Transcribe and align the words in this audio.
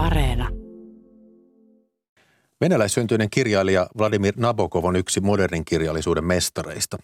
Areena. 0.00 0.48
Venäläissyntyinen 2.60 3.30
kirjailija 3.30 3.86
Vladimir 3.98 4.34
Nabokov 4.36 4.84
on 4.84 4.96
yksi 4.96 5.20
modernin 5.20 5.64
kirjallisuuden 5.64 6.24
mestareista. 6.24 6.98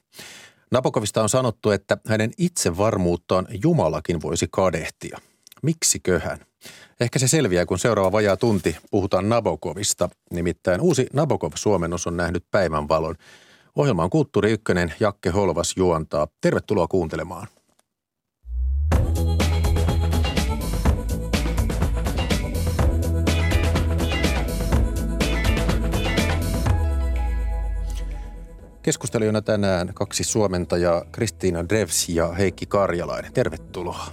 Nabokovista 0.70 1.22
on 1.22 1.28
sanottu, 1.28 1.70
että 1.70 1.98
hänen 2.06 2.30
itsevarmuuttaan 2.38 3.46
Jumalakin 3.62 4.22
voisi 4.22 4.46
kadehtia. 4.50 5.18
Miksiköhän? 5.62 6.38
Ehkä 7.00 7.18
se 7.18 7.28
selviää, 7.28 7.66
kun 7.66 7.78
seuraava 7.78 8.12
vajaa 8.12 8.36
tunti 8.36 8.76
puhutaan 8.90 9.28
Nabokovista. 9.28 10.08
Nimittäin 10.30 10.80
uusi 10.80 11.06
Nabokov-suomennos 11.12 12.06
on 12.06 12.16
nähnyt 12.16 12.44
päivänvalon. 12.50 13.14
Ohjelma 13.76 14.04
on 14.04 14.10
Kulttuuri 14.10 14.52
Ykkönen, 14.52 14.94
Jakke 15.00 15.30
Holvas 15.30 15.72
juontaa. 15.76 16.28
Tervetuloa 16.40 16.88
kuuntelemaan. 16.88 17.46
Keskustelijoina 28.86 29.42
tänään 29.42 29.94
kaksi 29.94 30.24
suomentajaa, 30.24 31.04
Kristiina 31.12 31.68
Drevs 31.68 32.08
ja 32.08 32.32
Heikki 32.32 32.66
Karjalainen. 32.66 33.32
Tervetuloa. 33.32 34.06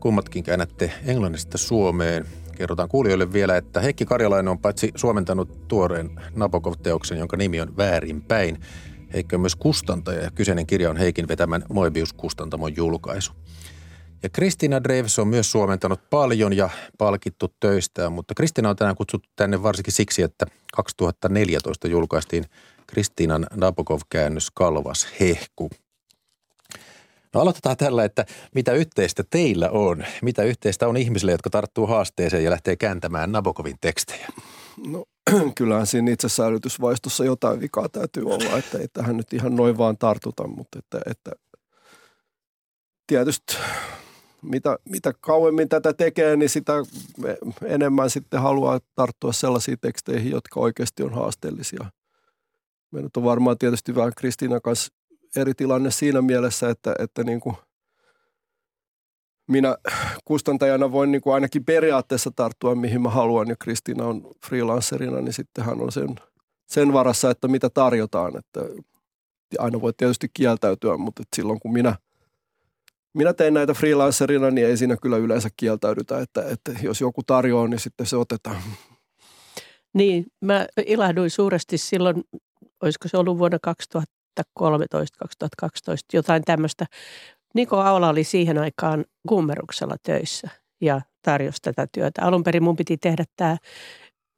Kummatkin 0.00 0.44
käännätte 0.44 0.92
englannista 1.06 1.58
Suomeen. 1.58 2.26
Kerrotaan 2.56 2.88
kuulijoille 2.88 3.32
vielä, 3.32 3.56
että 3.56 3.80
Heikki 3.80 4.04
Karjalainen 4.04 4.48
on 4.48 4.58
paitsi 4.58 4.92
suomentanut 4.94 5.68
tuoreen 5.68 6.20
Nabokov-teoksen, 6.34 7.18
jonka 7.18 7.36
nimi 7.36 7.60
on 7.60 7.76
Väärinpäin. 7.76 8.60
Heikki 9.12 9.34
on 9.34 9.40
myös 9.40 9.56
kustantaja 9.56 10.22
ja 10.22 10.30
kyseinen 10.30 10.66
kirja 10.66 10.90
on 10.90 10.96
Heikin 10.96 11.28
vetämän 11.28 11.62
Moebius-kustantamon 11.68 12.76
julkaisu. 12.76 13.32
Ja 14.22 14.28
Kristina 14.28 14.84
Dreves 14.84 15.18
on 15.18 15.28
myös 15.28 15.52
suomentanut 15.52 16.00
paljon 16.10 16.56
ja 16.56 16.70
palkittu 16.98 17.54
töistään, 17.60 18.12
mutta 18.12 18.34
Kristina 18.34 18.70
on 18.70 18.76
tänään 18.76 18.96
kutsuttu 18.96 19.28
tänne 19.36 19.62
varsinkin 19.62 19.92
siksi, 19.92 20.22
että 20.22 20.46
2014 20.72 21.88
julkaistiin 21.88 22.44
Kristiinan 22.90 23.46
Nabokov-käännös 23.54 24.50
Kalvas 24.54 25.06
hehku. 25.20 25.70
No 27.34 27.40
aloitetaan 27.40 27.76
tällä, 27.76 28.04
että 28.04 28.26
mitä 28.54 28.72
yhteistä 28.72 29.24
teillä 29.30 29.70
on? 29.70 30.04
Mitä 30.22 30.42
yhteistä 30.42 30.88
on 30.88 30.96
ihmisille, 30.96 31.32
jotka 31.32 31.50
tarttuu 31.50 31.86
haasteeseen 31.86 32.44
ja 32.44 32.50
lähtee 32.50 32.76
kääntämään 32.76 33.32
Nabokovin 33.32 33.76
tekstejä? 33.80 34.28
No 34.86 35.04
kyllähän 35.56 35.86
siinä 35.86 36.12
itse 36.12 36.28
säilytysvaistossa 36.28 37.24
jotain 37.24 37.60
vikaa 37.60 37.88
täytyy 37.88 38.22
olla, 38.24 38.58
että 38.58 38.78
ei 38.78 38.88
tähän 38.92 39.16
nyt 39.16 39.32
ihan 39.32 39.56
noin 39.56 39.78
vaan 39.78 39.98
tartuta, 39.98 40.46
mutta 40.46 40.78
että, 40.78 41.00
että 41.10 41.30
tietysti 43.06 43.56
mitä, 44.42 44.78
mitä 44.88 45.12
kauemmin 45.20 45.68
tätä 45.68 45.92
tekee, 45.92 46.36
niin 46.36 46.48
sitä 46.48 46.72
enemmän 47.64 48.10
sitten 48.10 48.40
haluaa 48.42 48.80
tarttua 48.94 49.32
sellaisiin 49.32 49.78
teksteihin, 49.80 50.30
jotka 50.30 50.60
oikeasti 50.60 51.02
on 51.02 51.14
haasteellisia. 51.14 51.86
Meidän 52.90 53.10
on 53.16 53.24
varmaan 53.24 53.58
tietysti 53.58 53.94
vähän 53.94 54.12
Kristiina 54.16 54.60
kanssa 54.60 54.92
eri 55.36 55.54
tilanne 55.54 55.90
siinä 55.90 56.22
mielessä, 56.22 56.70
että, 56.70 56.94
että 56.98 57.24
niin 57.24 57.40
kuin 57.40 57.56
minä 59.50 59.76
kustantajana 60.24 60.92
voin 60.92 61.12
niin 61.12 61.22
kuin 61.22 61.34
ainakin 61.34 61.64
periaatteessa 61.64 62.30
tarttua 62.36 62.74
mihin 62.74 63.02
mä 63.02 63.08
haluan 63.08 63.48
ja 63.48 63.56
Kristiina 63.56 64.04
on 64.04 64.22
freelancerina, 64.46 65.20
niin 65.20 65.32
sitten 65.32 65.64
hän 65.64 65.80
on 65.80 65.92
sen, 65.92 66.08
sen 66.66 66.92
varassa, 66.92 67.30
että 67.30 67.48
mitä 67.48 67.70
tarjotaan. 67.70 68.36
Että 68.36 68.60
aina 69.58 69.80
voi 69.80 69.92
tietysti 69.96 70.28
kieltäytyä, 70.34 70.96
mutta 70.96 71.22
silloin 71.36 71.60
kun 71.60 71.72
minä, 71.72 71.96
minä 73.14 73.32
teen 73.32 73.54
näitä 73.54 73.74
freelancerina, 73.74 74.50
niin 74.50 74.66
ei 74.66 74.76
siinä 74.76 74.96
kyllä 74.96 75.16
yleensä 75.16 75.48
kieltäydytä, 75.56 76.18
että, 76.20 76.44
että 76.48 76.72
jos 76.82 77.00
joku 77.00 77.22
tarjoaa, 77.26 77.68
niin 77.68 77.80
sitten 77.80 78.06
se 78.06 78.16
otetaan. 78.16 78.62
Niin, 79.92 80.26
mä 80.40 80.66
ilahduin 80.86 81.30
suuresti 81.30 81.78
silloin, 81.78 82.24
olisiko 82.82 83.08
se 83.08 83.16
ollut 83.16 83.38
vuonna 83.38 83.58
2000 83.62 84.20
2013-2012, 84.40 84.42
jotain 86.12 86.42
tämmöistä. 86.44 86.86
Niko 87.54 87.76
Aula 87.76 88.08
oli 88.08 88.24
siihen 88.24 88.58
aikaan 88.58 89.04
kummeruksella 89.28 89.96
töissä 90.02 90.48
ja 90.80 91.00
tarjosi 91.22 91.62
tätä 91.62 91.86
työtä. 91.92 92.22
Alun 92.22 92.42
perin 92.42 92.62
mun 92.62 92.76
piti 92.76 92.96
tehdä 92.96 93.24
tämä 93.36 93.56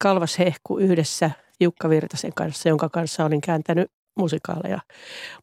Kalvas 0.03 0.39
Hehku 0.39 0.77
yhdessä 0.77 1.31
Jukka 1.59 1.89
Virtasen 1.89 2.33
kanssa, 2.33 2.69
jonka 2.69 2.89
kanssa 2.89 3.25
olin 3.25 3.41
kääntänyt 3.41 3.91
musikaaleja. 4.19 4.79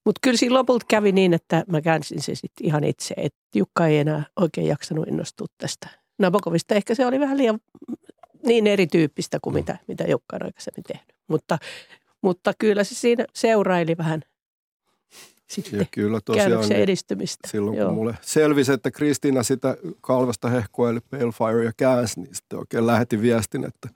Mutta 0.05 0.19
kyllä 0.23 0.37
siinä 0.37 0.55
lopulta 0.55 0.87
kävi 0.89 1.13
niin, 1.13 1.35
että 1.35 1.65
mä 1.69 1.81
käänsin 1.81 2.23
se 2.23 2.35
sitten 2.35 2.67
ihan 2.67 2.85
itse, 2.85 3.15
että 3.17 3.41
Jukka 3.55 3.87
ei 3.87 3.99
enää 3.99 4.25
oikein 4.41 4.67
jaksanut 4.67 5.09
innostua 5.09 5.47
tästä 5.59 5.89
Nabokovista. 6.19 6.75
Ehkä 6.75 6.95
se 6.95 7.07
oli 7.07 7.21
vähän 7.21 7.39
liian 7.39 7.61
niin 8.47 8.67
erityyppistä 8.67 9.39
kuin 9.43 9.55
mitä, 9.55 9.79
mitä 9.89 10.05
Jukka 10.05 10.37
on 10.37 10.45
aikaisemmin 10.45 10.85
tehnyt. 10.85 11.17
Mutta, 11.29 11.59
mutta 12.23 12.53
kyllä 12.59 12.85
se 12.85 12.95
siinä 12.95 13.25
seuraili 13.35 13.97
vähän 13.99 14.23
sitten 15.51 15.79
ja 15.79 15.87
kyllä 15.91 16.21
tosiaan, 16.25 16.69
niin 16.69 16.73
edistymistä. 16.73 17.49
Silloin 17.49 17.77
Joo. 17.77 17.87
kun 17.87 17.95
mulle 17.95 18.15
selvisi, 18.21 18.73
että 18.73 18.91
Kristiina 18.91 19.43
sitä 19.43 19.77
kalvasta 20.01 20.49
hehkua 20.49 20.91
eli 20.91 21.01
Palefire 21.01 21.65
ja 21.65 21.73
käänsi, 21.77 22.21
niin 22.21 22.35
sitten 22.35 22.59
oikein 22.59 22.87
lähetin 22.87 23.23
viestin, 23.23 23.65
että 23.65 23.89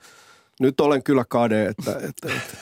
nyt 0.60 0.80
olen 0.80 1.02
kyllä 1.02 1.24
kade, 1.28 1.66
että, 1.66 1.90
että, 1.90 2.28
että 2.36 2.56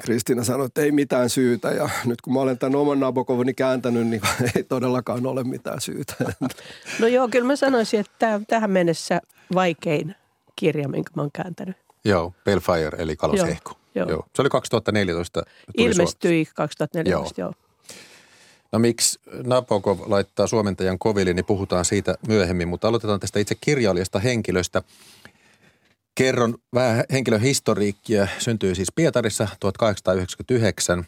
Kristiina 0.00 0.44
sanoi, 0.44 0.66
että 0.66 0.82
ei 0.82 0.92
mitään 0.92 1.30
syytä 1.30 1.70
ja 1.70 1.88
nyt 2.04 2.20
kun 2.20 2.32
mä 2.32 2.40
olen 2.40 2.58
tämän 2.58 2.76
oman 2.76 3.00
Nabokovani 3.00 3.54
kääntänyt, 3.54 4.06
niin 4.06 4.22
ei 4.56 4.64
todellakaan 4.64 5.26
ole 5.26 5.44
mitään 5.44 5.80
syytä. 5.80 6.14
No 7.00 7.06
joo, 7.06 7.28
kyllä 7.28 7.46
mä 7.46 7.56
sanoisin, 7.56 8.00
että 8.00 8.12
tämä 8.18 8.34
on 8.34 8.46
tähän 8.46 8.70
mennessä 8.70 9.20
vaikein 9.54 10.14
kirja, 10.56 10.88
minkä 10.88 11.10
mä 11.16 11.22
oon 11.22 11.30
kääntänyt. 11.32 11.76
Joo, 12.04 12.32
Balefire 12.44 12.98
eli 12.98 13.16
Kalosehku. 13.16 13.70
Joo, 13.70 13.83
joo. 13.94 14.08
joo. 14.08 14.26
Se 14.36 14.42
oli 14.42 14.48
2014. 14.48 15.42
Ilmestyi 15.76 16.46
2014, 16.54 17.40
joo. 17.40 17.48
joo. 17.48 17.64
No 18.72 18.78
miksi 18.78 19.20
Nabokov 19.44 19.98
laittaa 20.06 20.46
suomentajan 20.46 20.98
koville, 20.98 21.32
niin 21.32 21.44
puhutaan 21.44 21.84
siitä 21.84 22.14
myöhemmin, 22.28 22.68
mutta 22.68 22.88
aloitetaan 22.88 23.20
tästä 23.20 23.38
itse 23.38 23.54
kirjailijasta 23.60 24.18
henkilöstä. 24.18 24.82
Kerron 26.14 26.58
vähän 26.74 27.04
henkilön 27.12 27.40
historiikkia. 27.40 28.28
Syntyi 28.38 28.74
siis 28.74 28.92
Pietarissa 28.94 29.48
1899 29.60 31.06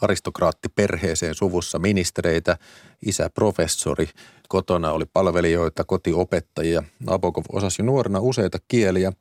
aristokraattiperheeseen 0.00 1.34
suvussa 1.34 1.78
ministereitä, 1.78 2.56
isä 3.06 3.30
professori, 3.30 4.08
kotona 4.48 4.92
oli 4.92 5.04
palvelijoita, 5.12 5.84
kotiopettajia. 5.84 6.82
Nabokov 7.06 7.44
osasi 7.52 7.82
nuorena 7.82 8.20
useita 8.20 8.58
kieliä. 8.68 9.12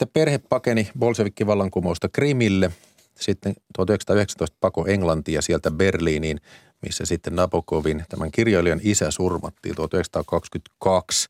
Sitten 0.00 0.12
perhe 0.12 0.38
pakeni 0.38 0.88
Bolshevikki-vallankumousta 0.98 2.08
Krimille, 2.12 2.70
sitten 3.14 3.54
1919 3.76 4.56
pako 4.60 4.86
Englantiin 4.86 5.34
ja 5.34 5.42
sieltä 5.42 5.70
Berliiniin 5.70 6.40
missä 6.82 7.06
sitten 7.06 7.36
Nabokovin, 7.36 8.04
tämän 8.08 8.30
kirjailijan 8.30 8.80
isä, 8.82 9.10
surmattiin 9.10 9.74
1922. 9.74 11.28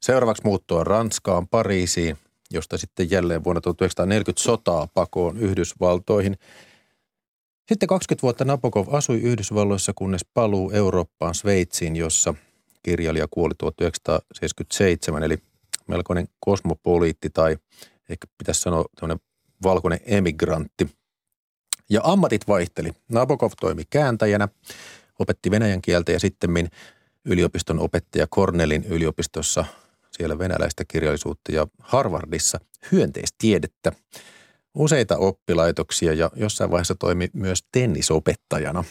Seuraavaksi 0.00 0.42
muuttua 0.44 0.84
Ranskaan, 0.84 1.48
Pariisiin, 1.48 2.16
josta 2.50 2.78
sitten 2.78 3.10
jälleen 3.10 3.44
vuonna 3.44 3.60
1940 3.60 4.42
sotaa 4.42 4.88
pakoon 4.94 5.38
Yhdysvaltoihin. 5.38 6.36
Sitten 7.68 7.86
20 7.86 8.22
vuotta 8.22 8.44
Nabokov 8.44 8.86
asui 8.94 9.20
Yhdysvalloissa, 9.20 9.92
kunnes 9.94 10.24
paluu 10.34 10.70
Eurooppaan 10.70 11.34
Sveitsiin, 11.34 11.96
jossa 11.96 12.34
kirjailija 12.82 13.26
kuoli 13.30 13.54
1977, 13.58 15.22
eli 15.22 15.38
melkoinen 15.88 16.28
kosmopoliitti 16.40 17.30
tai 17.30 17.56
ehkä 18.08 18.26
pitäisi 18.38 18.60
sanoa 18.60 18.84
valkoinen 19.62 20.00
emigrantti– 20.06 20.88
ja 21.90 22.00
ammatit 22.04 22.48
vaihteli. 22.48 22.90
Nabokov 23.08 23.50
toimi 23.60 23.84
kääntäjänä, 23.90 24.48
opetti 25.18 25.50
venäjän 25.50 25.82
kieltä 25.82 26.12
ja 26.12 26.20
sitten 26.20 26.68
yliopiston 27.24 27.78
opettaja 27.80 28.26
Cornellin 28.26 28.84
yliopistossa 28.84 29.64
siellä 30.10 30.38
venäläistä 30.38 30.84
kirjallisuutta 30.88 31.52
ja 31.52 31.66
Harvardissa 31.78 32.60
hyönteistiedettä. 32.92 33.92
Useita 34.74 35.16
oppilaitoksia 35.16 36.12
ja 36.12 36.30
jossain 36.36 36.70
vaiheessa 36.70 36.94
toimi 36.94 37.30
myös 37.32 37.64
tennisopettajana. 37.72 38.84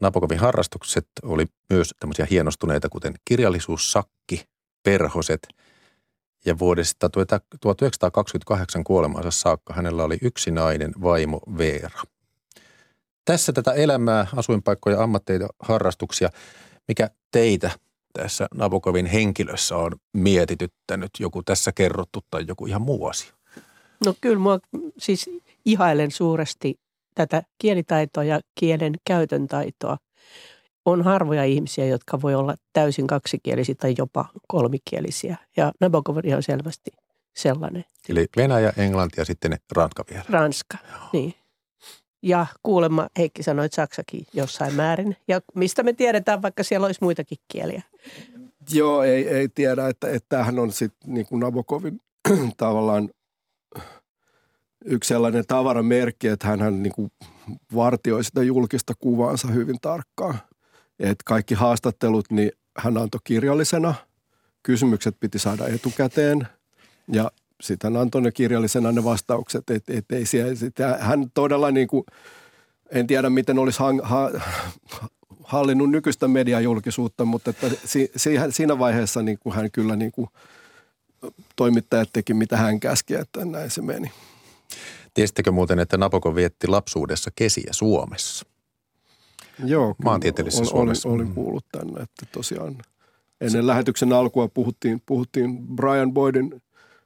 Nabokovin 0.00 0.38
harrastukset 0.38 1.06
oli 1.22 1.46
myös 1.70 1.94
tämmöisiä 2.00 2.26
hienostuneita, 2.30 2.88
kuten 2.88 3.14
kirjallisuussakki, 3.24 4.44
perhoset– 4.82 5.48
ja 6.46 6.58
vuodesta 6.58 7.08
1928 7.08 8.84
kuolemaansa 8.84 9.30
saakka 9.30 9.74
hänellä 9.74 10.04
oli 10.04 10.18
yksi 10.22 10.50
nainen 10.50 10.92
vaimo 11.02 11.40
Veera. 11.58 12.00
Tässä 13.24 13.52
tätä 13.52 13.72
elämää, 13.72 14.26
asuinpaikkoja, 14.36 15.02
ammatteita, 15.02 15.48
harrastuksia. 15.58 16.30
Mikä 16.88 17.10
teitä 17.30 17.70
tässä 18.12 18.46
Nabokovin 18.54 19.06
henkilössä 19.06 19.76
on 19.76 19.92
mietityttänyt? 20.12 21.10
Joku 21.20 21.42
tässä 21.42 21.72
kerrottu 21.72 22.20
tai 22.30 22.44
joku 22.48 22.66
ihan 22.66 22.82
muu 22.82 23.06
asia? 23.06 23.32
No 24.06 24.14
kyllä 24.20 24.38
mua 24.38 24.58
siis 24.98 25.30
ihailen 25.64 26.10
suuresti 26.10 26.74
tätä 27.14 27.42
kielitaitoa 27.58 28.24
ja 28.24 28.40
kielen 28.60 28.94
käytön 29.06 29.46
taitoa. 29.46 29.96
On 30.84 31.02
harvoja 31.02 31.44
ihmisiä, 31.44 31.86
jotka 31.86 32.22
voi 32.22 32.34
olla 32.34 32.54
täysin 32.72 33.06
kaksikielisiä 33.06 33.74
tai 33.74 33.94
jopa 33.98 34.28
kolmikielisiä. 34.48 35.36
Ja 35.56 35.72
Nabokov 35.80 36.16
on 36.36 36.42
selvästi 36.42 36.90
sellainen. 37.36 37.84
Eli 38.08 38.26
Venäjä, 38.36 38.72
Englanti 38.76 39.20
ja 39.20 39.24
sitten 39.24 39.56
Ranska 39.72 40.04
vielä. 40.10 40.24
Ranska, 40.28 40.78
niin. 41.12 41.34
Ja 42.22 42.46
kuulemma 42.62 43.08
Heikki 43.18 43.42
sanoi, 43.42 43.64
että 43.66 43.76
Saksakin 43.76 44.26
jossain 44.32 44.74
määrin. 44.74 45.16
Ja 45.28 45.40
mistä 45.54 45.82
me 45.82 45.92
tiedetään, 45.92 46.42
vaikka 46.42 46.62
siellä 46.62 46.86
olisi 46.86 47.04
muitakin 47.04 47.38
kieliä? 47.52 47.82
Joo, 48.72 49.02
ei, 49.02 49.28
ei 49.28 49.48
tiedä, 49.48 49.88
että, 49.88 50.08
että 50.08 50.26
tämähän 50.28 50.58
on 50.58 50.72
sitten 50.72 51.14
niin 51.14 51.26
kuin 51.26 51.40
Nabokovin 51.40 52.00
tavallaan 52.56 53.10
yksi 54.84 55.08
sellainen 55.08 55.44
tavaramerkki, 55.46 56.28
että 56.28 56.46
hän 56.46 56.82
niin 56.82 56.92
kuin 56.92 57.10
vartioi 57.74 58.24
sitä 58.24 58.42
julkista 58.42 58.92
kuvaansa 59.00 59.48
hyvin 59.48 59.76
tarkkaan. 59.80 60.38
Et 60.98 61.22
kaikki 61.24 61.54
haastattelut, 61.54 62.30
niin 62.30 62.52
hän 62.78 62.98
antoi 62.98 63.20
kirjallisena. 63.24 63.94
Kysymykset 64.62 65.16
piti 65.20 65.38
saada 65.38 65.66
etukäteen 65.66 66.48
ja 67.12 67.30
sitten 67.60 67.92
hän 67.92 68.02
antoi 68.02 68.22
ne 68.22 68.32
kirjallisena 68.32 68.92
ne 68.92 69.04
vastaukset. 69.04 69.70
Et, 69.70 69.90
et 69.90 70.12
ei 70.12 70.26
siellä, 70.26 70.54
sit, 70.54 70.74
hän 70.98 71.30
todella 71.34 71.70
niin 71.70 71.88
kuin, 71.88 72.04
en 72.90 73.06
tiedä 73.06 73.30
miten 73.30 73.58
olisi 73.58 73.78
hang, 73.78 74.00
ha, 74.02 74.30
hallinnut 75.42 75.90
nykyistä 75.90 76.28
mediajulkisuutta, 76.28 77.24
mutta 77.24 77.50
että 77.50 77.70
si, 77.84 78.10
siinä 78.50 78.78
vaiheessa 78.78 79.22
niin 79.22 79.38
kuin 79.38 79.54
hän 79.54 79.70
kyllä 79.70 79.96
niin 79.96 80.12
kuin 80.12 80.28
toimittajat 81.56 82.08
teki 82.12 82.34
mitä 82.34 82.56
hän 82.56 82.80
käski, 82.80 83.14
että 83.14 83.44
näin 83.44 83.70
se 83.70 83.82
meni. 83.82 84.12
Tiesittekö 85.14 85.52
muuten, 85.52 85.78
että 85.78 85.96
Napoko 85.96 86.34
vietti 86.34 86.66
lapsuudessa 86.66 87.30
kesiä 87.36 87.68
Suomessa? 87.70 88.46
Joo, 89.64 89.94
maantieteellisessä 90.04 90.64
Suomessa. 90.64 91.08
Olin, 91.08 91.20
olin 91.20 91.28
mm. 91.28 91.34
kuullut 91.34 91.64
tänne, 91.72 92.02
että 92.02 92.26
tosiaan 92.32 92.76
ennen 93.40 93.62
se... 93.62 93.66
lähetyksen 93.66 94.12
alkua 94.12 94.48
puhuttiin, 94.48 95.02
puhuttiin 95.06 95.66
Brian 95.76 96.12
Boydin 96.12 96.62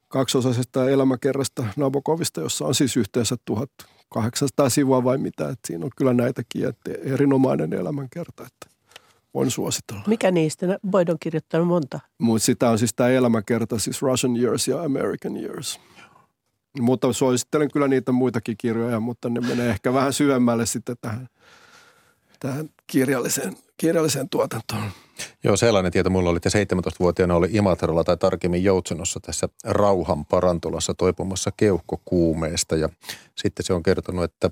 kaksosaisesta 0.09 0.91
elämäkerrasta 0.91 1.65
Nabokovista, 1.77 2.41
jossa 2.41 2.65
on 2.65 2.75
siis 2.75 2.97
yhteensä 2.97 3.37
1800 3.45 4.69
sivua 4.69 5.05
vai 5.05 5.19
mitä. 5.19 5.49
Että 5.49 5.67
siinä 5.67 5.85
on 5.85 5.91
kyllä 5.97 6.15
näitäkin, 6.15 6.69
että 6.69 6.91
erinomainen 7.05 7.73
elämänkerta, 7.73 8.43
että 8.43 8.79
voin 9.35 9.51
suositella. 9.51 10.03
Mikä 10.07 10.31
niistä? 10.31 10.79
Boyd 10.91 11.09
on 11.09 11.17
kirjoittanut 11.21 11.69
monta. 11.69 12.01
Mutta 12.19 12.45
sitä 12.45 12.71
on 12.71 12.79
siis 12.79 12.95
tämä 12.95 13.11
elämäkerta, 13.11 13.79
siis 13.79 14.03
Russian 14.03 14.37
Years 14.37 14.69
ja 14.69 14.83
American 14.83 15.37
Years. 15.37 15.81
Mutta 16.81 17.13
suosittelen 17.13 17.71
kyllä 17.71 17.89
niitä 17.89 18.13
muitakin 18.13 18.57
kirjoja, 18.59 19.01
mutta 19.01 19.29
ne 19.29 19.41
menee 19.41 19.71
ehkä 19.71 19.93
vähän 19.93 20.13
syvemmälle 20.13 20.67
sitten 20.67 20.97
tähän, 21.01 21.29
tähän 22.41 22.71
kirjalliseen, 22.87 23.57
kirjalliseen 23.77 24.29
tuotantoon. 24.29 24.91
Joo, 25.45 25.57
sellainen 25.57 25.93
tieto 25.93 26.11
mulla 26.11 26.31
oli, 26.31 26.37
että 26.37 26.77
17-vuotiaana 26.77 27.35
oli 27.35 27.49
Imatralla 27.51 28.05
tai 28.05 28.17
tarkemmin 28.17 28.65
Joutsenossa 28.65 29.21
tässä 29.21 29.49
rauhan 29.65 30.25
parantolassa 30.25 30.95
toipumassa 30.95 31.51
keuhkokuumeesta. 31.57 32.77
Ja 32.77 32.89
sitten 33.35 33.67
se 33.67 33.73
on 33.73 33.83
kertonut, 33.83 34.25
että 34.25 34.51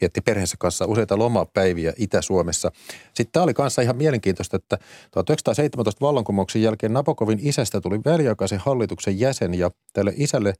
vietti 0.00 0.20
perheensä 0.20 0.56
kanssa 0.58 0.86
useita 0.86 1.18
lomapäiviä 1.18 1.92
Itä-Suomessa. 1.96 2.70
Sitten 3.04 3.32
tämä 3.32 3.44
oli 3.44 3.54
kanssa 3.54 3.82
ihan 3.82 3.96
mielenkiintoista, 3.96 4.56
että 4.56 4.78
1917 5.10 6.00
vallankumouksen 6.00 6.62
jälkeen 6.62 6.92
Nabokovin 6.92 7.38
isästä 7.42 7.80
tuli 7.80 8.00
väliaikaisen 8.04 8.58
hallituksen 8.58 9.20
jäsen 9.20 9.54
ja 9.54 9.70
tälle 9.92 10.12
isälle, 10.16 10.54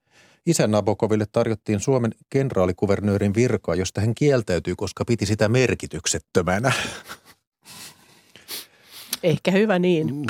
isän 0.46 0.70
Nabokoville 0.70 1.26
tarjottiin 1.32 1.80
Suomen 1.80 2.12
kenraalikuvernöörin 2.30 3.34
virkaa, 3.34 3.74
josta 3.74 4.00
hän 4.00 4.14
kieltäytyi, 4.14 4.74
koska 4.76 5.04
piti 5.04 5.26
sitä 5.26 5.48
merkityksettömänä. 5.48 6.72
Ehkä 9.22 9.50
hyvä 9.50 9.78
niin. 9.78 10.14
Mm. 10.16 10.26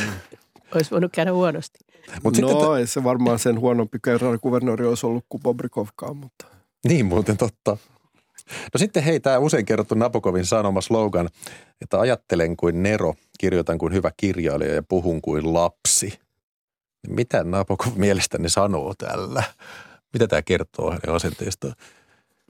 Olisi 0.75 0.91
voinut 0.91 1.13
käydä 1.13 1.33
huonosti. 1.33 1.79
Mut 2.25 2.39
no 2.39 2.49
sitten, 2.49 2.79
ei 2.79 2.87
se 2.87 3.05
varmaan 3.05 3.39
sen 3.39 3.61
huonompi 3.61 3.99
kenraalikuvernööri 4.05 4.87
olisi 4.87 5.07
ollut 5.07 5.25
kuin 5.29 5.43
Bobrikovkaan, 5.43 6.17
mutta... 6.17 6.47
Niin 6.89 7.07
muuten 7.07 7.37
totta. 7.37 7.77
No 8.51 8.79
sitten 8.79 9.03
hei, 9.03 9.21
tämä 9.21 9.39
usein 9.39 9.67
kerrottu 9.67 9.95
Nabokovin 9.95 10.47
sanoma 10.47 10.81
slogan, 10.81 11.29
että 11.81 12.01
ajattelen 12.01 12.57
kuin 12.57 12.83
Nero, 12.83 13.15
kirjoitan 13.39 13.79
kuin 13.79 13.93
hyvä 13.93 14.11
kirjailija 14.17 14.75
ja 14.75 14.83
puhun 14.83 15.23
kuin 15.23 15.55
lapsi. 15.55 16.19
Mitä 17.09 17.45
Nabokov 17.45 17.93
mielestäni 17.97 18.49
sanoo 18.49 18.95
tällä? 18.99 19.43
Mitä 20.13 20.27
tämä 20.29 20.43
kertoo 20.43 20.91
hänen 20.91 21.17
asenteestaan? 21.17 21.75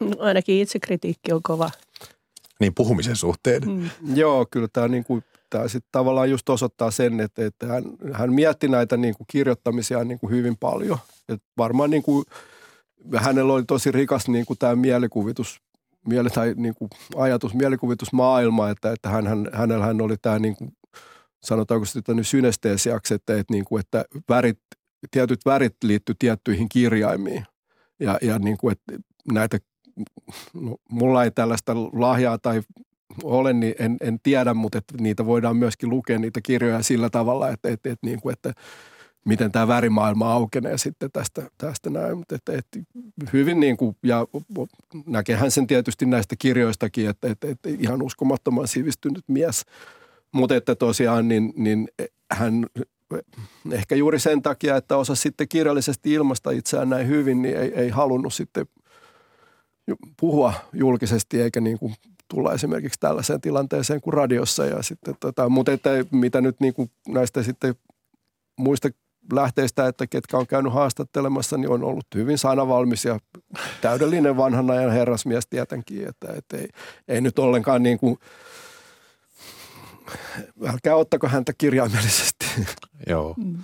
No, 0.00 0.10
ainakin 0.18 0.60
itsekritiikki 0.60 1.32
on 1.32 1.42
kova. 1.42 1.70
Niin 2.60 2.74
puhumisen 2.74 3.16
suhteen. 3.16 3.62
Mm. 3.66 3.90
Joo, 4.14 4.46
kyllä 4.50 4.68
tämä, 4.72 4.88
niin 4.88 5.04
kuin, 5.04 5.24
tämä 5.50 5.68
sitten 5.68 5.88
tavallaan 5.92 6.30
just 6.30 6.48
osoittaa 6.48 6.90
sen, 6.90 7.20
että, 7.20 7.46
että 7.46 7.66
hän, 7.66 7.84
hän 8.12 8.32
mietti 8.32 8.68
näitä 8.68 8.96
niin 8.96 9.14
kuin 9.14 9.26
kirjoittamisia 9.30 10.04
niin 10.04 10.18
kuin 10.18 10.30
hyvin 10.30 10.56
paljon. 10.56 10.98
Et 11.28 11.42
varmaan 11.58 11.90
niin 11.90 12.02
kuin, 12.02 12.24
hänellä 13.16 13.52
oli 13.52 13.64
tosi 13.64 13.92
rikas 13.92 14.28
niin 14.28 14.46
kuin 14.46 14.58
tämä 14.58 14.76
mielikuvitus 14.76 15.60
miele, 16.08 16.30
tai 16.30 16.54
niin 16.56 16.74
kuin 16.74 16.90
ajatus, 17.16 17.54
mielikuvitusmaailma, 17.54 18.70
että, 18.70 18.92
että 18.92 19.08
hän, 19.08 19.26
hän, 19.26 19.48
hänellä 19.52 19.86
hän 19.86 20.00
oli 20.00 20.16
tämä 20.22 20.38
niin 20.38 20.56
kuin, 20.56 20.70
sanotaanko 21.42 21.84
sitä 21.84 22.14
nyt 22.14 22.26
synesteesiaksi, 22.26 23.14
että, 23.14 23.38
että, 23.38 23.52
niin 23.52 23.64
kuin, 23.64 23.80
että 23.80 24.04
värit, 24.28 24.58
tietyt 25.10 25.40
värit 25.46 25.76
liittyy 25.84 26.14
tiettyihin 26.18 26.68
kirjaimiin. 26.68 27.46
Ja, 28.00 28.18
ja 28.22 28.38
niin 28.38 28.56
kuin, 28.56 28.72
että 28.72 28.92
näitä, 29.32 29.58
no, 30.54 30.76
mulla 30.90 31.24
ei 31.24 31.30
tällaista 31.30 31.74
lahjaa 31.76 32.38
tai 32.38 32.62
ole, 33.22 33.52
niin 33.52 33.74
en, 33.78 33.96
en 34.00 34.18
tiedä, 34.22 34.54
mutta 34.54 34.78
että 34.78 34.94
niitä 35.00 35.26
voidaan 35.26 35.56
myöskin 35.56 35.90
lukea 35.90 36.18
niitä 36.18 36.40
kirjoja 36.42 36.82
sillä 36.82 37.10
tavalla, 37.10 37.48
että, 37.48 37.68
että, 37.68 37.90
että, 37.90 38.06
niin 38.06 38.20
kuin, 38.20 38.32
että 38.32 38.52
miten 39.24 39.52
tämä 39.52 39.68
värimaailma 39.68 40.32
aukenee 40.32 40.78
sitten 40.78 41.10
tästä, 41.12 41.42
tästä 41.58 41.90
näin. 41.90 42.18
Mutta 42.18 42.34
että, 42.34 42.52
että 42.52 42.78
hyvin 43.32 43.60
niin 43.60 43.76
kuin, 43.76 43.96
ja 44.02 44.26
näkehän 45.06 45.50
sen 45.50 45.66
tietysti 45.66 46.06
näistä 46.06 46.36
kirjoistakin, 46.38 47.08
että, 47.08 47.28
että, 47.28 47.48
että 47.48 47.68
ihan 47.78 48.02
uskomattoman 48.02 48.68
sivistynyt 48.68 49.24
mies. 49.28 49.64
Mutta 50.32 50.56
että 50.56 50.74
tosiaan 50.74 51.28
niin, 51.28 51.52
niin 51.56 51.88
hän 52.32 52.66
ehkä 53.70 53.94
juuri 53.94 54.18
sen 54.18 54.42
takia, 54.42 54.76
että 54.76 54.96
osa 54.96 55.14
sitten 55.14 55.48
kirjallisesti 55.48 56.12
ilmasta 56.12 56.50
itseään 56.50 56.90
näin 56.90 57.08
hyvin, 57.08 57.42
niin 57.42 57.56
ei, 57.56 57.72
ei 57.74 57.88
halunnut 57.88 58.34
sitten 58.34 58.66
puhua 60.20 60.54
julkisesti 60.72 61.40
eikä 61.40 61.60
niin 61.60 61.78
kuin 61.78 61.94
tulla 62.28 62.52
esimerkiksi 62.52 63.00
tällaiseen 63.00 63.40
tilanteeseen 63.40 64.00
kuin 64.00 64.14
radiossa. 64.14 64.66
Ja 64.66 64.82
sitten 64.82 65.14
tota, 65.20 65.48
mutta 65.48 65.72
että 65.72 65.90
mitä 66.10 66.40
nyt 66.40 66.60
niin 66.60 66.74
kuin 66.74 66.90
näistä 67.08 67.42
sitten 67.42 67.74
muista 68.56 68.88
lähteistä, 69.32 69.86
että 69.86 70.06
ketkä 70.06 70.38
on 70.38 70.46
käynyt 70.46 70.72
haastattelemassa, 70.72 71.56
niin 71.56 71.70
on 71.70 71.84
ollut 71.84 72.06
hyvin 72.14 72.38
sanavalmis 72.38 73.04
ja 73.04 73.18
täydellinen 73.80 74.36
vanhan 74.36 74.70
ajan 74.70 74.92
herrasmies 74.92 75.46
tietenkin, 75.46 76.08
että, 76.08 76.32
että 76.36 76.56
ei, 76.56 76.68
ei 77.08 77.20
nyt 77.20 77.38
ollenkaan 77.38 77.82
niin 77.82 77.98
kuin, 77.98 78.18
älkää 80.66 80.96
ottako 80.96 81.28
häntä 81.28 81.52
kirjaimellisesti. 81.58 82.46
Joo. 83.08 83.34
Mm. 83.36 83.58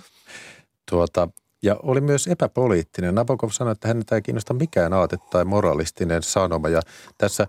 Tuota, 0.89 1.29
ja 1.63 1.75
oli 1.83 2.01
myös 2.01 2.27
epäpoliittinen. 2.27 3.15
Nabokov 3.15 3.49
sanoi, 3.49 3.71
että 3.71 3.87
häntä 3.87 4.15
ei 4.15 4.21
kiinnosta 4.21 4.53
mikään 4.53 4.93
aate 4.93 5.17
tai 5.17 5.45
moralistinen 5.45 6.23
sanoma. 6.23 6.69
Ja 6.69 6.81
tässä 7.17 7.47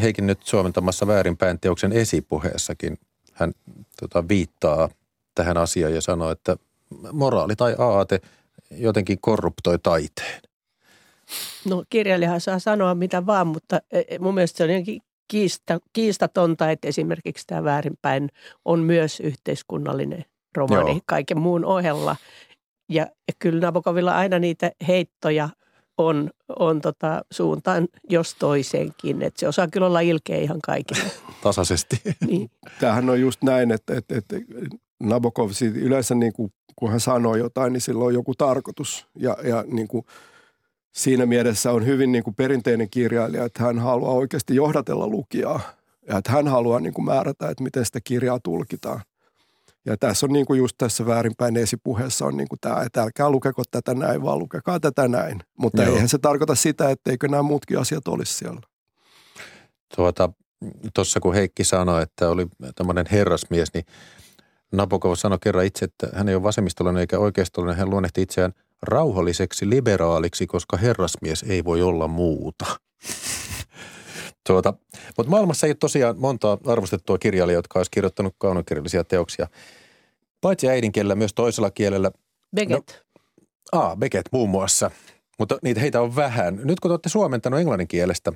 Heikin 0.00 0.26
nyt 0.26 0.42
suomentamassa 0.42 1.06
väärinpäin 1.06 1.60
teoksen 1.60 1.92
esipuheessakin 1.92 2.98
hän 3.32 3.52
tota, 4.00 4.28
viittaa 4.28 4.88
tähän 5.34 5.56
asiaan 5.56 5.94
ja 5.94 6.00
sanoo, 6.00 6.30
että 6.30 6.56
moraali 7.12 7.56
tai 7.56 7.74
aate 7.78 8.20
jotenkin 8.70 9.18
korruptoi 9.20 9.78
taiteen? 9.78 10.40
No 11.64 11.84
kirjailijahan 11.90 12.40
saa 12.40 12.58
sanoa 12.58 12.94
mitä 12.94 13.26
vaan, 13.26 13.46
mutta 13.46 13.80
e, 13.92 14.02
e, 14.08 14.18
mun 14.18 14.34
mielestä 14.34 14.56
se 14.56 14.64
on 14.64 14.70
jotenkin 14.70 15.00
kiista, 15.28 15.78
kiistatonta, 15.92 16.70
että 16.70 16.88
esimerkiksi 16.88 17.46
tämä 17.46 17.64
väärinpäin 17.64 18.28
on 18.64 18.80
myös 18.80 19.20
yhteiskunnallinen 19.20 20.24
romaani 20.56 20.90
Joo. 20.90 21.00
kaiken 21.06 21.40
muun 21.40 21.64
ohella. 21.64 22.16
Ja, 22.88 23.02
ja 23.02 23.34
kyllä 23.38 23.60
Nabokovilla 23.60 24.16
aina 24.16 24.38
niitä 24.38 24.70
heittoja 24.88 25.48
on, 25.98 26.30
on 26.58 26.80
tota 26.80 27.24
suuntaan 27.32 27.88
jos 28.10 28.34
toiseenkin. 28.34 29.22
Että 29.22 29.40
se 29.40 29.48
osaa 29.48 29.68
kyllä 29.68 29.86
olla 29.86 30.00
ilkeä 30.00 30.36
ihan 30.36 30.58
kaikille. 30.64 31.04
Tasaisesti. 31.42 32.00
Niin. 32.26 32.50
Tämähän 32.80 33.10
on 33.10 33.20
just 33.20 33.42
näin, 33.42 33.72
että, 33.72 33.96
että, 33.96 34.16
että 34.16 34.36
Nabokov 35.00 35.50
yleensä 35.74 36.14
niin 36.14 36.32
kuin, 36.32 36.52
kun 36.78 36.90
hän 36.90 37.00
sanoo 37.00 37.36
jotain, 37.36 37.72
niin 37.72 37.80
sillä 37.80 38.04
on 38.04 38.14
joku 38.14 38.34
tarkoitus. 38.34 39.06
Ja, 39.16 39.36
ja 39.44 39.64
niin 39.66 39.88
kuin, 39.88 40.06
siinä 40.92 41.26
mielessä 41.26 41.72
on 41.72 41.86
hyvin 41.86 42.12
niin 42.12 42.24
kuin 42.24 42.34
perinteinen 42.34 42.90
kirjailija, 42.90 43.44
että 43.44 43.62
hän 43.62 43.78
haluaa 43.78 44.12
oikeasti 44.12 44.54
johdatella 44.54 45.06
lukijaa. 45.06 45.60
Ja 46.08 46.18
että 46.18 46.32
hän 46.32 46.48
haluaa 46.48 46.80
niin 46.80 46.94
kuin 46.94 47.04
määrätä, 47.04 47.48
että 47.48 47.64
miten 47.64 47.84
sitä 47.84 48.00
kirjaa 48.04 48.40
tulkitaan. 48.42 49.00
Ja 49.84 49.96
tässä 49.96 50.26
on 50.26 50.32
niin 50.32 50.46
kuin 50.46 50.58
just 50.58 50.74
tässä 50.78 51.06
väärinpäin 51.06 51.56
esipuheessa 51.56 52.26
on 52.26 52.36
niin 52.36 52.48
kuin 52.48 52.58
tämä, 52.60 52.82
että 52.82 53.02
älkää 53.02 53.30
lukeko 53.30 53.62
tätä 53.70 53.94
näin, 53.94 54.22
vaan 54.22 54.38
lukekaa 54.38 54.80
tätä 54.80 55.08
näin. 55.08 55.40
Mutta 55.58 55.82
Joo. 55.82 55.94
eihän 55.94 56.08
se 56.08 56.18
tarkoita 56.18 56.54
sitä, 56.54 56.90
etteikö 56.90 57.28
nämä 57.28 57.42
muutkin 57.42 57.78
asiat 57.78 58.08
olisi 58.08 58.34
siellä. 58.34 58.60
Tuota, 59.96 60.30
tuossa 60.94 61.20
kun 61.20 61.34
Heikki 61.34 61.64
sanoi, 61.64 62.02
että 62.02 62.30
oli 62.30 62.46
tämmöinen 62.74 63.06
herrasmies, 63.10 63.74
niin 63.74 63.84
Nabokov 64.72 65.14
sanoi 65.14 65.38
kerran 65.42 65.64
itse, 65.64 65.84
että 65.84 66.08
hän 66.14 66.28
ei 66.28 66.34
ole 66.34 66.42
vasemmistolainen 66.42 67.00
eikä 67.00 67.18
oikeistolainen. 67.18 67.78
Hän 67.78 67.90
luonnehti 67.90 68.22
itseään 68.22 68.52
rauhalliseksi 68.82 69.70
liberaaliksi, 69.70 70.46
koska 70.46 70.76
herrasmies 70.76 71.42
ei 71.48 71.64
voi 71.64 71.82
olla 71.82 72.08
muuta. 72.08 72.66
tuota, 74.46 74.74
mutta 75.16 75.30
maailmassa 75.30 75.66
ei 75.66 75.70
ole 75.70 75.76
tosiaan 75.80 76.18
montaa 76.18 76.58
arvostettua 76.66 77.18
kirjailijaa, 77.18 77.58
jotka 77.58 77.78
olisi 77.78 77.90
kirjoittanut 77.90 78.34
kaunokirjallisia 78.38 79.04
teoksia. 79.04 79.46
Paitsi 80.40 80.68
äidinkielellä 80.68 81.14
myös 81.14 81.34
toisella 81.34 81.70
kielellä. 81.70 82.10
Beckett. 82.56 82.90
No, 83.72 83.80
aa, 83.80 83.96
Beckett 83.96 84.28
muun 84.32 84.48
muassa. 84.48 84.90
Mutta 85.38 85.58
niitä 85.62 85.80
heitä 85.80 86.00
on 86.00 86.16
vähän. 86.16 86.60
Nyt 86.64 86.80
kun 86.80 86.88
te 86.88 86.92
olette 86.92 87.08
suomentanut 87.08 87.60
englannin 87.60 87.88
kielestä 87.88 88.32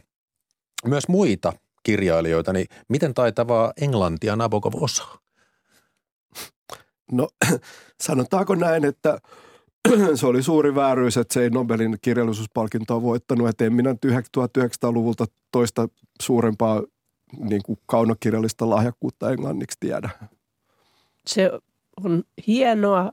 myös 0.86 1.08
muita 1.08 1.52
kirjailijoita, 1.82 2.52
niin 2.52 2.66
miten 2.88 3.14
taitavaa 3.14 3.72
englantia 3.80 4.36
Nabokov 4.36 4.72
osaa? 4.74 5.18
No 7.12 7.28
sanotaanko 8.06 8.54
näin, 8.54 8.84
että 8.84 9.18
se 10.14 10.26
oli 10.26 10.42
suuri 10.42 10.74
vääryys, 10.74 11.16
että 11.16 11.34
se 11.34 11.42
ei 11.42 11.50
Nobelin 11.50 11.98
kirjallisuuspalkintoa 12.02 13.02
voittanut. 13.02 13.48
Että 13.48 13.64
en 13.64 13.72
minä 13.72 13.92
1900-luvulta 13.92 15.26
toista 15.52 15.88
suurempaa 16.22 16.82
niin 17.38 17.62
kuin 17.62 17.78
kaunokirjallista 17.86 18.70
lahjakkuutta 18.70 19.30
englanniksi 19.30 19.76
tiedä. 19.80 20.10
Se 21.26 21.50
on 22.04 22.24
hienoa 22.46 23.12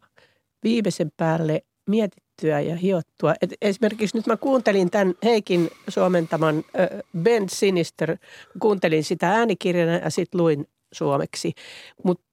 viimeisen 0.64 1.12
päälle 1.18 1.64
mietittyä 1.88 2.60
ja 2.60 2.76
hiottua. 2.76 3.34
Et 3.42 3.54
esimerkiksi 3.62 4.18
nyt 4.18 4.28
mä 4.28 4.38
kuuntelin 4.38 4.90
tämän 4.90 5.14
Heikin 5.24 5.70
suomentaman 5.88 6.64
Ben 7.18 7.50
Sinister, 7.50 8.18
kuuntelin 8.60 9.04
sitä 9.04 9.30
äänikirjana 9.32 9.94
ja 9.96 10.10
sitten 10.10 10.42
luin 10.42 10.68
suomeksi. 10.92 11.54
Mutta 12.04 12.29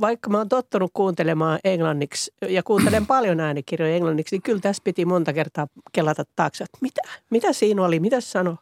vaikka 0.00 0.30
mä 0.30 0.38
oon 0.38 0.48
tottunut 0.48 0.90
kuuntelemaan 0.94 1.58
englanniksi 1.64 2.34
ja 2.48 2.62
kuuntelen 2.62 3.06
paljon 3.16 3.40
äänikirjoja 3.40 3.94
englanniksi, 3.96 4.34
niin 4.34 4.42
kyllä 4.42 4.60
tässä 4.60 4.82
piti 4.84 5.04
monta 5.04 5.32
kertaa 5.32 5.66
kelata 5.92 6.24
taakse, 6.36 6.64
että 6.64 6.78
mitä, 6.80 7.00
mitä 7.30 7.52
siinä 7.52 7.84
oli, 7.84 8.00
mitä 8.00 8.20
sano. 8.20 8.56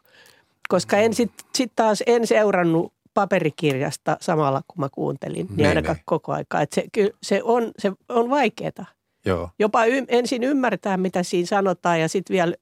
Koska 0.69 0.97
en 0.97 1.13
sitten 1.13 1.45
sit 1.55 1.71
taas 1.75 2.03
en 2.07 2.27
seurannut 2.27 2.93
paperikirjasta 3.13 4.17
samalla, 4.21 4.61
kun 4.67 4.79
mä 4.79 4.89
kuuntelin, 4.89 5.47
niin, 5.47 5.57
niin 5.57 5.67
ainakaan 5.67 5.97
ne. 5.97 6.03
koko 6.05 6.33
aikaa. 6.33 6.61
Se, 6.71 6.83
se 7.23 7.43
on, 7.43 7.71
se 7.79 7.91
on 8.09 8.29
vaikeaa. 8.29 8.85
Joo. 9.25 9.49
Jopa 9.59 9.85
y, 9.85 10.05
ensin 10.07 10.43
ymmärtää, 10.43 10.97
mitä 10.97 11.23
siinä 11.23 11.47
sanotaan 11.47 12.01
ja 12.01 12.09
sitten 12.09 12.33
vielä 12.33 12.53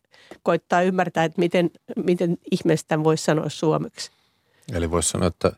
koittaa 0.43 0.81
ymmärtää, 0.81 1.23
että 1.23 1.39
miten, 1.39 1.69
miten 2.05 2.37
ihmeestä 2.51 3.03
voisi 3.03 3.23
sanoa 3.23 3.49
suomeksi. 3.49 4.11
Eli 4.73 4.91
voisi 4.91 5.09
sanoa, 5.09 5.27
että 5.27 5.51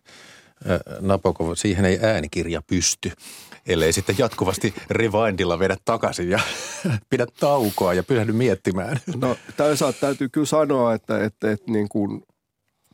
Napokov, 0.99 1.55
siihen 1.55 1.85
ei 1.85 1.99
äänikirja 2.01 2.61
pysty, 2.67 3.11
ellei 3.65 3.93
sitten 3.93 4.15
jatkuvasti 4.19 4.73
rewindilla 4.89 5.59
vedä 5.59 5.77
takaisin 5.85 6.29
ja 6.29 6.39
pidä 7.09 7.27
taukoa 7.39 7.93
ja 7.93 8.03
pysähdy 8.03 8.31
miettimään. 8.31 8.99
No 9.15 9.35
toisaalta 9.57 9.99
täytyy 9.99 10.29
kyllä 10.29 10.47
sanoa, 10.47 10.93
että, 10.93 11.23
että, 11.23 11.51
että 11.51 11.71
niin 11.71 11.89
kuin, 11.89 12.23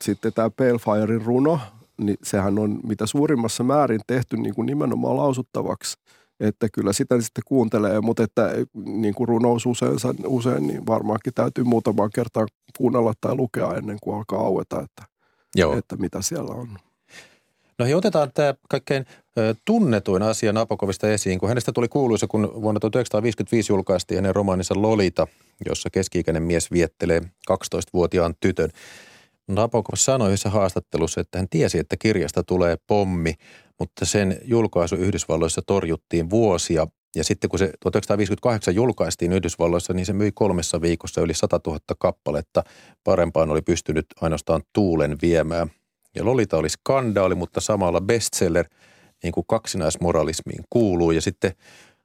sitten 0.01 0.33
tämä 0.33 0.49
Palefirein 0.49 1.21
runo, 1.21 1.59
niin 2.01 2.17
sehän 2.23 2.59
on 2.59 2.79
mitä 2.83 3.05
suurimmassa 3.05 3.63
määrin 3.63 4.01
tehty 4.07 4.37
niin 4.37 4.55
kuin 4.55 4.65
nimenomaan 4.65 5.17
lausuttavaksi. 5.17 5.97
Että 6.39 6.67
kyllä 6.73 6.93
sitä 6.93 7.21
sitten 7.21 7.43
kuuntelee, 7.47 8.01
mutta 8.01 8.23
että 8.23 8.49
niin 8.85 9.13
kuin 9.13 9.27
runous 9.27 9.65
usein, 9.65 9.97
usein 10.25 10.67
niin 10.67 10.85
varmaankin 10.85 11.33
täytyy 11.33 11.63
muutamaan 11.63 12.09
kertaa 12.15 12.45
kuunnella 12.77 13.13
tai 13.21 13.35
lukea 13.35 13.73
ennen 13.73 13.97
kuin 14.01 14.17
alkaa 14.17 14.39
aueta, 14.39 14.81
että, 14.81 15.03
Joo. 15.55 15.77
että 15.77 15.95
mitä 15.95 16.21
siellä 16.21 16.55
on. 16.55 16.77
No 17.83 17.87
hei, 17.87 17.93
otetaan 17.93 18.31
tämä 18.33 18.53
kaikkein 18.69 19.05
tunnetuin 19.65 20.23
asia 20.23 20.53
Napokovista 20.53 21.09
esiin, 21.09 21.39
kun 21.39 21.49
hänestä 21.49 21.71
tuli 21.71 21.87
kuuluisa, 21.87 22.27
kun 22.27 22.41
vuonna 22.41 22.79
1955 22.79 23.73
julkaistiin 23.73 24.17
hänen 24.17 24.35
romaaninsa 24.35 24.73
Lolita, 24.77 25.27
jossa 25.65 25.89
keski-ikäinen 25.89 26.43
mies 26.43 26.71
viettelee 26.71 27.21
12-vuotiaan 27.51 28.33
tytön. 28.39 28.69
Nabokov 29.47 29.95
sanoi 29.95 30.27
yhdessä 30.27 30.49
haastattelussa, 30.49 31.21
että 31.21 31.37
hän 31.37 31.49
tiesi, 31.49 31.79
että 31.79 31.95
kirjasta 31.97 32.43
tulee 32.43 32.77
pommi, 32.87 33.33
mutta 33.79 34.05
sen 34.05 34.37
julkaisu 34.45 34.95
Yhdysvalloissa 34.95 35.61
torjuttiin 35.67 36.29
vuosia. 36.29 36.87
Ja 37.15 37.23
sitten 37.23 37.49
kun 37.49 37.59
se 37.59 37.65
1958 37.65 38.75
julkaistiin 38.75 39.33
Yhdysvalloissa, 39.33 39.93
niin 39.93 40.05
se 40.05 40.13
myi 40.13 40.31
kolmessa 40.31 40.81
viikossa 40.81 41.21
yli 41.21 41.33
100 41.33 41.59
000 41.67 41.79
kappaletta. 41.99 42.63
Parempaan 43.03 43.49
oli 43.49 43.61
pystynyt 43.61 44.05
ainoastaan 44.21 44.61
tuulen 44.73 45.17
viemään. 45.21 45.71
Ja 46.15 46.25
Lolita 46.25 46.57
oli 46.57 46.69
skandaali, 46.69 47.35
mutta 47.35 47.61
samalla 47.61 48.01
bestseller, 48.01 48.65
niin 49.23 49.33
kuin 49.33 49.45
kaksinaismoralismiin 49.47 50.63
kuuluu. 50.69 51.11
Ja 51.11 51.21
sitten 51.21 51.51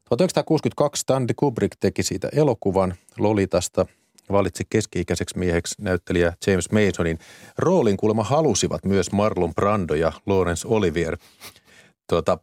1962 0.09 1.01
Stanley 1.01 1.35
Kubrick 1.37 1.77
teki 1.81 2.03
siitä 2.03 2.29
elokuvan 2.33 2.95
Lolitasta– 3.19 3.87
valitsi 4.33 4.65
keski-ikäiseksi 4.71 5.39
mieheksi 5.39 5.75
näyttelijä 5.79 6.33
James 6.47 6.69
Masonin. 6.71 7.19
Roolin 7.59 7.97
kuulemma 7.97 8.25
halusivat 8.25 8.85
myös 8.85 9.13
Marlon 9.13 9.55
Brando 9.55 9.95
ja 9.95 10.13
Laurence 10.27 10.69
Olivier. 10.69 11.17
Tuota, 12.09 12.39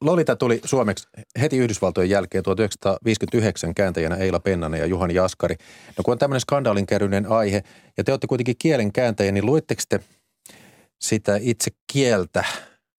Lolita 0.00 0.36
tuli 0.36 0.60
suomeksi 0.64 1.08
heti 1.40 1.56
Yhdysvaltojen 1.58 2.10
jälkeen 2.10 2.44
1959 2.44 3.74
kääntäjänä 3.74 4.16
Eila 4.16 4.40
Pennanen 4.40 4.80
ja 4.80 4.86
Juhan 4.86 5.10
Jaskari. 5.10 5.56
No 5.96 6.02
kun 6.04 6.12
on 6.12 6.18
tämmöinen 6.18 6.40
skandaalinkäryinen 6.40 7.26
aihe 7.26 7.62
ja 7.96 8.04
te 8.04 8.12
olette 8.12 8.26
kuitenkin 8.26 8.56
kielen 8.58 8.92
kääntäjä, 8.92 9.32
niin 9.32 9.46
luitteko 9.46 9.82
te 9.88 10.00
sitä 10.98 11.38
itse 11.40 11.70
kieltä 11.92 12.44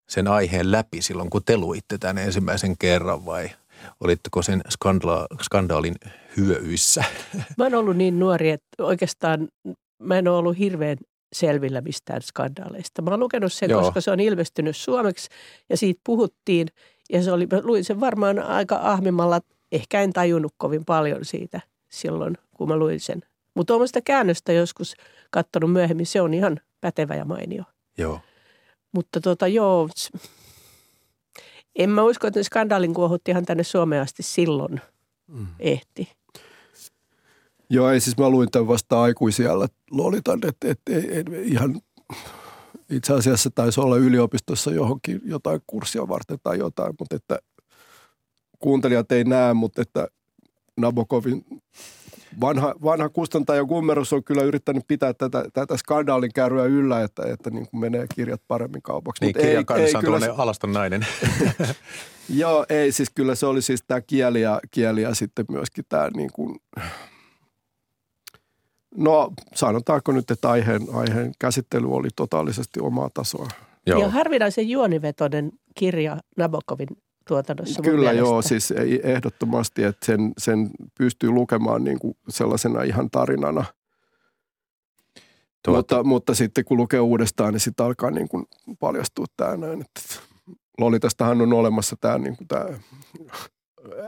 sen 0.10 0.27
aiheen 0.27 0.72
läpi 0.72 1.01
silloin, 1.01 1.29
kun 1.29 1.41
te 1.46 1.58
luitte 1.58 1.98
tämän 1.98 2.18
ensimmäisen 2.18 2.77
kerran 2.77 3.25
vai 3.25 3.50
olitteko 4.00 4.41
sen 4.41 4.62
skandala- 4.70 5.44
skandaalin 5.44 5.96
hyöyissä? 6.38 7.03
Mä 7.58 7.63
oon 7.63 7.75
ollut 7.75 7.98
niin 7.98 8.20
nuori, 8.20 8.50
että 8.50 8.84
oikeastaan 8.84 9.48
mä 10.00 10.18
en 10.18 10.27
ole 10.27 10.38
ollut 10.38 10.58
hirveän 10.58 10.98
selvillä 11.34 11.82
mistään 11.82 12.22
skandaaleista. 12.22 13.01
Mä 13.01 13.12
oon 13.12 13.20
lukenut 13.20 13.53
sen, 13.53 13.70
Joo. 13.70 13.82
koska 13.82 14.01
se 14.01 14.12
on 14.12 14.20
ilmestynyt 14.20 14.77
suomeksi 14.77 15.29
ja 15.70 15.77
siitä 15.77 16.01
puhuttiin. 16.06 16.68
Ja 17.10 17.24
se 17.24 17.32
oli, 17.32 17.48
mä 17.51 17.62
luin 17.63 17.84
sen 17.84 18.00
varmaan 18.00 18.39
aika 18.39 18.79
ahmimalla, 18.84 19.41
ehkä 19.72 20.01
en 20.01 20.13
tajunnut 20.13 20.53
kovin 20.58 20.86
paljon 20.86 21.25
siitä 21.25 21.62
silloin, 21.89 22.38
kun 22.58 22.68
mä 22.68 22.77
luin 22.77 23.00
sen. 23.00 23.22
Mutta 23.56 23.74
olen 23.74 23.88
sitä 23.88 24.01
käännöstä 24.01 24.53
joskus 24.53 24.94
katsonut 25.32 25.72
myöhemmin, 25.72 26.06
se 26.06 26.22
on 26.22 26.34
ihan 26.34 26.60
pätevä 26.82 27.15
ja 27.15 27.25
mainio. 27.25 27.63
Joo. 28.00 28.20
Mutta 28.91 29.22
tota, 29.22 29.48
joo, 29.48 29.89
en 31.75 31.89
mä 31.89 32.03
usko, 32.03 32.27
että 32.27 32.44
skandaalin 32.44 32.94
kuohutti 32.94 33.32
ihan 33.32 33.46
tänne 33.46 33.63
Suomeen 33.63 34.01
asti 34.01 34.24
silloin 34.24 34.82
mm. 35.27 35.48
ehti. 35.60 36.10
Joo, 37.70 37.89
ei 37.89 38.00
siis 38.00 38.18
mä 38.18 38.29
luin 38.29 38.51
tämän 38.51 38.68
vasta 38.68 39.01
aikuisiellä 39.01 39.68
Lolitan, 39.91 40.39
että 40.48 40.68
et, 40.68 40.79
et, 40.89 41.06
et, 41.10 41.27
ihan 41.44 41.82
itse 42.89 43.13
asiassa 43.13 43.50
taisi 43.56 43.82
olla 43.82 43.98
yliopistossa 43.98 44.72
johonkin 44.72 45.22
jotain 45.25 45.62
kurssia 45.68 46.08
varten 46.08 46.38
tai 46.44 46.58
jotain, 46.58 46.94
mutta 47.00 47.15
että 47.15 47.39
kuuntelijat 48.60 49.12
ei 49.12 49.24
näe, 49.24 49.53
mutta 49.53 49.82
että 49.82 50.08
Nabokovin 50.77 51.46
vanha, 52.41 52.75
vanha 52.83 53.09
kustantaja 53.09 53.65
Gummerus 53.65 54.13
on 54.13 54.24
kyllä 54.24 54.43
yrittänyt 54.43 54.83
pitää 54.88 55.13
tätä, 55.13 55.45
tätä 55.53 55.77
skandaalin 55.77 56.33
kärryä 56.33 56.63
yllä, 56.63 57.03
että, 57.03 57.24
että 57.33 57.50
niin 57.50 57.67
kuin 57.69 57.81
menee 57.81 58.05
kirjat 58.15 58.41
paremmin 58.48 58.81
kaupaksi. 58.81 59.25
Niin, 59.25 59.36
kirjan 59.36 59.65
kannessa 59.65 59.98
on 59.98 60.03
kyllä... 60.03 60.33
alaston 60.38 60.74
nainen. 60.74 61.07
Joo, 62.29 62.65
ei 62.69 62.91
siis 62.91 63.09
kyllä 63.15 63.36
se 63.36 63.45
oli 63.45 63.62
siis 63.62 63.83
tämä 63.88 64.01
kieli 64.01 64.41
ja, 64.41 64.59
kieli 64.71 65.01
ja 65.01 65.15
sitten 65.15 65.45
myöskin 65.50 65.86
tämä 65.89 66.09
niin 66.15 66.29
kuin, 66.33 66.55
no 68.95 69.33
sanotaanko 69.55 70.12
nyt, 70.12 70.31
että 70.31 70.50
aiheen, 70.50 70.81
aiheen 70.93 71.31
käsittely 71.39 71.93
oli 71.93 72.07
totaalisesti 72.15 72.79
omaa 72.79 73.09
tasoa. 73.13 73.48
Joo. 73.86 74.01
Ja 74.01 74.09
harvinaisen 74.09 74.69
juonivetoinen 74.69 75.51
kirja 75.75 76.17
Nabokovin 76.38 76.88
tuotannossa. 77.29 77.81
Kyllä 77.81 78.12
joo, 78.12 78.41
siis 78.41 78.74
ehdottomasti, 79.03 79.83
että 79.83 80.05
sen, 80.05 80.31
sen 80.38 80.69
pystyy 80.98 81.29
lukemaan 81.29 81.83
niin 81.83 82.00
kuin 82.00 82.17
sellaisena 82.29 82.83
ihan 82.83 83.09
tarinana. 83.12 83.65
Tuota. 85.65 85.77
Mutta, 85.77 86.03
mutta 86.03 86.36
sitten 86.36 86.65
kun 86.65 86.77
lukee 86.77 87.00
uudestaan, 87.00 87.53
niin 87.53 87.62
sitten 87.62 87.86
alkaa 87.86 88.12
niin 88.12 88.29
kuin 88.29 88.45
paljastua 88.79 89.25
tämä 89.38 89.57
näin. 89.57 89.81
Että 89.81 90.01
Lolitastahan 90.77 91.41
on 91.41 91.53
olemassa 91.53 91.95
tämä, 92.01 92.17
niin 92.17 92.38
kuin 92.38 92.48
tämä 92.48 92.65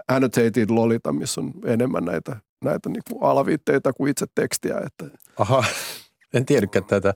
annotated 0.07 0.69
Lolita, 0.69 1.13
missä 1.13 1.41
on 1.41 1.53
enemmän 1.65 2.05
näitä, 2.05 2.35
näitä 2.63 2.89
niin 2.89 3.03
kuin 3.09 3.23
alaviitteitä 3.23 3.93
kuin 3.93 4.11
itse 4.11 4.25
tekstiä. 4.35 4.77
Että. 4.85 5.17
Aha, 5.39 5.63
en 6.33 6.45
tiedäkään 6.45 6.85
tätä. 6.85 7.13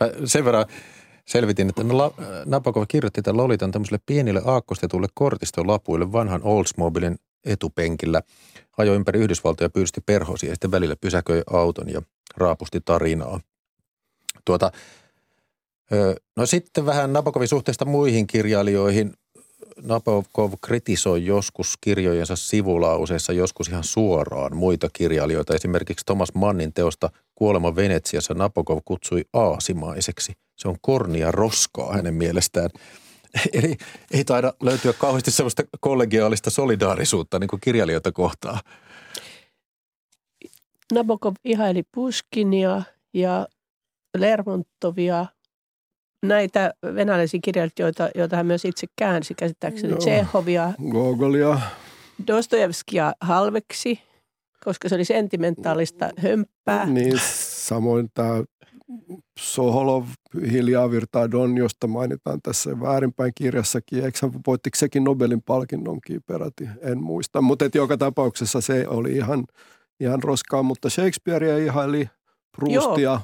Mä 0.00 0.26
sen 0.26 0.44
verran 0.44 0.66
selvitin, 1.26 1.68
että 1.68 1.82
Napakov 2.44 2.84
kirjoitti 2.88 3.22
tämän 3.22 3.36
Lolitan 3.36 3.70
tämmöiselle 3.70 4.00
pienille 4.06 4.42
aakkostetulle 4.44 5.06
kortistolapuille 5.14 6.12
vanhan 6.12 6.42
Oldsmobilen 6.42 7.16
etupenkillä. 7.44 8.22
Ajoi 8.78 8.96
ympäri 8.96 9.20
Yhdysvaltoja 9.20 9.64
ja 9.64 9.70
pyysti 9.70 10.00
perhosia 10.00 10.48
ja 10.48 10.54
sitten 10.54 10.70
välillä 10.70 10.96
pysäköi 11.00 11.42
auton 11.50 11.88
ja 11.88 12.02
raapusti 12.36 12.80
tarinaa. 12.84 13.40
Tuota, 14.44 14.70
No 16.36 16.46
sitten 16.46 16.86
vähän 16.86 17.12
Nabokovin 17.12 17.48
suhteesta 17.48 17.84
muihin 17.84 18.26
kirjailijoihin. 18.26 19.12
Nabokov 19.82 20.52
kritisoi 20.64 21.26
joskus 21.26 21.74
kirjojensa 21.80 22.36
sivulauseissa 22.36 23.32
joskus 23.32 23.68
ihan 23.68 23.84
suoraan 23.84 24.56
muita 24.56 24.88
kirjailijoita. 24.92 25.54
Esimerkiksi 25.54 26.06
Thomas 26.06 26.34
Mannin 26.34 26.72
teosta 26.72 27.10
Kuolema 27.34 27.76
Venetsiassa 27.76 28.34
Nabokov 28.34 28.78
kutsui 28.84 29.24
aasimaiseksi. 29.32 30.32
Se 30.56 30.68
on 30.68 30.76
kornia 30.80 31.30
roskaa 31.30 31.92
hänen 31.92 32.14
mielestään. 32.14 32.70
Eli 33.52 33.76
ei 34.10 34.24
taida 34.24 34.52
löytyä 34.62 34.92
kauheasti 34.92 35.30
sellaista 35.30 35.62
kollegiaalista 35.80 36.50
solidaarisuutta 36.50 37.38
niin 37.38 37.48
kuin 37.48 37.60
kirjailijoita 37.60 38.12
kohtaan. 38.12 38.60
Nabokov 40.92 41.34
ihaili 41.44 41.82
Puskinia 41.94 42.82
ja 43.14 43.46
Lermontovia, 44.18 45.26
näitä 46.22 46.74
venäläisiä 46.94 47.40
kirjailijoita, 47.44 48.08
joita 48.14 48.36
hän 48.36 48.46
myös 48.46 48.64
itse 48.64 48.86
käänsi 48.96 49.34
käsittääkseni, 49.34 49.92
no, 49.92 49.98
Tsehovia, 49.98 50.72
Gogolia, 50.90 51.60
Dostojevskia 52.26 53.12
halveksi, 53.20 54.00
koska 54.64 54.88
se 54.88 54.94
oli 54.94 55.04
sentimentaalista 55.04 56.10
hömppää. 56.18 56.86
Niin, 56.86 57.20
samoin 57.66 58.10
tämä 58.14 58.44
Soholov 59.38 60.06
hiljaa 60.52 60.90
virtaa 60.90 61.30
Don, 61.30 61.56
josta 61.56 61.86
mainitaan 61.86 62.42
tässä 62.42 62.80
väärinpäin 62.80 63.32
kirjassakin. 63.34 64.04
Eikö 64.04 64.18
voittiko 64.46 64.76
sekin 64.76 65.04
Nobelin 65.04 65.42
palkinnonkin 65.42 66.20
peräti? 66.26 66.68
En 66.80 67.02
muista. 67.02 67.40
Mutta 67.40 67.64
joka 67.74 67.96
tapauksessa 67.96 68.60
se 68.60 68.88
oli 68.88 69.12
ihan, 69.12 69.44
ihan 70.00 70.22
roskaa. 70.22 70.62
Mutta 70.62 70.90
Shakespearea 70.90 71.58
ihaili, 71.58 72.08
Proustia, 72.56 73.02
Joo. 73.02 73.20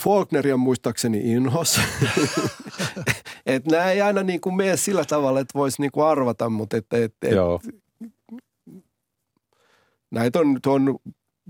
Faulkneria 0.00 0.56
muistaakseni 0.56 1.32
inhos. 1.32 1.80
nämä 3.70 3.90
ei 3.90 4.00
aina 4.00 4.22
niin 4.22 4.40
kuin 4.40 4.56
mene 4.56 4.76
sillä 4.76 5.04
tavalla, 5.04 5.40
että 5.40 5.58
voisi 5.58 5.82
niin 5.82 5.92
kuin 5.92 6.06
arvata, 6.06 6.50
mutta 6.50 6.76
et, 6.76 6.92
et, 6.92 7.14
et, 7.22 7.32
Joo. 7.32 7.60
näitä 10.10 10.38
on, 10.38 10.58
on 10.66 10.98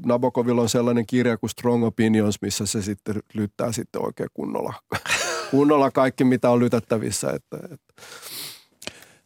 Nabokovilla 0.07 0.63
on 0.63 0.69
sellainen 0.69 1.07
kirja 1.07 1.37
kuin 1.37 1.51
Strong 1.51 1.85
Opinions, 1.85 2.43
missä 2.43 2.67
se 2.67 2.83
sitten 2.83 3.23
lyttää 3.35 3.73
sitten 3.73 4.05
oikein 4.05 4.29
kunnolla, 4.35 4.75
kunnolla 5.51 5.91
kaikki, 5.91 6.25
mitä 6.25 6.51
on 6.51 6.61
lytättävissä. 6.61 7.31
Että, 7.31 7.57
että. 7.65 8.03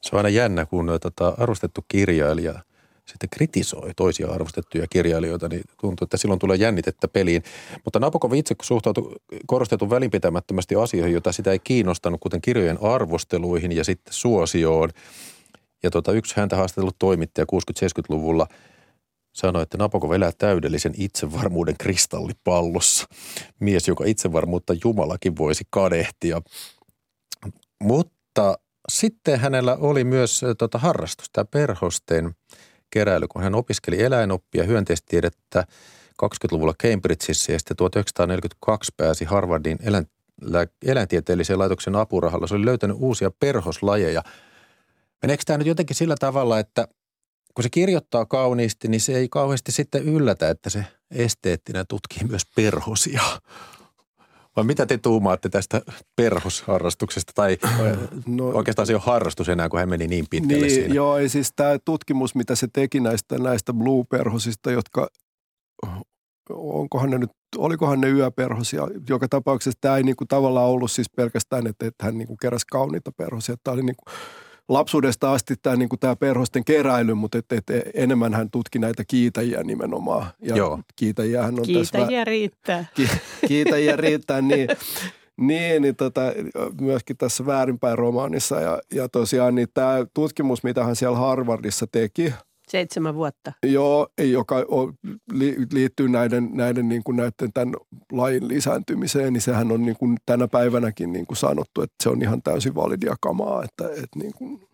Se 0.00 0.08
on 0.12 0.16
aina 0.16 0.28
jännä, 0.28 0.66
kun 0.66 0.90
tota, 1.02 1.34
arvostettu 1.38 1.84
kirjailija 1.88 2.54
sitten 3.06 3.28
kritisoi 3.30 3.90
toisia 3.96 4.28
arvostettuja 4.30 4.86
kirjailijoita, 4.90 5.48
niin 5.48 5.62
tuntuu, 5.80 6.04
että 6.04 6.16
silloin 6.16 6.38
tulee 6.38 6.56
jännitettä 6.56 7.08
peliin. 7.08 7.42
Mutta 7.84 7.98
Nabokov 7.98 8.32
itse 8.32 8.54
suhtautui 8.62 9.12
korostetun 9.46 9.90
välinpitämättömästi 9.90 10.74
asioihin, 10.74 11.12
joita 11.12 11.32
sitä 11.32 11.52
ei 11.52 11.58
kiinnostanut, 11.58 12.20
kuten 12.20 12.40
kirjojen 12.40 12.82
arvosteluihin 12.82 13.72
ja 13.72 13.84
sitten 13.84 14.14
suosioon. 14.14 14.90
Ja 15.82 15.90
tota, 15.90 16.12
yksi 16.12 16.36
häntä 16.36 16.56
haastatellut 16.56 16.96
toimittaja 16.98 17.46
60-70-luvulla– 17.52 18.46
sanoi, 19.38 19.62
että 19.62 19.78
Nabokov 19.78 20.12
elää 20.12 20.32
täydellisen 20.38 20.94
itsevarmuuden 20.96 21.76
kristallipallossa. 21.78 23.06
Mies, 23.60 23.88
joka 23.88 24.04
itsevarmuutta 24.06 24.74
Jumalakin 24.84 25.36
voisi 25.36 25.64
kadehtia. 25.70 26.42
Mutta 27.82 28.58
sitten 28.88 29.40
hänellä 29.40 29.76
oli 29.76 30.04
myös 30.04 30.40
tota, 30.58 30.78
harrastus, 30.78 31.30
tämä 31.32 31.44
perhosten 31.44 32.34
keräily, 32.90 33.26
kun 33.28 33.42
hän 33.42 33.54
opiskeli 33.54 34.02
eläinoppia 34.02 34.64
hyönteistiedettä 34.64 35.64
20-luvulla 36.22 36.74
Cambridgeissa 36.82 37.52
ja 37.52 37.58
sitten 37.58 37.76
1942 37.76 38.92
pääsi 38.96 39.24
Harvardin 39.24 39.78
eläin, 39.82 40.06
eläintieteellisen 40.86 41.58
laitoksen 41.58 41.96
apurahalla. 41.96 42.46
Se 42.46 42.54
oli 42.54 42.64
löytänyt 42.64 42.96
uusia 43.00 43.30
perhoslajeja. 43.30 44.22
Meneekö 45.22 45.42
tämä 45.46 45.58
nyt 45.58 45.66
jotenkin 45.66 45.96
sillä 45.96 46.14
tavalla, 46.20 46.58
että 46.58 46.88
kun 47.54 47.62
se 47.62 47.70
kirjoittaa 47.70 48.26
kauniisti, 48.26 48.88
niin 48.88 49.00
se 49.00 49.16
ei 49.16 49.28
kauheasti 49.28 49.72
sitten 49.72 50.02
yllätä, 50.02 50.50
että 50.50 50.70
se 50.70 50.84
esteettinen 51.10 51.86
tutkii 51.88 52.24
myös 52.28 52.42
perhosia. 52.56 53.22
Vai 54.56 54.64
mitä 54.64 54.86
te 54.86 54.98
tuumaatte 54.98 55.48
tästä 55.48 55.82
perhosharrastuksesta? 56.16 57.32
Tai 57.34 57.58
no, 58.26 58.48
oikeastaan 58.48 58.86
se 58.86 58.92
ei 58.92 58.94
ole 58.94 59.02
harrastus 59.06 59.48
enää, 59.48 59.68
kun 59.68 59.78
hän 59.78 59.88
meni 59.88 60.06
niin 60.06 60.26
pitkälle 60.30 60.66
niin, 60.66 60.74
siinä. 60.74 60.94
Joo, 60.94 61.18
ei 61.18 61.28
siis 61.28 61.52
tämä 61.56 61.78
tutkimus, 61.84 62.34
mitä 62.34 62.54
se 62.54 62.68
teki 62.72 63.00
näistä, 63.00 63.38
näistä 63.38 63.72
blue-perhosista, 63.72 64.70
jotka 64.70 65.08
onkohan 66.50 67.10
ne 67.10 67.18
nyt, 67.18 67.30
olikohan 67.56 68.00
ne 68.00 68.10
yöperhosia. 68.10 68.88
Joka 69.08 69.28
tapauksessa 69.28 69.78
tämä 69.80 69.96
ei 69.96 70.02
niinku 70.02 70.24
tavallaan 70.26 70.68
ollut 70.68 70.90
siis 70.90 71.10
pelkästään, 71.16 71.66
että, 71.66 71.86
että 71.86 72.04
hän 72.04 72.18
niinku 72.18 72.36
keräsi 72.36 72.66
kauniita 72.70 73.12
perhosia. 73.12 73.56
Tämä 73.64 73.72
oli 73.72 73.82
niinku 73.82 74.04
lapsuudesta 74.68 75.32
asti 75.32 75.54
tämä, 75.62 75.76
niin 75.76 75.88
kuin 75.88 76.00
tämä 76.00 76.16
perhosten 76.16 76.64
keräily, 76.64 77.14
mutta 77.14 77.38
et, 77.38 77.52
et, 77.52 77.64
enemmän 77.94 78.34
hän 78.34 78.50
tutki 78.50 78.78
näitä 78.78 79.04
kiitäjiä 79.04 79.62
nimenomaan. 79.62 80.26
Ja 80.42 80.56
Joo. 80.56 80.80
Kiitäjiä 80.96 81.42
hän 81.42 81.54
on 81.54 81.62
Kiitäjiä 81.62 82.08
tässä 82.08 82.24
riittää. 82.24 82.84
Ki, 82.94 83.08
kiitäjiä 83.48 83.96
riittää, 83.96 84.40
niin, 84.40 84.68
niin, 85.36 85.82
niin 85.82 85.96
tota, 85.96 86.20
myöskin 86.80 87.16
tässä 87.16 87.46
väärinpäin 87.46 87.98
romaanissa. 87.98 88.60
Ja, 88.60 88.80
ja 88.94 89.08
tosiaan 89.08 89.54
niin 89.54 89.68
tämä 89.74 90.06
tutkimus, 90.14 90.62
mitä 90.62 90.84
hän 90.84 90.96
siellä 90.96 91.18
Harvardissa 91.18 91.86
teki– 91.86 92.32
Seitsemän 92.68 93.14
vuotta. 93.14 93.52
Joo, 93.62 94.08
joka 94.18 94.56
liittyy 95.72 96.08
näiden, 96.08 96.50
näiden, 96.52 96.88
niin 96.88 97.02
kuin 97.04 97.16
näiden 97.16 97.52
tämän 97.54 97.74
lain 98.12 98.48
lisääntymiseen, 98.48 99.32
niin 99.32 99.40
sehän 99.40 99.72
on 99.72 99.82
niin 99.82 99.96
kuin 99.96 100.16
tänä 100.26 100.48
päivänäkin 100.48 101.12
niin 101.12 101.26
kuin 101.26 101.36
sanottu, 101.36 101.82
että 101.82 101.94
se 102.02 102.08
on 102.08 102.22
ihan 102.22 102.42
täysin 102.42 102.74
validia 102.74 103.16
kamaa, 103.20 103.64
että, 103.64 103.88
että 103.88 104.18
niin 104.18 104.32
kuin, 104.34 104.68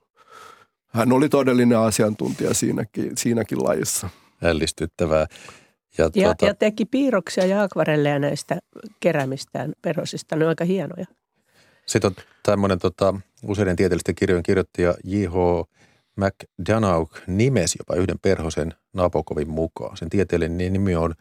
hän 0.86 1.12
oli 1.12 1.28
todellinen 1.28 1.78
asiantuntija 1.78 2.54
siinäkin, 2.54 3.12
siinäkin 3.16 3.64
lajissa. 3.64 4.08
Ällistyttävää. 4.42 5.26
Ja, 5.98 6.04
ja, 6.04 6.10
tuota... 6.10 6.46
ja 6.46 6.54
teki 6.54 6.84
piirroksia 6.84 7.46
ja 7.46 7.62
akvarelleja 7.62 8.18
näistä 8.18 8.58
keräämistään 9.00 9.72
perhosista. 9.82 10.36
Ne 10.36 10.44
on 10.44 10.48
aika 10.48 10.64
hienoja. 10.64 11.06
Sitten 11.86 12.08
on 12.08 12.16
tämmöinen 12.42 12.78
tota, 12.78 13.14
useiden 13.42 13.76
tieteellisten 13.76 14.14
kirjojen 14.14 14.42
kirjoittaja 14.42 14.94
J.H. 15.04 15.34
McDonough 16.16 17.16
nimesi 17.26 17.78
jopa 17.80 18.00
yhden 18.00 18.18
perhosen 18.22 18.74
Nabokovin 18.92 19.50
mukaan. 19.50 19.96
Sen 19.96 20.10
tieteellinen 20.10 20.72
nimi 20.72 20.96
on 20.96 21.14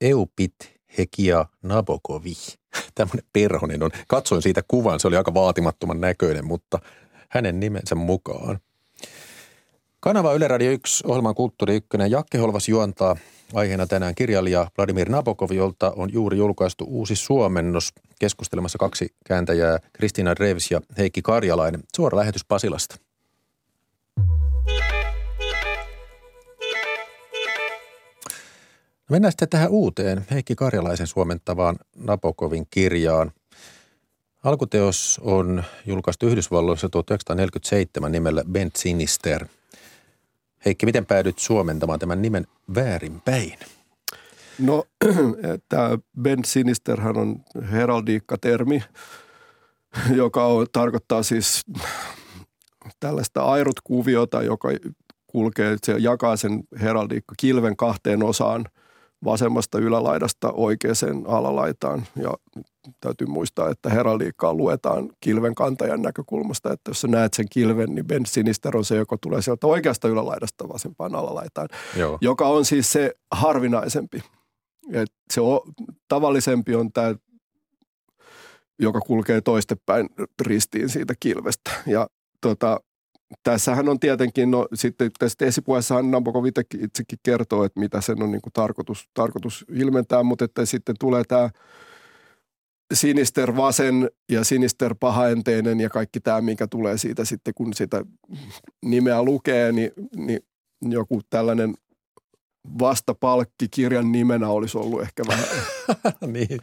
Eupit 0.00 0.54
Hekia 0.98 1.46
Nabokovi. 1.62 2.32
Tämmöinen 2.94 3.24
perhonen 3.32 3.82
on. 3.82 3.90
Katsoin 4.08 4.42
siitä 4.42 4.62
kuvan, 4.68 5.00
se 5.00 5.08
oli 5.08 5.16
aika 5.16 5.34
vaatimattoman 5.34 6.00
näköinen, 6.00 6.44
mutta 6.44 6.78
hänen 7.28 7.60
nimensä 7.60 7.94
mukaan. 7.94 8.58
Kanava 10.00 10.34
Yle 10.34 10.48
Radio 10.48 10.70
1, 10.70 11.04
ohjelman 11.06 11.34
Kulttuuri 11.34 11.76
1. 11.76 11.88
Jakke 12.10 12.38
Holvas 12.38 12.68
juontaa 12.68 13.16
aiheena 13.54 13.86
tänään 13.86 14.14
kirjailija 14.14 14.70
Vladimir 14.78 15.08
Nabokov, 15.08 15.50
jolta 15.50 15.92
on 15.96 16.12
juuri 16.12 16.36
julkaistu 16.36 16.84
uusi 16.88 17.16
suomennos. 17.16 17.92
Keskustelemassa 18.20 18.78
kaksi 18.78 19.08
kääntäjää, 19.26 19.78
Kristina 19.92 20.34
Revs 20.34 20.70
ja 20.70 20.80
Heikki 20.98 21.22
Karjalainen. 21.22 21.80
Suora 21.96 22.18
lähetys 22.18 22.44
Pasilasta. 22.44 22.96
Mennään 29.10 29.32
sitten 29.32 29.48
tähän 29.48 29.70
uuteen 29.70 30.26
Heikki 30.30 30.54
Karjalaisen 30.54 31.06
suomentavaan 31.06 31.76
Napokovin 31.96 32.66
kirjaan. 32.70 33.32
Alkuteos 34.44 35.20
on 35.24 35.64
julkaistu 35.86 36.26
Yhdysvalloissa 36.26 36.88
1947 36.88 38.12
nimellä 38.12 38.42
Bent 38.52 38.76
Sinister. 38.76 39.46
Heikki, 40.64 40.86
miten 40.86 41.06
päädyt 41.06 41.38
suomentamaan 41.38 41.98
tämän 41.98 42.22
nimen 42.22 42.46
väärinpäin? 42.74 43.58
No, 44.58 44.84
tämä 45.68 45.98
Ben 46.20 46.44
Sinisterhän 46.44 47.16
on 47.16 47.36
heraldiikkatermi, 47.70 48.82
joka 50.14 50.46
on, 50.46 50.66
tarkoittaa 50.72 51.22
siis 51.22 51.64
tällaista 53.00 53.42
airut-kuviota, 53.42 54.42
joka 54.42 54.68
kulkee, 55.26 55.76
se 55.84 55.96
jakaa 55.98 56.36
sen 56.36 56.64
heraldiikka 56.80 57.34
kilven 57.38 57.76
kahteen 57.76 58.22
osaan– 58.22 58.64
vasemmasta 59.24 59.78
ylälaidasta 59.78 60.52
oikeaan 60.52 61.24
alalaitaan. 61.26 62.06
Ja 62.16 62.34
täytyy 63.00 63.26
muistaa, 63.26 63.70
että 63.70 63.90
heraldiikkaa 63.90 64.54
luetaan 64.54 65.10
kilven 65.20 65.54
kantajan 65.54 66.02
näkökulmasta, 66.02 66.72
että 66.72 66.90
jos 66.90 67.00
sä 67.00 67.08
näet 67.08 67.34
sen 67.34 67.46
kilven, 67.50 67.94
niin 67.94 68.06
Ben 68.06 68.26
Sinister 68.26 68.76
on 68.76 68.84
se, 68.84 68.96
joka 68.96 69.16
tulee 69.20 69.42
sieltä 69.42 69.66
oikeasta 69.66 70.08
ylälaidasta 70.08 70.68
vasempaan 70.68 71.14
alalaitaan, 71.14 71.68
Joo. 71.96 72.18
joka 72.20 72.48
on 72.48 72.64
siis 72.64 72.92
se 72.92 73.14
harvinaisempi. 73.32 74.22
Et 74.92 75.12
se 75.32 75.40
on, 75.40 75.60
tavallisempi 76.08 76.74
on 76.74 76.92
tämä, 76.92 77.14
joka 78.78 79.00
kulkee 79.00 79.40
toistepäin 79.40 80.08
ristiin 80.42 80.88
siitä 80.88 81.14
kilvestä. 81.20 81.70
Ja 81.86 82.06
tota, 82.40 82.80
tässähän 83.42 83.88
on 83.88 84.00
tietenkin, 84.00 84.50
no 84.50 84.68
sitten 84.74 85.10
tästä 85.18 85.44
esipuheessahan 85.44 86.10
Nabokov 86.10 86.44
itsekin 86.80 87.18
kertoo, 87.22 87.64
että 87.64 87.80
mitä 87.80 88.00
sen 88.00 88.22
on 88.22 88.30
niin 88.32 88.42
kuin 88.42 88.52
tarkoitus, 88.52 89.08
tarkoitus 89.14 89.64
ilmentää, 89.72 90.22
mutta 90.22 90.44
että 90.44 90.66
sitten 90.66 90.94
tulee 91.00 91.24
tämä 91.24 91.50
Sinister 92.94 93.56
vasen 93.56 94.10
ja 94.30 94.44
Sinister 94.44 94.94
pahaenteinen 95.00 95.80
ja 95.80 95.90
kaikki 95.90 96.20
tämä, 96.20 96.40
mikä 96.40 96.66
tulee 96.66 96.98
siitä 96.98 97.24
sitten, 97.24 97.54
kun 97.54 97.74
sitä 97.74 98.04
nimeä 98.84 99.22
lukee, 99.22 99.72
niin, 99.72 99.90
niin 100.16 100.40
joku 100.82 101.20
tällainen 101.30 101.74
vastapalkki 102.78 103.68
kirjan 103.70 104.12
nimenä 104.12 104.48
olisi 104.48 104.78
ollut 104.78 105.02
ehkä 105.02 105.22
vähän. 105.28 105.46
niin. 106.32 106.60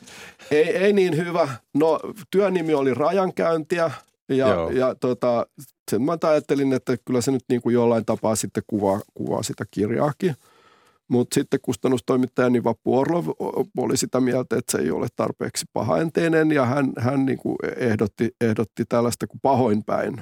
ei, 0.51 0.77
ei 0.77 0.93
niin 0.93 1.17
hyvä. 1.17 1.47
No 1.73 1.99
työnimi 2.31 2.73
oli 2.73 2.93
Rajankäyntiä 2.93 3.91
ja, 4.29 4.47
ja 4.71 4.95
tota, 4.95 5.45
sen 5.91 6.01
mä 6.01 6.17
ajattelin, 6.23 6.73
että 6.73 6.97
kyllä 7.05 7.21
se 7.21 7.31
nyt 7.31 7.43
niin 7.49 7.61
kuin 7.61 7.73
jollain 7.73 8.05
tapaa 8.05 8.35
sitten 8.35 8.63
kuvaa, 8.67 9.01
kuvaa 9.13 9.43
sitä 9.43 9.65
kirjaakin. 9.71 10.35
Mutta 11.07 11.33
sitten 11.33 11.59
kustannustoimittaja 11.61 12.63
Vappu 12.63 12.97
Orlov 12.99 13.27
oli 13.77 13.97
sitä 13.97 14.21
mieltä, 14.21 14.57
että 14.57 14.71
se 14.71 14.77
ei 14.77 14.91
ole 14.91 15.07
tarpeeksi 15.15 15.65
pahaenteinen 15.73 16.51
ja 16.51 16.65
hän, 16.65 16.93
hän 16.99 17.25
niin 17.25 17.37
kuin 17.37 17.55
ehdotti, 17.77 18.31
ehdotti 18.41 18.85
tällaista 18.89 19.27
kuin 19.27 19.39
pahoinpäin. 19.41 20.21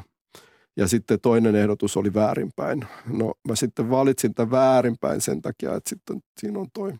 Ja 0.78 0.88
sitten 0.88 1.20
toinen 1.22 1.56
ehdotus 1.56 1.98
oli 1.98 2.14
väärinpäin. 2.14 2.86
No 3.08 3.34
mä 3.48 3.56
sitten 3.56 3.90
valitsin 3.90 4.34
tämän 4.34 4.52
väärinpäin 4.52 5.22
sen 5.22 5.42
takia, 5.42 5.76
että 5.76 5.90
sitten 5.90 6.20
siinä 6.40 6.60
on 6.60 6.68
toi 6.74 6.94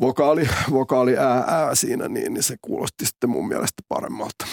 vokaali, 0.00 0.48
vokaali 0.70 1.16
ää, 1.16 1.44
ää 1.46 1.74
siinä, 1.74 2.08
niin, 2.08 2.34
niin 2.34 2.42
se 2.42 2.56
kuulosti 2.62 3.06
sitten 3.06 3.30
mun 3.30 3.48
mielestä 3.48 3.82
paremmalta. 3.88 4.46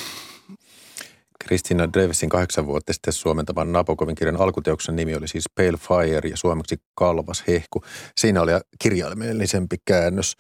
Kristina 1.47 1.93
Drevesin 1.93 2.29
kahdeksan 2.29 2.65
vuotta 2.65 2.93
sitten 2.93 3.13
suomentaman 3.13 3.71
Nabokovin 3.71 4.15
kirjan 4.15 4.41
alkuteoksen 4.41 4.95
nimi 4.95 5.15
oli 5.15 5.27
siis 5.27 5.45
Pale 5.55 5.77
Fire 5.77 6.29
ja 6.29 6.38
suomeksi 6.38 6.81
Kalvas 6.95 7.43
hehku. 7.47 7.84
Siinä 8.17 8.41
oli 8.41 8.51
kirjaimellisempi 8.79 9.75
käännös. 9.86 10.38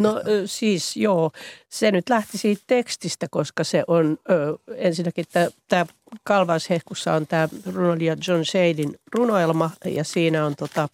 No 0.00 0.20
siis 0.46 0.96
joo, 0.96 1.30
se 1.68 1.90
nyt 1.90 2.08
lähti 2.08 2.38
siitä 2.38 2.62
tekstistä, 2.66 3.26
koska 3.30 3.64
se 3.64 3.84
on 3.86 4.18
ö, 4.30 4.58
ensinnäkin 4.76 5.24
tämä 5.68 5.86
Kalvashehkussa 6.24 7.12
on 7.14 7.26
tämä 7.26 7.48
runoilija 7.74 8.16
John 8.28 8.44
Shadin 8.44 8.98
runoelma 9.14 9.70
ja 9.84 10.04
siinä 10.04 10.46
on 10.46 10.56
tota, 10.56 10.88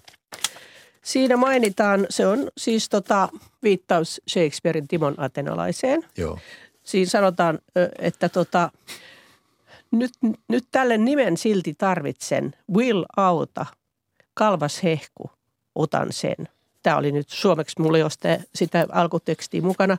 siinä 1.02 1.36
mainitaan, 1.36 2.06
se 2.10 2.26
on 2.26 2.50
siis 2.58 2.88
tota, 2.88 3.28
viittaus 3.62 4.20
Shakespearein 4.30 4.88
Timon 4.88 5.14
Atenalaiseen. 5.20 6.02
Joo. 6.16 6.38
Siinä 6.84 7.10
sanotaan, 7.10 7.58
että 7.98 8.28
tota, 8.28 8.70
nyt, 9.90 10.12
nyt 10.48 10.64
tälle 10.72 10.98
nimen 10.98 11.36
silti 11.36 11.74
tarvitsen. 11.78 12.54
Will 12.74 13.04
auta, 13.16 13.66
kalvas 14.34 14.82
hehku, 14.82 15.30
otan 15.74 16.12
sen. 16.12 16.48
Tämä 16.82 16.96
oli 16.96 17.12
nyt 17.12 17.28
suomeksi, 17.28 17.80
mulla 17.80 17.96
ei 17.98 18.02
ole 18.02 18.10
sitä, 18.10 18.38
sitä 18.54 18.86
alkutekstiä 18.92 19.62
mukana, 19.62 19.96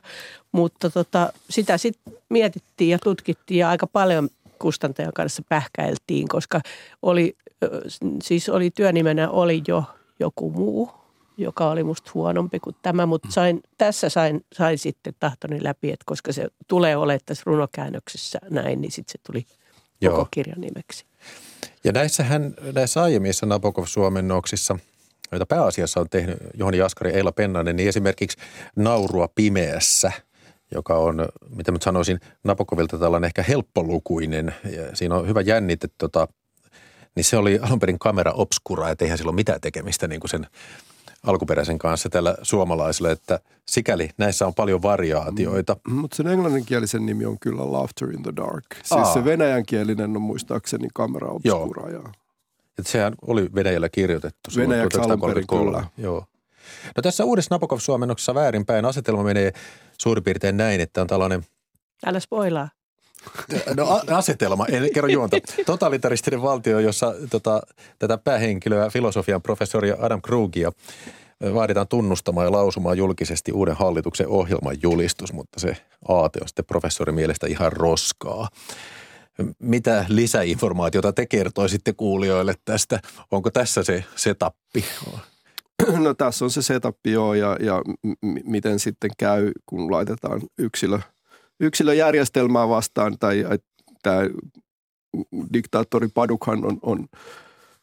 mutta 0.52 0.90
tota, 0.90 1.32
sitä 1.50 1.78
sitten 1.78 2.14
mietittiin 2.28 2.90
ja 2.90 2.98
tutkittiin 2.98 3.58
ja 3.58 3.68
aika 3.68 3.86
paljon 3.86 4.28
kustantajan 4.58 5.12
kanssa 5.12 5.42
pähkäiltiin, 5.48 6.28
koska 6.28 6.60
oli, 7.02 7.36
siis 8.22 8.48
oli 8.48 8.70
työnimenä 8.70 9.30
oli 9.30 9.62
jo 9.68 9.84
joku 10.20 10.50
muu 10.50 11.05
joka 11.36 11.70
oli 11.70 11.84
musta 11.84 12.10
huonompi 12.14 12.60
kuin 12.60 12.76
tämä, 12.82 13.06
mutta 13.06 13.28
sain, 13.30 13.60
tässä 13.78 14.08
sain, 14.08 14.44
sain 14.52 14.78
sitten 14.78 15.14
tahtoni 15.20 15.64
läpi, 15.64 15.92
että 15.92 16.04
koska 16.06 16.32
se 16.32 16.46
tulee 16.68 16.96
olemaan 16.96 17.20
tässä 17.26 17.42
runokäännöksessä 17.46 18.38
näin, 18.50 18.80
niin 18.80 18.92
sitten 18.92 19.12
se 19.12 19.18
tuli 19.26 19.46
Joo. 20.00 20.12
koko 20.12 20.28
kirjan 20.30 20.60
nimeksi. 20.60 21.04
Ja 21.84 21.92
näissähän, 21.92 22.54
näissä 22.74 23.02
aiemmissa 23.02 23.46
Nabokov-suomennoksissa, 23.46 24.78
joita 25.32 25.46
pääasiassa 25.46 26.00
on 26.00 26.10
tehnyt 26.10 26.38
Johani 26.54 26.78
Jaskari 26.78 27.10
Eila 27.10 27.32
Pennanen, 27.32 27.76
niin 27.76 27.88
esimerkiksi 27.88 28.38
Naurua 28.76 29.28
pimeässä, 29.34 30.12
joka 30.74 30.96
on, 30.98 31.28
mitä 31.56 31.72
mä 31.72 31.78
sanoisin, 31.82 32.20
Nabokovilta 32.44 32.98
tällainen 32.98 33.26
ehkä 33.26 33.42
helppolukuinen. 33.42 34.54
Ja 34.76 34.96
siinä 34.96 35.14
on 35.14 35.28
hyvä 35.28 35.40
jännite, 35.40 35.88
tota, 35.98 36.28
niin 37.14 37.24
se 37.24 37.36
oli 37.36 37.58
alun 37.62 37.78
perin 37.78 37.98
kamera 37.98 38.32
obscura, 38.32 38.90
että 38.90 39.04
eihän 39.04 39.18
sillä 39.18 39.28
ole 39.28 39.36
mitään 39.36 39.60
tekemistä 39.60 40.08
niin 40.08 40.20
kuin 40.20 40.30
sen 40.30 40.46
alkuperäisen 41.26 41.78
kanssa 41.78 42.08
tällä 42.08 42.36
suomalaisella, 42.42 43.10
että 43.10 43.40
sikäli 43.68 44.10
näissä 44.18 44.46
on 44.46 44.54
paljon 44.54 44.82
variaatioita. 44.82 45.76
Mm, 45.88 45.94
mutta 45.94 46.16
sen 46.16 46.26
englanninkielisen 46.26 47.06
nimi 47.06 47.26
on 47.26 47.38
kyllä 47.38 47.72
Laughter 47.72 48.10
in 48.10 48.22
the 48.22 48.32
Dark. 48.36 48.64
Siis 48.74 48.92
Aa. 48.92 49.14
se 49.14 49.24
venäjänkielinen 49.24 50.16
on 50.16 50.22
muistaakseni 50.22 50.88
Camera 50.96 51.28
Obscura. 51.28 51.90
Joo. 51.90 52.02
Ja... 52.02 52.12
Et 52.78 52.86
sehän 52.86 53.14
oli 53.26 53.48
Venäjällä 53.54 53.88
kirjoitettu. 53.88 54.50
Venäjäksi 54.56 55.00
alun 55.00 55.20
perin 55.20 55.46
kyllä. 55.46 55.84
Joo. 55.98 56.24
No 56.96 57.02
tässä 57.02 57.24
uudessa 57.24 57.54
Nabokov-suomennoksessa 57.54 58.34
väärinpäin 58.34 58.84
asetelma 58.84 59.22
menee 59.22 59.52
suurin 59.98 60.24
piirtein 60.24 60.56
näin, 60.56 60.80
että 60.80 61.00
on 61.00 61.06
tällainen– 61.06 61.42
Älä 62.06 62.20
spoilaa. 62.20 62.68
No 63.76 64.00
asetelma, 64.10 64.66
en 64.66 64.88
kerro 64.94 65.08
juonta. 65.08 65.36
Totalitaristinen 65.66 66.42
valtio, 66.42 66.78
jossa 66.78 67.14
tota, 67.30 67.62
tätä 67.98 68.18
päähenkilöä, 68.18 68.90
filosofian 68.90 69.42
professori 69.42 69.92
Adam 69.98 70.22
Krugia, 70.22 70.72
vaaditaan 71.54 71.88
tunnustamaan 71.88 72.46
ja 72.46 72.52
lausumaan 72.52 72.98
julkisesti 72.98 73.52
uuden 73.52 73.76
hallituksen 73.76 74.28
ohjelman 74.28 74.76
julistus, 74.82 75.32
mutta 75.32 75.60
se 75.60 75.76
aate 76.08 76.38
on 76.42 76.48
sitten 76.48 76.64
professorin 76.64 77.14
mielestä 77.14 77.46
ihan 77.46 77.72
roskaa. 77.72 78.48
Mitä 79.58 80.04
lisäinformaatiota 80.08 81.12
te 81.12 81.26
kertoisitte 81.26 81.92
kuulijoille 81.92 82.54
tästä? 82.64 83.00
Onko 83.30 83.50
tässä 83.50 83.82
se 83.82 84.04
setappi? 84.16 84.84
No 85.98 86.14
tässä 86.14 86.44
on 86.44 86.50
se 86.50 86.62
setappi 86.62 87.12
joo 87.12 87.34
ja, 87.34 87.56
ja 87.60 87.82
m- 88.02 88.40
miten 88.44 88.78
sitten 88.78 89.10
käy, 89.18 89.52
kun 89.66 89.92
laitetaan 89.92 90.40
yksilö– 90.58 90.98
yksilöjärjestelmää 91.60 92.68
vastaan 92.68 93.18
tai 93.18 93.44
tämä 94.02 94.20
diktaattori 95.52 96.08
Padukhan 96.14 96.64
on, 96.64 96.78
on 96.82 97.06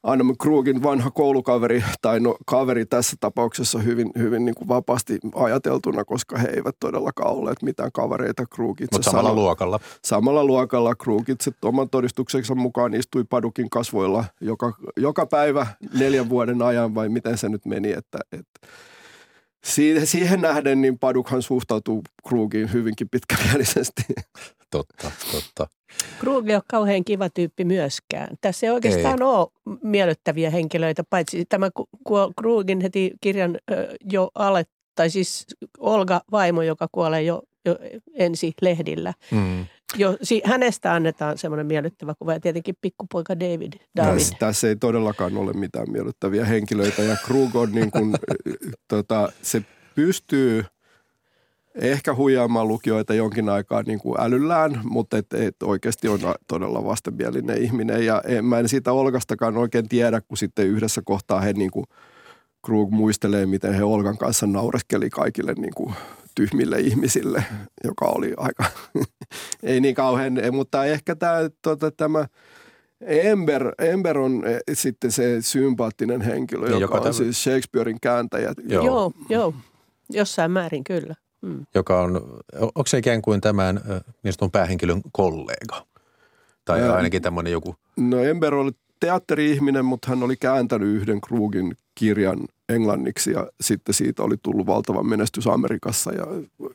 Anna 0.04 0.24
Krugin 0.42 0.84
vanha 0.84 1.12
koulukaveri, 1.12 1.84
tai 2.02 2.20
no 2.20 2.38
kaveri 2.46 2.86
tässä 2.86 3.18
tapauksessa 3.20 3.80
hyvin, 3.80 4.12
hyvin 4.18 4.46
niin 4.46 4.56
kuin 4.56 4.68
vapaasti 4.68 5.20
ajateltuna, 5.36 6.06
koska 6.06 6.38
he 6.38 6.48
eivät 6.48 6.76
todellakaan 6.80 7.32
olleet 7.32 7.62
mitään 7.62 7.92
kavereita 7.92 8.46
Krugitse. 8.46 8.96
Mutta 8.96 9.12
samalla 9.12 9.30
sano, 9.30 9.42
luokalla. 9.42 9.80
Samalla 10.06 10.46
luokalla 10.46 10.96
Krugitse 10.96 11.52
oman 11.62 11.90
todistuksensa 11.90 12.56
mukaan 12.56 12.94
istui 12.94 13.24
Padukin 13.24 13.70
kasvoilla 13.70 14.26
joka, 14.42 14.74
joka 14.98 15.26
päivä 15.26 15.68
neljän 16.00 16.30
vuoden 16.30 16.62
ajan, 16.62 16.96
vai 16.96 17.10
miten 17.10 17.38
se 17.38 17.50
nyt 17.50 17.66
meni, 17.66 17.92
että, 17.92 18.20
että 18.32 18.68
siihen 19.66 20.42
nähden 20.42 20.82
niin 20.82 21.00
Padukhan 21.00 21.42
suhtautuu 21.42 22.04
Krugiin 22.28 22.74
hyvinkin 22.74 23.10
pitkämielisesti. 23.10 24.04
Totta, 24.72 25.12
totta. 25.32 25.68
Krug 26.20 26.50
ei 26.50 26.56
ole 26.56 26.64
kauhean 26.68 27.04
kiva 27.04 27.30
tyyppi 27.30 27.66
myöskään. 27.66 28.38
Tässä 28.42 28.66
ei 28.66 28.72
oikeastaan 28.72 29.22
ei. 29.22 29.28
ole 29.28 29.78
miellyttäviä 29.84 30.50
henkilöitä, 30.50 31.04
paitsi 31.10 31.46
tämä 31.46 31.70
Krugin 32.40 32.82
heti 32.82 33.12
kirjan 33.22 33.58
jo 34.12 34.32
alle, 34.36 34.66
tai 34.96 35.10
siis 35.10 35.46
Olga 35.80 36.22
vaimo, 36.32 36.62
joka 36.62 36.88
kuolee 36.92 37.22
jo, 37.22 37.42
jo 37.66 37.78
ensi 38.14 38.54
lehdillä. 38.62 39.14
Mm 39.32 39.66
jo, 39.96 40.18
si, 40.22 40.42
hänestä 40.46 40.94
annetaan 40.94 41.38
semmoinen 41.38 41.66
miellyttävä 41.66 42.14
kuva 42.20 42.34
ja 42.34 42.40
tietenkin 42.40 42.76
pikkupoika 42.82 43.40
David. 43.40 43.74
David. 43.98 44.14
Tässä, 44.14 44.36
tässä 44.40 44.68
ei 44.68 44.76
todellakaan 44.76 45.38
ole 45.38 45.54
mitään 45.54 45.92
miellyttäviä 45.92 46.46
henkilöitä 46.46 47.02
ja 47.02 47.16
Krug 47.26 47.56
on 47.56 47.72
niin 47.72 47.92
kuin, 47.92 48.16
tota, 48.88 49.32
se 49.42 49.62
pystyy 49.96 50.66
ehkä 51.76 52.16
huijaamaan 52.16 52.68
lukijoita 52.68 53.14
jonkin 53.14 53.50
aikaa 53.50 53.84
niin 53.84 54.00
kuin 54.00 54.22
älyllään, 54.22 54.82
mutta 54.84 55.18
et, 55.18 55.34
et 55.34 55.64
oikeasti 55.64 56.08
on 56.08 56.20
todella 56.48 56.84
vastenmielinen 56.84 57.64
ihminen 57.64 58.06
ja 58.06 58.22
en, 58.26 58.46
mä 58.46 58.60
en 58.60 58.70
siitä 58.70 58.94
Olgastakaan 58.94 59.58
oikein 59.58 59.90
tiedä, 59.90 60.22
kun 60.22 60.38
sitten 60.38 60.68
yhdessä 60.68 61.02
kohtaa 61.06 61.42
he 61.42 61.54
niin 61.54 61.72
kuin 61.72 61.86
Krug 62.66 62.92
muistelee, 62.92 63.46
miten 63.46 63.74
he 63.74 63.84
Olgan 63.84 64.18
kanssa 64.18 64.48
naureskeli 64.48 65.10
kaikille 65.10 65.54
niin 65.54 65.74
kuin 65.74 65.94
tyhmille 66.36 66.80
ihmisille, 66.80 67.44
joka 67.84 68.06
oli 68.06 68.34
aika, 68.38 68.64
ei 69.64 69.82
niin 69.82 69.96
kauhean, 69.96 70.34
mutta 70.52 70.86
ehkä 70.86 71.16
tämä, 71.16 71.38
tuota, 71.62 71.92
tämä 71.92 72.26
Ember, 73.02 73.72
Ember 73.80 74.18
on 74.18 74.44
eh, 74.48 74.60
sitten 74.74 75.12
se 75.12 75.42
sympaattinen 75.42 76.22
henkilö, 76.22 76.70
niin, 76.70 76.80
joka, 76.80 76.98
joka 76.98 77.08
on 77.08 77.14
siis 77.14 77.44
Shakespearein 77.44 77.98
kääntäjä. 78.02 78.54
Joo, 78.68 78.86
joo, 78.86 79.12
joo. 79.30 79.54
jossain 80.10 80.52
määrin 80.52 80.84
kyllä. 80.84 81.16
Mm. 81.42 81.66
Joka 81.76 82.02
on, 82.02 82.16
onko 82.62 82.88
se 82.88 82.98
ikään 82.98 83.22
kuin 83.22 83.42
tämän 83.42 83.76
niin 84.24 84.34
sanotun 84.34 84.52
päähenkilön 84.52 85.02
kollega? 85.12 85.86
Tai 86.66 86.80
ja, 86.80 86.94
ainakin 86.94 87.22
tämmöinen 87.22 87.52
joku... 87.52 87.76
No 87.98 88.20
Ember 88.20 88.56
oli 88.56 88.72
teatteri-ihminen, 89.00 89.86
mutta 89.86 90.10
hän 90.10 90.24
oli 90.24 90.36
kääntänyt 90.36 90.96
yhden 90.96 91.22
Krugin 91.22 91.78
kirjan 91.96 92.40
englanniksi 92.76 93.32
ja 93.32 93.48
sitten 93.62 93.94
siitä 93.94 94.24
oli 94.24 94.36
tullut 94.44 94.68
valtava 94.68 95.04
menestys 95.04 95.48
Amerikassa 95.48 96.12
ja 96.14 96.26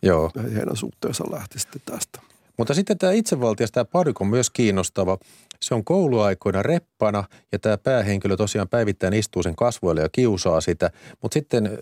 Joo. 0.03 0.31
heidän 0.55 0.77
suhteensa 0.77 1.25
lähti 1.31 1.59
sitten 1.59 1.83
tästä. 1.85 2.21
Mutta 2.59 2.75
sitten 2.75 2.99
tämä 2.99 3.13
itsevaltias, 3.13 3.71
tämä 3.71 3.85
Paduk 3.85 4.21
on 4.21 4.27
myös 4.27 4.51
kiinnostava. 4.51 5.19
Se 5.61 5.75
on 5.75 5.85
kouluaikoina 5.85 6.63
reppana 6.63 7.25
ja 7.53 7.59
tämä 7.59 7.79
päähenkilö 7.79 8.37
tosiaan 8.37 8.69
päivittäin 8.69 9.15
istuu 9.15 9.43
sen 9.43 9.57
kasvoille 9.57 10.01
ja 10.01 10.09
kiusaa 10.13 10.61
sitä. 10.61 10.91
Mutta 11.23 11.35
sitten 11.35 11.79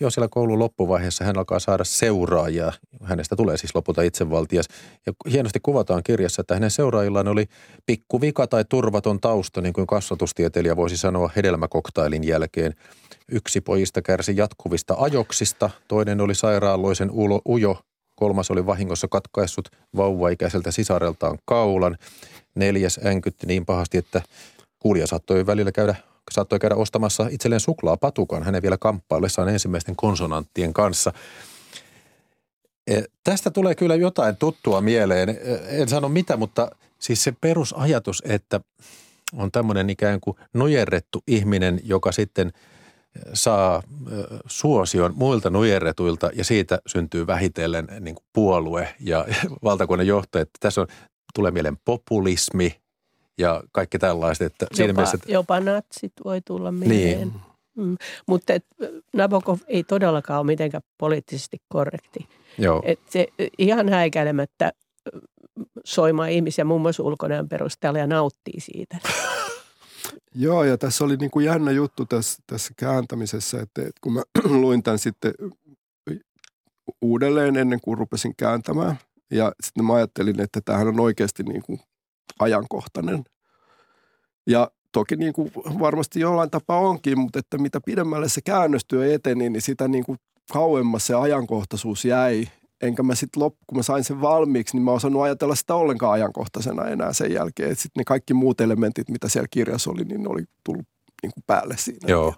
jo 0.00 0.10
siellä 0.10 0.28
koulun 0.28 0.58
loppuvaiheessa 0.58 1.24
hän 1.24 1.38
alkaa 1.38 1.58
saada 1.58 1.84
seuraajia. 1.84 2.72
Hänestä 3.02 3.36
tulee 3.36 3.56
siis 3.56 3.74
lopulta 3.74 4.02
itsevaltias. 4.02 4.66
Ja 5.06 5.12
hienosti 5.30 5.60
kuvataan 5.62 6.02
kirjassa, 6.02 6.40
että 6.40 6.54
hänen 6.54 6.70
seuraajillaan 6.70 7.28
oli 7.28 7.46
pikkuvika 7.86 8.46
tai 8.46 8.64
turvaton 8.68 9.20
tausta, 9.20 9.60
niin 9.60 9.72
kuin 9.72 9.86
kasvatustieteilijä 9.86 10.76
voisi 10.76 10.96
sanoa 10.96 11.30
hedelmäkoktailin 11.36 12.24
jälkeen. 12.24 12.74
Yksi 13.32 13.60
pojista 13.60 14.02
kärsi 14.02 14.36
jatkuvista 14.36 14.94
ajoksista, 14.98 15.70
toinen 15.88 16.20
oli 16.20 16.34
sairaaloisen 16.34 17.10
ujo, 17.48 17.78
kolmas 18.20 18.50
oli 18.50 18.66
vahingossa 18.66 19.08
katkaissut 19.08 19.68
vauvaikäiseltä 19.96 20.70
sisareltaan 20.70 21.38
kaulan, 21.44 21.96
neljäs 22.54 23.00
änkytti 23.06 23.46
niin 23.46 23.66
pahasti, 23.66 23.98
että 23.98 24.22
kuulija 24.78 25.06
saattoi 25.06 25.46
välillä 25.46 25.72
käydä 25.72 25.94
saattoi 26.30 26.58
käydä 26.58 26.74
ostamassa 26.74 27.26
itselleen 27.30 27.60
suklaapatukan 27.60 28.42
hänen 28.42 28.62
vielä 28.62 28.78
kamppaillessaan 28.78 29.48
ensimmäisten 29.48 29.96
konsonanttien 29.96 30.72
kanssa. 30.72 31.12
E, 32.86 33.02
tästä 33.24 33.50
tulee 33.50 33.74
kyllä 33.74 33.94
jotain 33.94 34.36
tuttua 34.36 34.80
mieleen. 34.80 35.28
E, 35.28 35.36
en 35.68 35.88
sano 35.88 36.08
mitä, 36.08 36.36
mutta 36.36 36.70
siis 36.98 37.24
se 37.24 37.32
perusajatus, 37.40 38.22
että 38.26 38.60
on 39.32 39.52
tämmöinen 39.52 39.90
ikään 39.90 40.20
kuin 40.20 40.36
nujerrettu 40.52 41.22
ihminen, 41.26 41.80
joka 41.84 42.12
sitten 42.12 42.52
saa 43.34 43.82
suosion 44.46 45.12
muilta 45.16 45.50
nujerretuilta 45.50 46.30
ja 46.34 46.44
siitä 46.44 46.78
syntyy 46.86 47.26
vähitellen 47.26 47.88
niin 48.00 48.14
kuin 48.14 48.24
puolue 48.32 48.94
ja 49.00 49.26
valtakunnan 49.64 50.06
johtaja. 50.06 50.44
Tässä 50.60 50.80
on, 50.80 50.86
tulee 51.34 51.50
mieleen 51.50 51.78
populismi 51.84 52.80
ja 53.38 53.62
kaikki 53.72 53.98
tällaiset. 53.98 54.46
Että 54.46 54.64
jopa, 54.64 54.76
siinä 54.76 54.92
mielessä, 54.92 55.14
että... 55.14 55.32
jopa 55.32 55.60
natsit 55.60 56.12
voi 56.24 56.40
tulla 56.40 56.72
mieleen. 56.72 57.28
Niin. 57.28 57.32
Mm. 57.76 57.96
Mutta 58.26 58.52
et, 58.52 58.66
Nabokov 59.12 59.58
ei 59.66 59.84
todellakaan 59.84 60.40
ole 60.40 60.46
mitenkään 60.46 60.82
poliittisesti 60.98 61.56
korrekti. 61.68 62.28
Joo. 62.58 62.82
Et 62.84 63.00
se 63.10 63.26
ihan 63.58 63.88
häikäilemättä 63.88 64.72
soimaa 65.84 66.26
ihmisiä 66.26 66.64
muun 66.64 66.80
muassa 66.80 67.02
ulkonäön 67.02 67.48
perusteella 67.48 67.98
ja 67.98 68.06
nauttii 68.06 68.60
siitä. 68.60 68.98
Joo, 70.34 70.64
ja 70.64 70.78
tässä 70.78 71.04
oli 71.04 71.16
niin 71.16 71.30
kuin 71.30 71.46
jännä 71.46 71.70
juttu 71.70 72.06
tässä, 72.06 72.42
tässä 72.46 72.74
kääntämisessä, 72.76 73.60
että, 73.60 73.82
että 73.82 74.00
kun 74.00 74.12
mä 74.12 74.22
luin 74.60 74.82
tämän 74.82 74.98
sitten 74.98 75.34
uudelleen 77.02 77.56
ennen 77.56 77.80
kuin 77.80 77.98
rupesin 77.98 78.34
kääntämään, 78.36 78.98
ja 79.30 79.52
sitten 79.62 79.84
mä 79.84 79.94
ajattelin, 79.94 80.40
että 80.40 80.60
tämähän 80.64 80.88
on 80.88 81.00
oikeasti 81.00 81.42
niin 81.42 81.62
kuin 81.62 81.80
ajankohtainen. 82.38 83.24
Ja 84.46 84.70
toki 84.92 85.16
niin 85.16 85.32
kuin 85.32 85.52
varmasti 85.56 86.20
jollain 86.20 86.50
tapaa 86.50 86.80
onkin, 86.80 87.18
mutta 87.18 87.38
että 87.38 87.58
mitä 87.58 87.80
pidemmälle 87.84 88.28
se 88.28 88.40
käännöstyö 88.40 89.14
eteni, 89.14 89.50
niin 89.50 89.62
sitä 89.62 89.88
niin 89.88 90.04
kuin 90.04 90.18
kauemmas 90.52 91.06
se 91.06 91.14
ajankohtaisuus 91.14 92.04
jäi 92.04 92.48
enkä 92.82 93.02
mä 93.02 93.14
sitten 93.14 93.42
loppu, 93.42 93.58
kun 93.66 93.78
mä 93.78 93.82
sain 93.82 94.04
sen 94.04 94.20
valmiiksi, 94.20 94.76
niin 94.76 94.84
mä 94.84 94.92
osannut 94.92 95.22
ajatella 95.22 95.54
sitä 95.54 95.74
ollenkaan 95.74 96.12
ajankohtaisena 96.12 96.88
enää 96.88 97.12
sen 97.12 97.32
jälkeen. 97.32 97.70
Että 97.70 97.82
sitten 97.82 98.00
ne 98.00 98.04
kaikki 98.04 98.34
muut 98.34 98.60
elementit, 98.60 99.08
mitä 99.08 99.28
siellä 99.28 99.48
kirjassa 99.50 99.90
oli, 99.90 100.04
niin 100.04 100.22
ne 100.22 100.28
oli 100.28 100.44
tullut 100.64 100.86
niin 101.22 101.32
kuin 101.32 101.44
päälle 101.46 101.76
siinä. 101.78 102.08
Joo. 102.08 102.34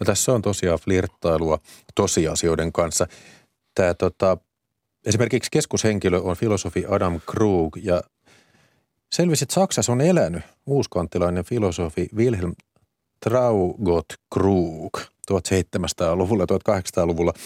No 0.00 0.04
tässä 0.04 0.32
on 0.32 0.42
tosiaan 0.42 0.78
flirttailua 0.78 1.58
tosiasioiden 1.94 2.72
kanssa. 2.72 3.06
Tämä 3.74 3.94
tota, 3.94 4.38
esimerkiksi 5.06 5.50
keskushenkilö 5.50 6.20
on 6.20 6.36
filosofi 6.36 6.84
Adam 6.88 7.20
Krug 7.26 7.76
ja 7.82 8.02
selvisi, 9.12 9.44
että 9.44 9.54
Saksassa 9.54 9.92
on 9.92 10.00
elänyt 10.00 10.42
uuskanttilainen 10.66 11.44
filosofi 11.44 12.08
Wilhelm 12.16 12.54
Traugott 13.20 14.12
Krug 14.34 14.98
1700-luvulla, 15.32 16.44
1800-luvulla– 16.44 17.32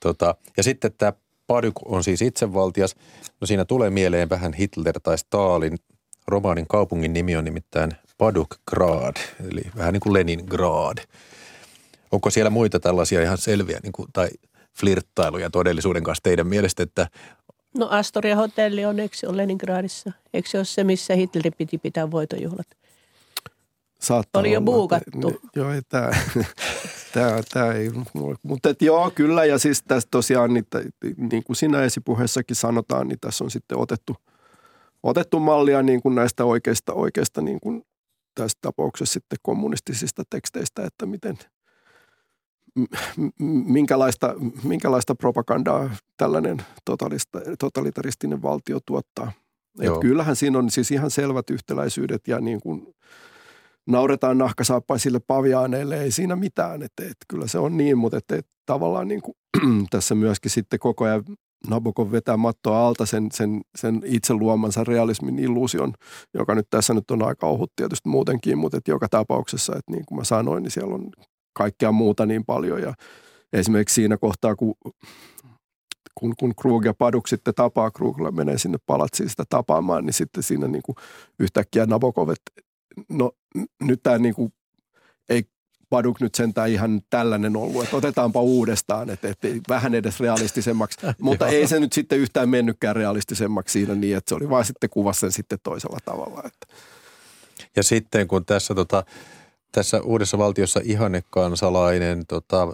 Tota, 0.00 0.34
ja 0.56 0.62
sitten 0.62 0.92
tämä 0.98 1.12
Paduk 1.46 1.74
on 1.84 2.04
siis 2.04 2.22
itsevaltias. 2.22 2.94
No 3.40 3.46
siinä 3.46 3.64
tulee 3.64 3.90
mieleen 3.90 4.28
vähän 4.28 4.52
Hitler 4.52 5.00
tai 5.02 5.18
Stalin. 5.18 5.78
Romaanin 6.26 6.66
kaupungin 6.68 7.12
nimi 7.12 7.36
on 7.36 7.44
nimittäin 7.44 7.90
Padukgrad, 8.18 9.16
eli 9.50 9.62
vähän 9.76 9.92
niin 9.92 10.00
kuin 10.00 10.12
Leningrad. 10.12 10.98
Onko 12.12 12.30
siellä 12.30 12.50
muita 12.50 12.80
tällaisia 12.80 13.22
ihan 13.22 13.38
selviä 13.38 13.80
niin 13.82 13.92
kuin, 13.92 14.08
tai 14.12 14.28
flirttailuja 14.80 15.50
todellisuuden 15.50 16.02
kanssa 16.02 16.22
teidän 16.22 16.46
mielestä, 16.46 16.82
että 16.82 17.06
No 17.78 17.88
Astoria 17.90 18.36
hotelli 18.36 18.84
on, 18.84 19.00
eikö 19.00 19.16
se 19.16 19.28
ole 19.28 19.36
Leningradissa? 19.36 20.12
Eikö 20.34 20.48
se 20.48 20.58
ole 20.58 20.64
se, 20.64 20.84
missä 20.84 21.14
Hitlerin 21.14 21.52
piti 21.58 21.78
pitää 21.78 22.10
voitojuhlat? 22.10 22.66
Saattaa 24.00 24.40
Oli 24.40 24.52
jo 24.52 24.60
buukattu. 24.60 25.40
Joo, 25.56 25.68
tämä, 25.88 26.10
tämä, 27.12 27.40
tämä 27.52 27.72
ei 27.72 27.90
Mutta 28.42 28.68
et 28.68 28.82
joo, 28.82 29.10
kyllä. 29.10 29.44
Ja 29.44 29.58
siis 29.58 29.82
tässä 29.82 30.08
tosiaan, 30.10 30.54
niin, 30.54 30.66
niin 31.16 31.44
kuin 31.44 31.56
siinä 31.56 31.82
esipuheessakin 31.82 32.56
sanotaan, 32.56 33.08
niin 33.08 33.18
tässä 33.20 33.44
on 33.44 33.50
sitten 33.50 33.78
otettu, 33.78 34.16
otettu 35.02 35.40
mallia 35.40 35.82
niin 35.82 36.02
kuin 36.02 36.14
näistä 36.14 36.44
oikeista, 36.44 36.92
oikeista 36.92 37.40
niin 37.40 37.60
kuin 37.60 37.82
tässä 38.34 38.58
tapauksessa 38.60 39.12
sitten 39.12 39.38
kommunistisista 39.42 40.22
teksteistä, 40.30 40.84
että 40.84 41.06
miten, 41.06 41.38
minkälaista, 43.64 44.34
minkälaista 44.62 45.14
propagandaa 45.14 45.90
tällainen 46.16 46.56
totalitaristinen 47.58 48.42
valtio 48.42 48.78
tuottaa. 48.86 49.32
Et 49.80 49.92
kyllähän 50.00 50.36
siinä 50.36 50.58
on 50.58 50.70
siis 50.70 50.90
ihan 50.90 51.10
selvät 51.10 51.50
yhtäläisyydet 51.50 52.28
ja 52.28 52.40
niin 52.40 52.60
kuin 52.60 52.94
nauretaan 53.88 54.38
nahkasaappaisille 54.38 55.20
paviaaneille, 55.26 56.02
ei 56.02 56.10
siinä 56.10 56.36
mitään. 56.36 56.82
Että, 56.82 57.02
että 57.02 57.24
kyllä 57.28 57.46
se 57.46 57.58
on 57.58 57.76
niin, 57.76 57.98
mutta 57.98 58.16
että, 58.18 58.36
että 58.36 58.52
tavallaan 58.66 59.08
niin 59.08 59.22
kuin, 59.22 59.34
tässä 59.90 60.14
myöskin 60.14 60.50
sitten 60.50 60.78
koko 60.78 61.04
ajan 61.04 61.24
Nabokov 61.68 62.12
vetää 62.12 62.36
mattoa 62.36 62.86
alta 62.86 63.06
sen, 63.06 63.28
sen, 63.32 63.60
sen 63.76 64.02
itse 64.04 64.34
luomansa 64.34 64.84
realismin 64.84 65.38
illuusion, 65.38 65.92
joka 66.34 66.54
nyt 66.54 66.66
tässä 66.70 66.94
nyt 66.94 67.10
on 67.10 67.22
aika 67.22 67.46
ohut 67.46 67.72
tietysti 67.76 68.08
muutenkin, 68.08 68.58
mutta 68.58 68.76
että 68.78 68.90
joka 68.90 69.08
tapauksessa, 69.08 69.72
että 69.76 69.92
niin 69.92 70.04
kuin 70.06 70.18
mä 70.18 70.24
sanoin, 70.24 70.62
niin 70.62 70.70
siellä 70.70 70.94
on 70.94 71.10
kaikkea 71.58 71.92
muuta 71.92 72.26
niin 72.26 72.44
paljon 72.44 72.82
ja 72.82 72.94
esimerkiksi 73.52 73.94
siinä 73.94 74.16
kohtaa, 74.16 74.56
kun 74.56 74.74
kun, 76.14 76.34
kun 76.38 76.54
Krug 76.54 76.84
ja 76.84 76.94
Paduk 76.94 77.26
sitten 77.26 77.54
tapaa, 77.54 77.90
Krug 77.90 78.16
menee 78.30 78.58
sinne 78.58 78.78
palatsiin 78.86 79.28
sitä 79.28 79.44
tapaamaan, 79.48 80.06
niin 80.06 80.14
sitten 80.14 80.42
siinä 80.42 80.68
niin 80.68 80.82
kuin 80.82 80.96
yhtäkkiä 81.38 81.86
Nabokov, 81.86 82.28
että 82.28 82.62
no 83.08 83.32
nyt 83.82 84.00
tämä 84.02 84.18
niin 84.18 84.34
kuin, 84.34 84.52
ei 85.28 85.44
Paduk 85.90 86.20
nyt 86.20 86.34
sentään 86.34 86.70
ihan 86.70 87.00
tällainen 87.10 87.56
ollut, 87.56 87.84
että 87.84 87.96
otetaanpa 87.96 88.40
uudestaan, 88.40 89.10
että, 89.10 89.28
että 89.28 89.48
vähän 89.68 89.94
edes 89.94 90.20
realistisemmaksi. 90.20 90.98
Mutta 91.20 91.46
ei 91.46 91.66
se 91.66 91.80
nyt 91.80 91.92
sitten 91.92 92.18
yhtään 92.18 92.48
mennytkään 92.48 92.96
realistisemmaksi 92.96 93.72
siinä 93.72 93.94
niin, 93.94 94.16
että 94.16 94.28
se 94.28 94.34
oli 94.34 94.50
vaan 94.50 94.64
sitten 94.64 94.90
kuvassa 94.90 95.20
sen 95.20 95.32
sitten 95.32 95.58
toisella 95.62 95.98
tavalla. 96.04 96.42
Että. 96.44 96.74
Ja 97.76 97.82
sitten 97.82 98.28
kun 98.28 98.44
tässä 98.44 98.74
tota, 98.74 99.04
tässä 99.72 100.00
uudessa 100.02 100.38
valtiossa 100.38 100.80
ihannekansalainen 100.84 102.26
tota, 102.28 102.68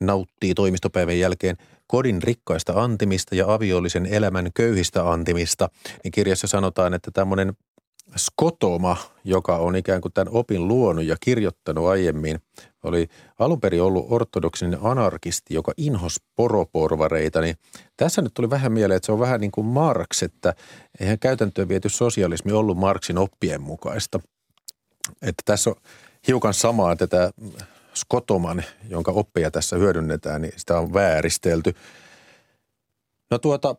nauttii 0.00 0.54
toimistopäivän 0.54 1.18
jälkeen 1.18 1.56
kodin 1.86 2.22
rikkaista 2.22 2.72
antimista 2.82 3.34
ja 3.34 3.54
aviollisen 3.54 4.06
elämän 4.06 4.50
köyhistä 4.54 5.10
antimista, 5.10 5.68
niin 6.04 6.12
kirjassa 6.12 6.46
sanotaan, 6.46 6.94
että 6.94 7.10
tämmöinen 7.10 7.52
Skotoma, 8.16 8.96
joka 9.24 9.56
on 9.56 9.76
ikään 9.76 10.00
kuin 10.00 10.12
tämän 10.12 10.34
opin 10.34 10.68
luonut 10.68 11.04
ja 11.04 11.16
kirjoittanut 11.20 11.86
aiemmin, 11.86 12.40
oli 12.82 13.08
alun 13.38 13.60
perin 13.60 13.82
ollut 13.82 14.06
ortodoksinen 14.10 14.78
anarkisti, 14.82 15.54
joka 15.54 15.72
inhos 15.76 16.20
poroporvareita, 16.36 17.40
niin 17.40 17.56
tässä 17.96 18.22
nyt 18.22 18.34
tuli 18.34 18.50
vähän 18.50 18.72
mieleen, 18.72 18.96
että 18.96 19.06
se 19.06 19.12
on 19.12 19.20
vähän 19.20 19.40
niin 19.40 19.50
kuin 19.50 19.66
Marx, 19.66 20.22
että 20.22 20.54
eihän 21.00 21.18
käytäntöön 21.18 21.68
viety 21.68 21.88
sosialismi 21.88 22.52
ollut 22.52 22.78
Marxin 22.78 23.18
oppien 23.18 23.60
mukaista. 23.60 24.20
Että 25.22 25.42
tässä 25.44 25.70
on 25.70 25.76
hiukan 26.28 26.54
samaa, 26.54 26.92
että 26.92 27.06
tämä 27.06 27.30
Skotoman, 27.94 28.64
jonka 28.88 29.12
oppeja 29.12 29.50
tässä 29.50 29.76
hyödynnetään, 29.76 30.42
niin 30.42 30.52
sitä 30.56 30.78
on 30.78 30.94
vääristelty. 30.94 31.74
No 33.30 33.38
tuota, 33.38 33.76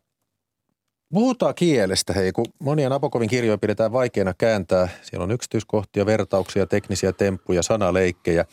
Puhutaan 1.16 1.56
kielestä, 1.56 2.14
hei, 2.14 2.32
kun 2.32 2.46
monia 2.60 2.90
Nabokovin 2.90 3.30
kirjoja 3.30 3.58
pidetään 3.58 3.92
vaikeana 3.92 4.34
kääntää. 4.38 4.90
Siellä 5.02 5.24
on 5.24 5.32
yksityiskohtia, 5.32 6.06
vertauksia, 6.06 6.66
teknisiä 6.66 7.14
temppuja, 7.14 7.64
sanaleikkejä. 7.64 8.46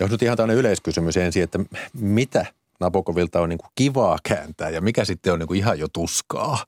Jos 0.00 0.10
nyt 0.10 0.22
ihan 0.22 0.36
tämmöinen 0.36 0.56
yleiskysymys 0.56 1.16
ensin, 1.16 1.42
että 1.42 1.58
mitä 1.92 2.46
Nabokovilta 2.80 3.40
on 3.40 3.48
niin 3.48 3.58
kuin 3.58 3.70
kivaa 3.74 4.18
kääntää 4.28 4.70
ja 4.70 4.80
mikä 4.80 5.04
sitten 5.04 5.32
on 5.32 5.38
niin 5.38 5.46
kuin 5.46 5.58
ihan 5.58 5.78
jo 5.78 5.86
tuskaa? 5.92 6.58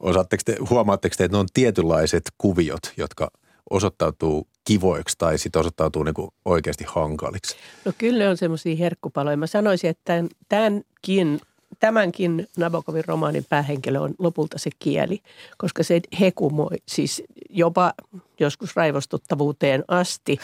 Osaatteko 0.00 0.42
te, 0.44 0.56
huomaatteko 0.70 1.14
te, 1.18 1.24
että 1.24 1.36
ne 1.36 1.40
on 1.40 1.48
tietynlaiset 1.54 2.22
kuviot, 2.38 2.92
jotka 2.96 3.30
osoittautuu 3.70 4.48
kivoiksi 4.64 5.18
tai 5.18 5.38
sitten 5.38 5.60
osoittautuu 5.60 6.02
niin 6.02 6.14
oikeasti 6.44 6.84
hankaliksi? 6.88 7.56
No 7.84 7.92
kyllä 7.98 8.30
on 8.30 8.36
semmoisia 8.36 8.76
herkkupaloja. 8.76 9.36
Mä 9.36 9.46
sanoisin, 9.46 9.90
että 9.90 10.24
tämänkin 10.48 11.40
tämänkin 11.80 12.48
Nabokovin 12.56 13.04
romaanin 13.06 13.44
päähenkilö 13.48 14.00
on 14.00 14.14
lopulta 14.18 14.58
se 14.58 14.70
kieli, 14.78 15.20
koska 15.58 15.82
se 15.82 16.00
hekumoi 16.20 16.76
siis 16.86 17.22
jopa 17.50 17.92
joskus 18.40 18.76
raivostuttavuuteen 18.76 19.84
asti. 19.88 20.38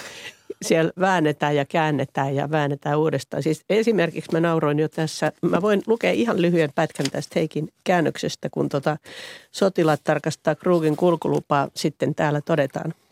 Siellä 0.63 0.93
väännetään 1.01 1.57
ja 1.57 1.65
käännetään 1.65 2.35
ja 2.35 2.51
väännetään 2.51 2.99
uudestaan. 2.99 3.43
Siis 3.43 3.65
esimerkiksi 3.71 4.33
mä 4.33 4.41
nauroin 4.41 4.79
jo 4.79 4.89
tässä, 4.89 5.33
mä 5.43 5.63
voin 5.63 5.83
lukea 5.87 6.13
ihan 6.13 6.43
lyhyen 6.43 6.71
pätkän 6.75 7.07
tästä 7.11 7.33
Heikin 7.35 7.69
käännöksestä, 7.85 8.49
kun 8.51 8.69
tota 8.69 8.97
sotilaat 9.51 10.01
tarkastaa 10.05 10.55
Krugin 10.55 10.97
kulkulupaa, 10.97 11.69
sitten 11.75 12.15
täällä 12.15 12.41
todetaan– 12.41 12.95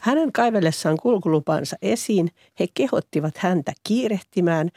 hänen 0.00 0.32
kaivellessaan 0.32 0.96
kulkulupansa 0.96 1.76
esiin 1.82 2.30
he 2.60 2.66
kehottivat 2.74 3.38
häntä 3.38 3.72
kiirehtimään 3.84 4.70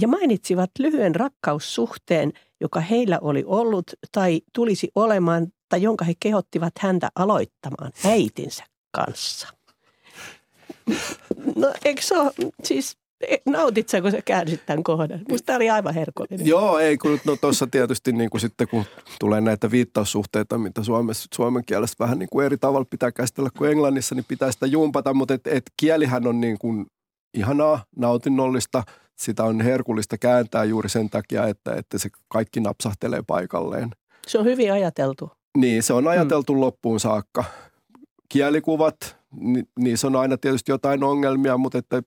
ja 0.00 0.08
mainitsivat 0.08 0.70
lyhyen 0.78 1.14
rakkaussuhteen, 1.14 2.32
joka 2.60 2.80
heillä 2.80 3.18
oli 3.22 3.44
ollut 3.46 3.92
tai 4.12 4.40
tulisi 4.54 4.88
olemaan 4.94 5.46
tai 5.68 5.82
jonka 5.82 6.04
he 6.04 6.12
kehottivat 6.20 6.72
häntä 6.78 7.08
aloittamaan 7.16 7.92
äitinsä 8.04 8.64
kanssa. 8.90 9.48
No 11.56 11.72
eikö 11.84 12.02
se 12.02 12.18
ole, 12.18 12.32
siis 12.64 12.96
nautitko 13.46 14.00
kun 14.02 14.10
sä 14.10 14.22
käänsit 14.24 14.66
tämän 14.66 14.82
kohdan? 14.82 15.20
Musta 15.28 15.46
tämä 15.46 15.56
oli 15.56 15.70
aivan 15.70 15.94
herkullinen. 15.94 16.46
Joo, 16.46 16.78
ei 16.78 16.98
kun 16.98 17.20
no 17.24 17.36
tuossa 17.36 17.66
tietysti 17.66 18.12
niin 18.12 18.30
kuin 18.30 18.40
sitten 18.40 18.68
kun 18.68 18.84
tulee 19.20 19.40
näitä 19.40 19.70
viittaussuhteita, 19.70 20.58
mitä 20.58 20.82
Suomessa, 20.82 21.28
suomen 21.34 21.64
kielessä 21.66 21.96
vähän 21.98 22.18
niin 22.18 22.28
kuin 22.32 22.46
eri 22.46 22.58
tavalla 22.58 22.86
pitää 22.90 23.12
käsitellä 23.12 23.50
kuin 23.58 23.70
englannissa, 23.70 24.14
niin 24.14 24.24
pitää 24.28 24.52
sitä 24.52 24.66
jumpata, 24.66 25.14
mutta 25.14 25.34
et, 25.34 25.46
et 25.46 25.62
kielihän 25.76 26.26
on 26.26 26.40
niin 26.40 26.58
kuin 26.58 26.86
ihanaa, 27.34 27.84
nautinnollista, 27.96 28.82
sitä 29.18 29.44
on 29.44 29.60
herkullista 29.60 30.18
kääntää 30.18 30.64
juuri 30.64 30.88
sen 30.88 31.10
takia, 31.10 31.46
että, 31.46 31.74
että 31.74 31.98
se 31.98 32.08
kaikki 32.28 32.60
napsahtelee 32.60 33.22
paikalleen. 33.26 33.90
Se 34.26 34.38
on 34.38 34.44
hyvin 34.44 34.72
ajateltu. 34.72 35.30
Niin, 35.58 35.82
se 35.82 35.92
on 35.92 36.08
ajateltu 36.08 36.52
hmm. 36.52 36.60
loppuun 36.60 37.00
saakka. 37.00 37.44
Kielikuvat, 38.28 39.16
ni, 39.40 39.62
niissä 39.78 40.06
on 40.06 40.16
aina 40.16 40.36
tietysti 40.36 40.72
jotain 40.72 41.04
ongelmia, 41.04 41.56
mutta 41.56 41.78
että 41.78 42.02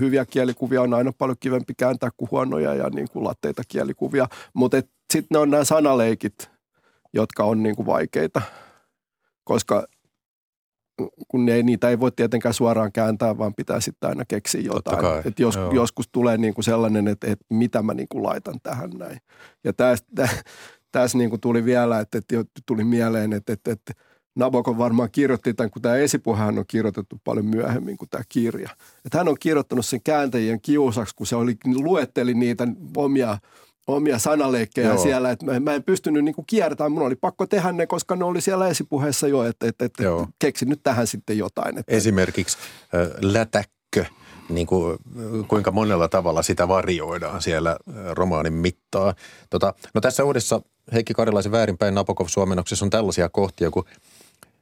hyviä 0.00 0.24
kielikuvia 0.24 0.82
on 0.82 0.94
aina 0.94 1.12
paljon 1.18 1.36
kivempi 1.40 1.74
kääntää 1.76 2.10
kuin 2.16 2.30
huonoja 2.30 2.74
ja 2.74 2.90
niin 2.90 3.08
kuin 3.12 3.24
latteita 3.24 3.62
kielikuvia. 3.68 4.28
Mutta 4.54 4.76
sitten 5.12 5.26
ne 5.30 5.38
on 5.38 5.50
nämä 5.50 5.64
sanaleikit, 5.64 6.50
jotka 7.12 7.44
on 7.44 7.62
niin 7.62 7.76
kuin 7.76 7.86
vaikeita, 7.86 8.42
koska 9.44 9.86
kun 11.28 11.44
ne, 11.46 11.62
niitä 11.62 11.90
ei 11.90 12.00
voi 12.00 12.12
tietenkään 12.12 12.54
suoraan 12.54 12.92
kääntää, 12.92 13.38
vaan 13.38 13.54
pitää 13.54 13.80
sitten 13.80 14.08
aina 14.08 14.24
keksiä 14.24 14.60
jotain. 14.60 14.98
Et 15.24 15.40
jos, 15.40 15.58
joskus 15.72 16.08
tulee 16.12 16.38
niin 16.38 16.54
kuin 16.54 16.64
sellainen, 16.64 17.08
että, 17.08 17.26
että 17.26 17.44
mitä 17.50 17.82
mä 17.82 17.94
niin 17.94 18.08
kuin 18.08 18.22
laitan 18.22 18.60
tähän 18.62 18.90
näin. 18.90 19.18
Ja 19.64 19.72
tässä, 19.72 20.04
tässä 20.92 21.18
niin 21.18 21.30
kuin 21.30 21.40
tuli 21.40 21.64
vielä, 21.64 22.00
että, 22.00 22.18
että 22.18 22.44
tuli 22.66 22.84
mieleen, 22.84 23.32
että, 23.32 23.52
että, 23.52 23.72
että 23.72 23.92
Nabokov 24.34 24.78
varmaan 24.78 25.10
kirjoitti 25.10 25.54
tämän, 25.54 25.70
kun 25.70 25.82
tämä 25.82 25.96
esipuhehan 25.96 26.58
on 26.58 26.64
kirjoitettu 26.68 27.20
paljon 27.24 27.46
myöhemmin 27.46 27.96
kuin 27.96 28.08
tämä 28.08 28.24
kirja. 28.28 28.70
Että 29.04 29.18
hän 29.18 29.28
on 29.28 29.36
kirjoittanut 29.40 29.86
sen 29.86 30.00
kääntäjien 30.04 30.60
kiusaksi, 30.60 31.14
kun 31.14 31.26
se 31.26 31.36
oli, 31.36 31.56
luetteli 31.74 32.34
niitä 32.34 32.68
omia, 32.96 33.38
omia 33.86 34.18
sanaleikkejä 34.18 34.88
Joo. 34.88 35.02
siellä. 35.02 35.30
Että 35.30 35.46
mä, 35.46 35.60
mä 35.60 35.74
en 35.74 35.82
pystynyt 35.82 36.24
niin 36.24 36.34
kuin 36.34 36.46
kiertämään, 36.46 36.92
mun 36.92 37.02
oli 37.02 37.16
pakko 37.16 37.46
tehdä 37.46 37.72
ne, 37.72 37.86
koska 37.86 38.16
ne 38.16 38.24
oli 38.24 38.40
siellä 38.40 38.68
esipuheessa 38.68 39.28
jo, 39.28 39.44
että, 39.44 39.68
että, 39.68 39.84
että 39.84 40.02
keksin 40.38 40.68
nyt 40.68 40.80
tähän 40.82 41.06
sitten 41.06 41.38
jotain. 41.38 41.78
Että. 41.78 41.92
Esimerkiksi 41.92 42.58
äh, 42.94 43.08
lätäkkö 43.20 44.04
niin 44.48 44.66
kuin, 44.66 44.98
kuinka 45.48 45.70
monella 45.70 46.08
tavalla 46.08 46.42
sitä 46.42 46.68
varioidaan 46.68 47.42
siellä 47.42 47.76
romaanin 48.10 48.52
mittaa. 48.52 49.14
Tota, 49.50 49.74
no 49.94 50.00
tässä 50.00 50.24
uudessa 50.24 50.60
Heikki 50.92 51.14
Karilaisen 51.14 51.52
väärinpäin 51.52 51.94
Napokov-suomennoksessa 51.94 52.84
on 52.84 52.90
tällaisia 52.90 53.28
kohtia, 53.28 53.70
kun 53.70 53.84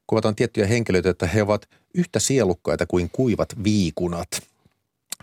kuvataan 0.07 0.35
tiettyjä 0.35 0.67
henkilöitä, 0.67 1.11
että 1.11 1.27
he 1.27 1.43
ovat 1.43 1.69
yhtä 1.95 2.19
sielukkaita 2.19 2.87
kuin 2.87 3.11
kuivat 3.13 3.49
viikunat. 3.65 4.29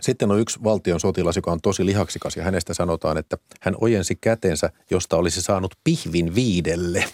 Sitten 0.00 0.30
on 0.30 0.40
yksi 0.40 0.58
valtion 0.64 1.00
sotilas, 1.00 1.36
joka 1.36 1.52
on 1.52 1.60
tosi 1.60 1.86
lihaksikas 1.86 2.36
ja 2.36 2.44
hänestä 2.44 2.74
sanotaan, 2.74 3.18
että 3.18 3.38
hän 3.60 3.76
ojensi 3.80 4.16
kätensä, 4.20 4.70
josta 4.90 5.16
olisi 5.16 5.42
saanut 5.42 5.74
pihvin 5.84 6.34
viidelle. 6.34 7.04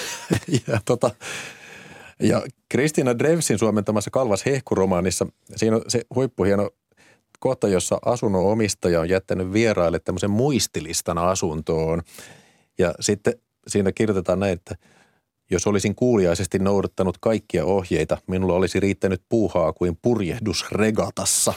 ja, 0.68 0.80
tota, 0.84 1.10
ja 2.20 2.42
Kristina 2.68 3.18
Drevsin 3.18 3.58
suomentamassa 3.58 4.10
Kalvas 4.10 4.46
hehkuromaanissa, 4.46 5.26
siinä 5.56 5.76
on 5.76 5.82
se 5.88 6.02
huippuhieno 6.14 6.70
kohta, 7.38 7.68
jossa 7.68 7.98
asunnon 8.04 8.44
omistaja 8.44 9.00
on 9.00 9.08
jättänyt 9.08 9.52
vieraille 9.52 9.98
tämmöisen 9.98 10.30
muistilistan 10.30 11.18
asuntoon. 11.18 12.02
Ja 12.78 12.94
sitten 13.00 13.34
siinä 13.68 13.92
kirjoitetaan 13.92 14.40
näin, 14.40 14.52
että– 14.52 14.74
jos 15.50 15.66
olisin 15.66 15.94
kuuliaisesti 15.94 16.58
noudattanut 16.58 17.18
kaikkia 17.20 17.64
ohjeita, 17.64 18.18
minulla 18.26 18.54
olisi 18.54 18.80
riittänyt 18.80 19.22
puuhaa 19.28 19.72
kuin 19.72 19.98
purjehdus 20.02 20.64
regatassa. 20.72 21.54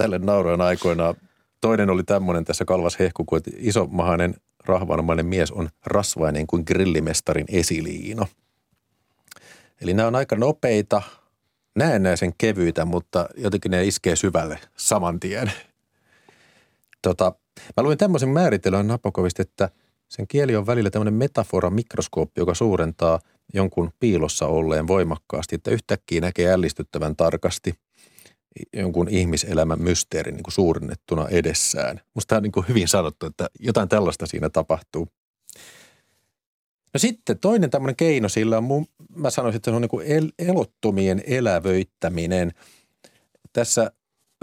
Tälle 0.00 0.18
nauroin 0.18 0.60
aikoina. 0.60 1.14
Toinen 1.60 1.90
oli 1.90 2.04
tämmöinen 2.04 2.44
tässä 2.44 2.64
kalvas 2.64 2.98
hehku, 2.98 3.24
kun 3.24 3.40
isomahainen 3.56 4.34
rahvanomainen 4.66 5.26
mies 5.26 5.52
on 5.52 5.68
rasvainen 5.86 6.46
kuin 6.46 6.62
grillimestarin 6.66 7.46
esiliino. 7.48 8.26
Eli 9.80 9.94
nämä 9.94 10.08
on 10.08 10.14
aika 10.14 10.36
nopeita, 10.36 11.02
näennäisen 11.74 12.32
kevyitä, 12.38 12.84
mutta 12.84 13.28
jotenkin 13.36 13.70
ne 13.70 13.84
iskee 13.84 14.16
syvälle 14.16 14.58
saman 14.76 15.20
tien. 15.20 15.52
Tota, 17.02 17.32
mä 17.76 17.82
luin 17.82 17.98
tämmöisen 17.98 18.28
määritelmän 18.28 18.86
Napokovista, 18.86 19.42
että– 19.42 19.68
sen 20.10 20.26
kieli 20.26 20.56
on 20.56 20.66
välillä 20.66 20.90
tämmöinen 20.90 21.14
metafora 21.14 21.70
mikroskooppi, 21.70 22.40
joka 22.40 22.54
suurentaa 22.54 23.18
jonkun 23.54 23.90
piilossa 24.00 24.46
olleen 24.46 24.86
voimakkaasti, 24.86 25.54
että 25.54 25.70
yhtäkkiä 25.70 26.20
näkee 26.20 26.52
ällistyttävän 26.52 27.16
tarkasti 27.16 27.74
jonkun 28.72 29.08
ihmiselämän 29.08 29.82
mysteerin 29.82 30.34
niin 30.34 30.42
kuin 30.42 30.54
suurennettuna 30.54 31.28
edessään. 31.28 32.00
Musta 32.14 32.36
on 32.36 32.42
niin 32.42 32.52
kuin 32.52 32.68
hyvin 32.68 32.88
sanottu, 32.88 33.26
että 33.26 33.50
jotain 33.60 33.88
tällaista 33.88 34.26
siinä 34.26 34.50
tapahtuu. 34.50 35.08
No 36.94 36.98
sitten 36.98 37.38
toinen 37.38 37.70
tämmöinen 37.70 37.96
keino 37.96 38.28
sillä 38.28 38.58
on, 38.58 38.64
mun, 38.64 38.86
mä 39.16 39.30
sanoisin, 39.30 39.56
että 39.56 39.70
se 39.70 39.74
on 39.74 39.82
niin 39.82 39.88
kuin 39.88 40.06
el, 40.06 40.32
elottomien 40.38 41.22
elävöittäminen. 41.26 42.52
Tässä 43.52 43.90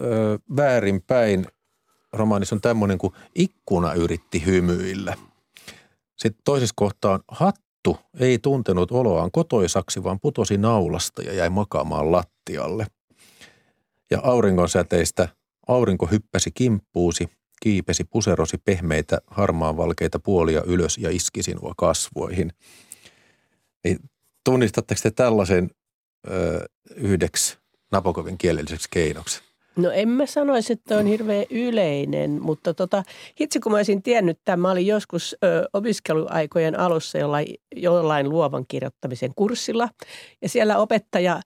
ö, 0.02 0.39
väärinpäin 0.56 1.46
romaanissa 2.13 2.56
on 2.56 2.62
tämmöinen 2.62 2.98
kuin 2.98 3.13
ikkuna 3.36 3.93
yritti 3.93 4.46
hymyillä– 4.46 5.15
sitten 6.17 6.41
toisessa 6.46 6.74
kohtaa 6.76 7.20
hattu 7.28 7.98
ei 8.20 8.39
tuntenut 8.39 8.91
oloaan 8.91 9.32
kotoisaksi, 9.32 10.04
vaan 10.04 10.20
putosi 10.20 10.58
naulasta 10.58 11.22
ja 11.22 11.34
jäi 11.34 11.50
makaamaan 11.50 12.12
lattialle. 12.12 12.88
Ja 14.12 14.20
auringon 14.24 14.70
säteistä 14.70 15.28
aurinko 15.67 16.06
hyppäsi 16.06 16.52
kimppuusi, 16.52 17.30
kiipesi, 17.62 18.04
puserosi 18.04 18.58
pehmeitä 18.58 19.22
harmaanvalkeita 19.28 20.20
puolia 20.20 20.63
ylös 20.65 20.98
ja 20.98 21.10
iski 21.10 21.43
sinua 21.43 21.74
kasvoihin. 21.78 22.52
Niin 23.84 24.00
tunnistatteko 24.43 25.00
te 25.04 25.12
tällaisen 25.12 25.70
ö, 26.30 26.65
yhdeksi 26.96 27.58
Napokovin 27.91 28.38
kielelliseksi 28.38 28.88
keinoksi? 28.91 29.41
No 29.78 29.91
en 29.91 30.10
mä 30.10 30.26
sanoisi, 30.26 30.74
että 30.74 30.98
on 30.98 31.06
hirveän 31.06 31.46
yleinen, 31.50 32.41
mutta 32.41 32.74
tota, 32.74 33.04
hitsi 33.39 33.60
kun 33.60 33.72
mä 33.72 33.78
olisin 33.78 34.04
tiennyt 34.04 34.38
että 34.38 34.58
mä 34.58 34.72
olin 34.72 34.88
joskus 34.88 35.36
ö, 35.43 35.70
opiskeluaikojen 35.74 36.80
alussa 36.80 37.17
jollain, 37.17 37.48
jollain 37.76 38.30
luovan 38.30 38.65
kirjoittamisen 38.67 39.32
kurssilla. 39.36 39.89
Ja 40.41 40.50
siellä 40.50 40.78
opettaja 40.78 41.41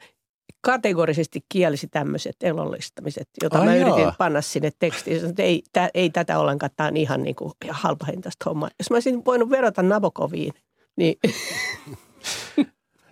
kategorisesti 0.62 1.46
kielsi 1.50 1.88
tämmöiset 1.88 2.36
elollistamiset, 2.42 3.30
jota 3.44 3.60
Ai 3.60 3.66
mä 3.66 3.76
jaa. 3.76 3.88
yritin 3.88 4.14
panna 4.18 4.42
sinne 4.42 4.72
tekstiin. 4.80 5.26
Että 5.26 5.44
ei, 5.44 5.64
tä, 5.74 5.90
ei 5.94 6.10
tätä 6.10 6.40
ollenkaan, 6.40 6.72
tämä 6.76 6.88
on 6.88 6.98
ihan 6.98 7.24
niin 7.24 7.36
kuin 7.36 7.52
halpahintaista 7.70 8.50
hommaa. 8.50 8.70
Jos 8.80 8.90
mä 8.90 8.96
olisin 8.96 9.26
voinut 9.26 9.50
verota 9.50 9.84
Nabokoviin, 9.84 10.54
niin 10.96 11.16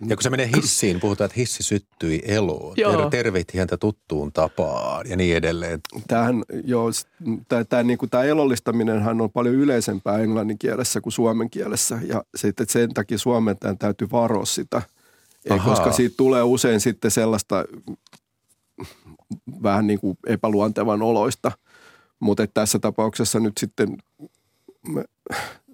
Ja 0.08 0.16
kun 0.16 0.22
se 0.22 0.30
menee 0.30 0.50
hissiin, 0.56 1.00
puhutaan, 1.00 1.26
että 1.26 1.40
hissi 1.40 1.62
syttyi 1.62 2.22
eloon. 2.24 2.74
Joo. 2.76 3.10
Tervehti 3.10 3.58
häntä 3.58 3.76
tuttuun 3.76 4.32
tapaan 4.32 5.10
ja 5.10 5.16
niin 5.16 5.36
edelleen. 5.36 5.80
Tämähän, 6.08 6.42
joo, 6.64 6.90
tämä, 7.48 7.64
tämä, 7.64 7.82
niin 7.82 7.98
kuin, 7.98 8.10
tämä 8.10 8.24
elollistaminenhan 8.24 9.20
on 9.20 9.30
paljon 9.30 9.54
yleisempää 9.54 10.18
englannin 10.18 10.58
kielessä 10.58 11.00
kuin 11.00 11.12
suomen 11.12 11.50
kielessä. 11.50 11.98
Ja 12.06 12.24
sitten 12.36 12.66
sen 12.68 12.94
takia 12.94 13.18
suomen 13.18 13.56
täytyy 13.78 14.08
varoa 14.12 14.44
sitä, 14.44 14.82
Ahaa. 15.50 15.66
koska 15.70 15.92
siitä 15.92 16.14
tulee 16.16 16.42
usein 16.42 16.80
sitten 16.80 17.10
sellaista 17.10 17.64
vähän 19.62 19.86
niin 19.86 20.00
kuin 20.00 20.18
epäluontevan 20.26 21.02
oloista. 21.02 21.52
Mutta 22.20 22.46
tässä 22.46 22.78
tapauksessa 22.78 23.40
nyt 23.40 23.58
sitten 23.58 23.96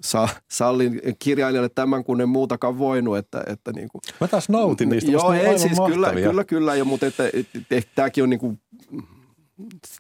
sa, 0.01 0.29
sallin 0.51 1.01
kirjailijalle 1.19 1.69
tämän, 1.69 2.05
kun 2.05 2.21
en 2.21 2.29
muutakaan 2.29 2.79
voinut. 2.79 3.19
Että, 3.19 3.43
että 3.47 3.73
niin 3.73 3.89
kuin, 3.89 4.03
Mä 4.21 4.29
taas 4.29 4.49
nautin 4.49 4.89
niistä. 4.89 5.11
Joo, 5.11 5.33
ei 5.33 5.59
siis 5.59 5.79
kyllä, 5.87 6.13
kyllä, 6.13 6.45
kyllä, 6.45 6.75
jo, 6.75 6.85
mutta 6.85 7.07
että, 7.07 7.27
että, 7.27 7.59
että, 7.59 7.77
että 7.77 7.91
tämäkin 7.95 8.25
on 8.25 8.31
niin 8.31 8.41
kuin, 8.41 8.61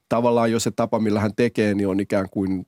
tavallaan 0.08 0.52
jo 0.52 0.60
se 0.60 0.70
tapa, 0.70 0.98
millä 0.98 1.20
hän 1.20 1.34
tekee, 1.36 1.74
niin 1.74 1.88
on 1.88 2.00
ikään 2.00 2.30
kuin 2.30 2.66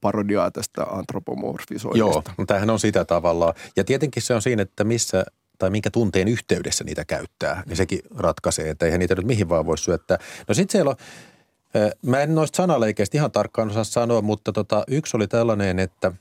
parodiaa 0.00 0.50
tästä 0.50 0.82
antropomorfisoinnista. 0.82 1.98
Joo, 1.98 2.22
no 2.38 2.46
tämähän 2.46 2.70
on 2.70 2.80
sitä 2.80 3.04
tavallaan. 3.04 3.54
Ja 3.76 3.84
tietenkin 3.84 4.22
se 4.22 4.34
on 4.34 4.42
siinä, 4.42 4.62
että 4.62 4.84
missä 4.84 5.24
tai 5.58 5.70
minkä 5.70 5.90
tunteen 5.90 6.28
yhteydessä 6.28 6.84
niitä 6.84 7.04
käyttää, 7.04 7.62
niin 7.66 7.76
sekin 7.76 8.00
ratkaisee, 8.16 8.70
että 8.70 8.86
eihän 8.86 9.00
niitä 9.00 9.14
nyt 9.14 9.26
mihin 9.26 9.48
vaan 9.48 9.66
voi 9.66 9.78
syöttää. 9.78 10.18
No 10.48 10.54
sitten 10.54 10.72
siellä 10.72 10.90
on, 10.90 10.96
mä 12.02 12.20
en 12.20 12.34
noista 12.34 12.56
sanaleikeistä 12.56 13.18
ihan 13.18 13.30
tarkkaan 13.30 13.70
osaa 13.70 13.84
sanoa, 13.84 14.22
mutta 14.22 14.52
tota, 14.52 14.84
yksi 14.88 15.16
oli 15.16 15.28
tällainen, 15.28 15.78
että 15.78 16.12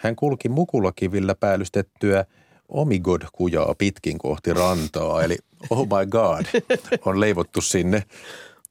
hän 0.00 0.16
kulki 0.16 0.48
mukulakivillä 0.48 1.34
päällystettyä 1.34 2.24
Omigod-kujaa 2.68 3.74
pitkin 3.78 4.18
kohti 4.18 4.52
rantaa, 4.52 5.22
eli 5.22 5.36
oh 5.70 5.86
my 5.86 6.06
god, 6.06 6.44
on 7.06 7.20
leivottu 7.20 7.60
sinne. 7.60 8.02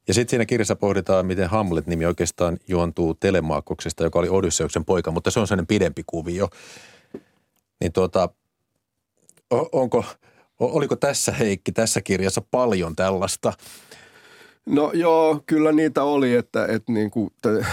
Ja 0.08 0.14
sitten 0.14 0.30
siinä 0.30 0.46
kirjassa 0.46 0.76
pohditaan, 0.76 1.26
miten 1.26 1.50
Hamlet-nimi 1.50 2.06
oikeastaan 2.06 2.58
juontuu 2.68 3.14
Telemaakoksesta, 3.14 4.04
joka 4.04 4.18
oli 4.18 4.28
Odysseuksen 4.28 4.84
poika, 4.84 5.10
mutta 5.10 5.30
se 5.30 5.40
on 5.40 5.46
sellainen 5.46 5.66
pidempi 5.66 6.02
kuvio. 6.06 6.48
Niin 7.80 7.92
tuota, 7.92 8.28
onko, 9.72 10.04
oliko 10.60 10.96
tässä 10.96 11.32
Heikki 11.32 11.72
tässä 11.72 12.00
kirjassa 12.00 12.42
paljon 12.50 12.96
tällaista? 12.96 13.52
No 14.66 14.90
joo, 14.94 15.42
kyllä 15.46 15.72
niitä 15.72 16.02
oli, 16.02 16.34
että, 16.34 16.66
että 16.66 16.92
niin 16.92 17.10
kuin, 17.10 17.26
että 17.26 17.66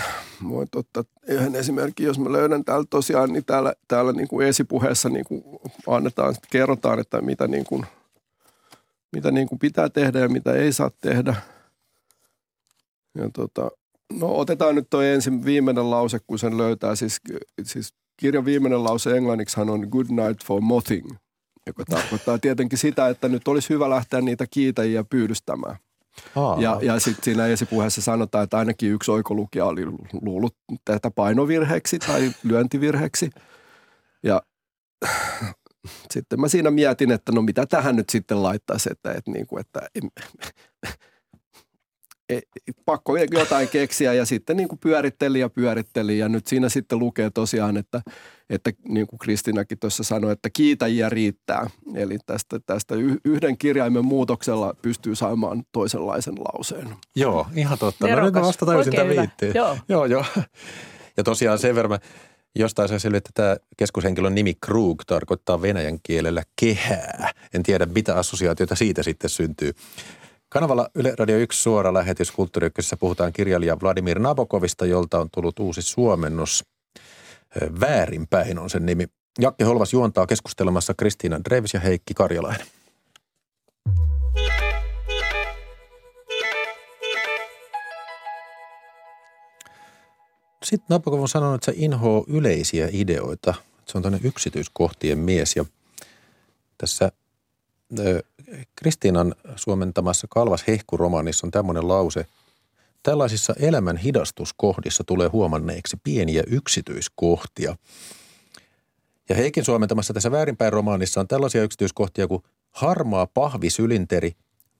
voin 0.49 0.67
ottaa 0.75 1.03
yhden 1.27 1.55
esimerkin, 1.55 2.05
jos 2.05 2.19
mä 2.19 2.31
löydän 2.31 2.65
täällä 2.65 2.85
tosiaan, 2.89 3.33
niin 3.33 3.45
täällä, 3.45 3.73
täällä 3.87 4.11
niin 4.11 4.27
kuin 4.27 4.47
esipuheessa 4.47 5.09
niin 5.09 5.25
kuin 5.25 5.43
annetaan, 5.87 6.35
kerrotaan, 6.51 6.99
että 6.99 7.21
mitä, 7.21 7.47
niin 7.47 7.65
kuin, 7.65 7.85
mitä 9.11 9.31
niin 9.31 9.47
kuin 9.47 9.59
pitää 9.59 9.89
tehdä 9.89 10.19
ja 10.19 10.29
mitä 10.29 10.53
ei 10.53 10.73
saa 10.73 10.91
tehdä. 11.01 11.35
Ja 13.17 13.29
tota, 13.33 13.71
no 14.19 14.37
otetaan 14.37 14.75
nyt 14.75 14.89
tuo 14.89 15.01
ensin 15.01 15.45
viimeinen 15.45 15.89
lause, 15.89 16.19
kun 16.27 16.39
sen 16.39 16.57
löytää. 16.57 16.95
Siis, 16.95 17.21
siis 17.63 17.93
kirjan 18.17 18.45
viimeinen 18.45 18.83
lause 18.83 19.17
englanniksi 19.17 19.59
on 19.59 19.87
good 19.91 20.07
night 20.09 20.45
for 20.45 20.61
mothing– 20.61 21.11
joka 21.79 21.85
tarkoittaa 21.85 22.37
tietenkin 22.37 22.79
sitä, 22.79 23.07
että 23.07 23.29
nyt 23.29 23.47
olisi 23.47 23.69
hyvä 23.69 23.89
lähteä 23.89 24.21
niitä 24.21 24.45
kiitäjiä 24.49 25.03
pyydystämään. 25.03 25.75
Aa. 26.35 26.61
Ja, 26.61 26.79
ja 26.81 26.99
sitten 26.99 27.23
siinä 27.23 27.45
esipuheessa 27.45 28.01
sanotaan, 28.01 28.43
että 28.43 28.57
ainakin 28.57 28.91
yksi 28.91 29.11
oikolukija 29.11 29.65
oli 29.65 29.85
luullut 30.21 30.55
tätä 30.85 31.11
painovirheeksi 31.11 31.99
tai 31.99 32.31
lyöntivirheeksi. 32.43 33.29
Ja 34.23 34.41
sitten 36.13 36.41
mä 36.41 36.47
siinä 36.47 36.71
mietin, 36.71 37.11
että 37.11 37.31
no 37.31 37.41
mitä 37.41 37.65
tähän 37.65 37.95
nyt 37.95 38.09
sitten 38.09 38.43
laittaisi, 38.43 38.89
että, 38.91 39.11
että, 39.11 39.31
niin 39.31 39.47
kuin, 39.47 39.61
että 39.61 39.79
pakko 42.85 43.17
jotain 43.17 43.67
keksiä 43.67 44.13
ja 44.13 44.25
sitten 44.25 44.57
niin 44.57 44.67
kuin 44.67 44.79
pyöritteli 44.79 45.39
ja 45.39 45.49
pyöritteli 45.49 46.17
ja 46.17 46.29
nyt 46.29 46.47
siinä 46.47 46.69
sitten 46.69 46.99
lukee 46.99 47.29
tosiaan, 47.29 47.77
että, 47.77 48.01
että 48.49 48.71
niin 48.87 49.07
kuin 49.07 49.19
Kristinakin 49.19 49.79
tuossa 49.79 50.03
sanoi, 50.03 50.31
että 50.31 50.49
kiitäjiä 50.53 51.09
riittää. 51.09 51.69
Eli 51.95 52.17
tästä, 52.25 52.59
tästä 52.65 52.95
yhden 53.25 53.57
kirjaimen 53.57 54.05
muutoksella 54.05 54.73
pystyy 54.81 55.15
saamaan 55.15 55.63
toisenlaisen 55.71 56.35
lauseen. 56.35 56.87
Joo, 57.15 57.47
ihan 57.55 57.77
totta. 57.77 58.05
Nerokas. 58.05 58.21
No 58.21 58.25
nyt 58.25 58.33
mä 58.33 58.41
vasta 58.41 58.65
tajusin 58.65 58.95
tämän 58.95 59.09
viitteen. 59.09 59.51
Joo. 59.55 59.77
joo, 59.89 60.05
joo. 60.05 60.25
Ja 61.17 61.23
tosiaan 61.23 61.59
sen 61.59 61.75
verran 61.75 61.99
jostain 62.55 62.89
se 62.89 62.99
selvä, 62.99 63.17
että 63.17 63.29
tämä 63.33 63.57
keskushenkilön 63.77 64.35
nimi 64.35 64.53
Krug 64.61 65.01
tarkoittaa 65.07 65.61
venäjän 65.61 65.99
kielellä 66.03 66.43
kehää. 66.61 67.31
En 67.53 67.63
tiedä, 67.63 67.85
mitä 67.85 68.15
assosiaatioita 68.15 68.75
siitä 68.75 69.03
sitten 69.03 69.29
syntyy. 69.29 69.73
Kanavalla 70.53 70.89
Yle 70.95 71.13
Radio 71.19 71.37
1 71.37 71.61
suora 71.61 71.93
lähetys 71.93 72.31
Kulttuuri 72.31 72.69
puhutaan 72.99 73.33
kirjailija 73.33 73.77
Vladimir 73.81 74.19
Nabokovista, 74.19 74.85
jolta 74.85 75.19
on 75.19 75.29
tullut 75.29 75.59
uusi 75.59 75.81
suomennos. 75.81 76.63
Väärinpäin 77.79 78.59
on 78.59 78.69
sen 78.69 78.85
nimi. 78.85 79.07
Jakke 79.39 79.63
Holvas 79.63 79.93
juontaa 79.93 80.27
keskustelemassa 80.27 80.93
Kristiina 80.93 81.39
Dreves 81.49 81.73
ja 81.73 81.79
Heikki 81.79 82.13
Karjalainen. 82.13 82.67
Sitten 90.63 90.85
Nabokov 90.89 91.21
on 91.21 91.29
sanonut, 91.29 91.55
että 91.55 91.71
se 91.71 91.73
inhoaa 91.75 92.23
yleisiä 92.27 92.89
ideoita. 92.91 93.53
Se 93.85 93.97
on 93.97 94.01
tämmöinen 94.01 94.27
yksityiskohtien 94.27 95.17
mies 95.17 95.55
ja 95.55 95.65
tässä 96.77 97.11
Kristiinan 98.75 99.35
suomentamassa 99.55 100.27
Kalvas 100.29 100.63
hehkuromaanissa 100.67 101.47
on 101.47 101.51
tämmöinen 101.51 101.87
lause. 101.87 102.25
Tällaisissa 103.03 103.53
elämän 103.59 103.97
hidastuskohdissa 103.97 105.03
tulee 105.03 105.27
huomanneeksi 105.27 105.97
pieniä 106.03 106.43
yksityiskohtia. 106.47 107.75
Ja 109.29 109.35
Heikin 109.35 109.65
suomentamassa 109.65 110.13
tässä 110.13 110.31
väärinpäin 110.31 110.73
romaanissa 110.73 111.19
on 111.19 111.27
tällaisia 111.27 111.63
yksityiskohtia 111.63 112.27
kuin 112.27 112.43
harmaa 112.71 113.27
pahvisylinteri, 113.27 114.31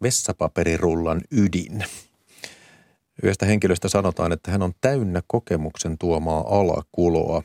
vessapaperirullan 0.01 1.22
ydin. 1.32 1.86
Yhdestä 3.24 3.45
henkilöstä 3.45 3.89
sanotaan, 3.89 4.32
että 4.32 4.51
hän 4.51 4.61
on 4.61 4.74
täynnä 4.82 5.22
kokemuksen 5.28 5.97
tuomaa 5.97 6.59
alakuloa. 6.59 7.43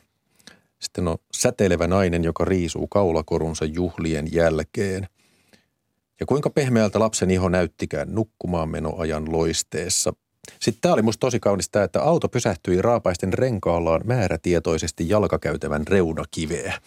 Sitten 0.79 1.07
on 1.07 1.17
säteilevä 1.33 1.87
nainen, 1.87 2.23
joka 2.23 2.45
riisuu 2.45 2.87
kaulakorunsa 2.87 3.65
juhlien 3.65 4.33
jälkeen– 4.33 5.07
ja 6.19 6.25
kuinka 6.25 6.49
pehmeältä 6.49 6.99
lapsen 6.99 7.31
iho 7.31 7.49
näyttikään 7.49 8.15
nukkumaan 8.15 8.69
menoajan 8.69 9.31
loisteessa. 9.31 10.13
Sitten 10.59 10.81
tämä 10.81 10.93
oli 10.93 11.01
musta 11.01 11.19
tosi 11.19 11.39
kaunis 11.39 11.69
tämä, 11.69 11.85
että 11.85 12.01
auto 12.01 12.29
pysähtyi 12.29 12.81
raapaisten 12.81 13.33
renkaallaan 13.33 14.01
määrätietoisesti 14.05 15.09
jalkakäytävän 15.09 15.87
reunakiveä. 15.87 16.81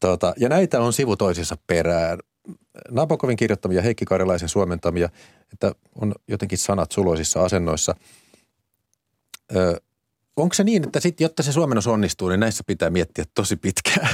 Tota, 0.00 0.34
ja 0.36 0.48
näitä 0.48 0.80
on 0.80 0.92
sivu 0.92 1.16
toisissa 1.16 1.56
perään. 1.66 2.18
Nabokovin 2.90 3.36
kirjoittamia, 3.36 3.82
Heikki 3.82 4.04
Karjalaisen 4.04 4.48
suomentamia, 4.48 5.08
että 5.52 5.72
on 6.00 6.14
jotenkin 6.28 6.58
sanat 6.58 6.92
suloisissa 6.92 7.44
asennoissa. 7.44 7.94
Ö, 9.56 9.80
onko 10.36 10.54
se 10.54 10.64
niin, 10.64 10.84
että 10.84 11.00
sit, 11.00 11.20
jotta 11.20 11.42
se 11.42 11.52
suomennos 11.52 11.86
onnistuu, 11.86 12.28
niin 12.28 12.40
näissä 12.40 12.64
pitää 12.66 12.90
miettiä 12.90 13.24
tosi 13.34 13.56
pitkään? 13.56 14.08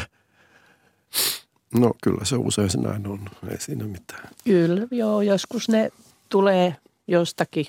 No 1.78 1.92
kyllä 2.02 2.24
se 2.24 2.36
usein 2.36 2.70
se 2.70 2.80
näin 2.80 3.06
on, 3.06 3.20
ei 3.50 3.60
siinä 3.60 3.84
mitään. 3.84 4.28
Kyllä, 4.44 4.86
joo, 4.90 5.22
joskus 5.22 5.68
ne 5.68 5.90
tulee 6.28 6.76
jostakin 7.08 7.66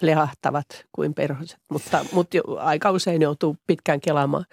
lehahtavat 0.00 0.66
kuin 0.92 1.14
perhoset, 1.14 1.58
mutta, 1.70 2.04
mutta 2.12 2.36
jo, 2.36 2.42
aika 2.58 2.90
usein 2.90 3.22
joutuu 3.22 3.56
pitkään 3.66 4.00
kelaamaan. 4.00 4.44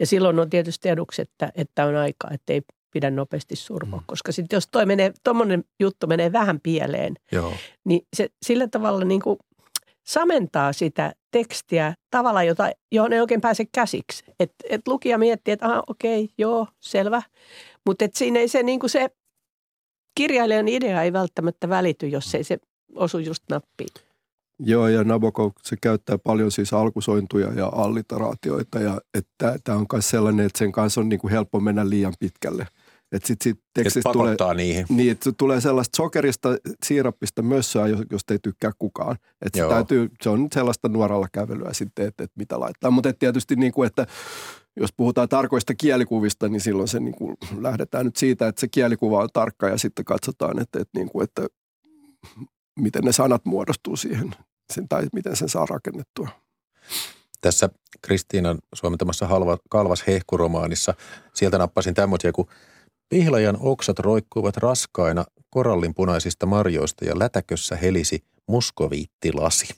Ja 0.00 0.06
silloin 0.06 0.38
on 0.38 0.50
tietysti 0.50 0.88
eduksi, 0.88 1.22
että, 1.22 1.52
että 1.54 1.86
on 1.86 1.96
aikaa, 1.96 2.30
että 2.30 2.52
ei 2.52 2.62
pidä 2.92 3.10
nopeasti 3.10 3.56
surmoa, 3.56 4.00
mm. 4.00 4.06
koska 4.06 4.32
sitten 4.32 4.56
jos 4.56 4.68
tuommoinen 5.24 5.64
juttu 5.80 6.06
menee 6.06 6.32
vähän 6.32 6.60
pieleen, 6.60 7.14
Joo. 7.32 7.52
niin 7.84 8.06
se 8.16 8.28
sillä 8.42 8.68
tavalla 8.68 9.04
niin 9.04 9.20
kuin 9.20 9.38
samentaa 10.06 10.72
sitä 10.72 11.12
tekstiä 11.30 11.94
tavalla, 12.10 12.42
jota, 12.42 12.70
johon 12.92 13.12
ei 13.12 13.20
oikein 13.20 13.40
pääse 13.40 13.64
käsiksi. 13.72 14.24
Että 14.40 14.64
et 14.70 14.88
lukija 14.88 15.18
miettii, 15.18 15.52
että 15.52 15.82
okei, 15.86 16.24
okay, 16.24 16.34
joo, 16.38 16.66
selvä. 16.80 17.22
Mutta 17.86 18.04
siinä 18.14 18.40
ei 18.40 18.48
se, 18.48 18.62
niin 18.62 18.80
kuin 18.80 18.90
se 18.90 19.08
kirjailijan 20.14 20.68
idea 20.68 21.02
ei 21.02 21.12
välttämättä 21.12 21.68
välity, 21.68 22.08
jos 22.08 22.34
ei 22.34 22.44
se 22.44 22.58
osu 22.94 23.18
just 23.18 23.42
nappiin. 23.50 23.88
Joo, 24.58 24.88
ja 24.88 25.04
Nabokov 25.04 25.52
se 25.62 25.76
käyttää 25.82 26.18
paljon 26.18 26.50
siis 26.50 26.72
alkusointuja 26.72 27.52
ja 27.52 27.66
alliteraatioita, 27.66 28.80
ja 28.80 29.00
tämä 29.64 29.78
on 29.78 29.86
myös 29.92 30.10
sellainen, 30.10 30.46
että 30.46 30.58
sen 30.58 30.72
kanssa 30.72 31.00
on 31.00 31.08
niin 31.08 31.20
kuin 31.20 31.30
helppo 31.30 31.60
mennä 31.60 31.88
liian 31.88 32.14
pitkälle. 32.18 32.66
Että 33.12 33.26
sitten 33.26 33.52
sit 33.52 33.64
tekstistä 33.74 34.12
tulee, 34.12 34.36
niihin. 34.54 34.86
Niin, 34.88 35.12
että 35.12 35.32
tulee 35.32 35.60
sellaista 35.60 35.96
sokerista, 35.96 36.48
siirappista 36.84 37.42
mössöä, 37.42 37.86
josta 38.10 38.34
ei 38.34 38.38
tykkää 38.42 38.70
kukaan. 38.78 39.16
Että 39.42 39.58
se, 39.58 39.68
täytyy, 39.68 40.08
se 40.22 40.28
on 40.30 40.42
nyt 40.42 40.52
sellaista 40.52 40.88
nuoralla 40.88 41.26
kävelyä 41.32 41.72
sitten, 41.72 42.06
että, 42.06 42.24
että 42.24 42.34
mitä 42.38 42.60
laittaa. 42.60 42.90
Mutta 42.90 43.12
tietysti 43.12 43.56
niin 43.56 43.72
kuin, 43.72 43.86
että 43.86 44.06
jos 44.76 44.90
puhutaan 44.96 45.28
tarkoista 45.28 45.74
kielikuvista, 45.74 46.48
niin 46.48 46.60
silloin 46.60 46.88
se 46.88 47.00
niin 47.00 47.14
kuin 47.14 47.36
lähdetään 47.60 48.04
nyt 48.04 48.16
siitä, 48.16 48.48
että 48.48 48.60
se 48.60 48.68
kielikuva 48.68 49.22
on 49.22 49.28
tarkka 49.32 49.68
ja 49.68 49.78
sitten 49.78 50.04
katsotaan, 50.04 50.58
että, 50.62 50.80
että, 50.80 50.98
niin 50.98 51.08
kuin, 51.08 51.24
että 51.24 51.46
miten 52.80 53.04
ne 53.04 53.12
sanat 53.12 53.44
muodostuu 53.44 53.96
siihen 53.96 54.34
sen, 54.72 54.88
tai 54.88 55.06
miten 55.12 55.36
sen 55.36 55.48
saa 55.48 55.66
rakennettua. 55.66 56.28
Tässä 57.40 57.68
Kristiinan 58.02 58.58
suomentamassa 58.74 59.26
halva, 59.26 59.58
Kalvas 59.70 60.06
hehkuromaanissa, 60.06 60.94
sieltä 61.34 61.58
nappasin 61.58 61.94
tämmöisiä, 61.94 62.32
kun 62.32 62.46
pihlajan 63.12 63.56
oksat 63.60 63.98
roikkuivat 63.98 64.56
raskaina 64.56 65.24
korallinpunaisista 65.50 66.46
marjoista 66.46 67.04
ja 67.04 67.18
lätäkössä 67.18 67.76
helisi 67.76 68.24
muskoviittilasi. 68.48 69.74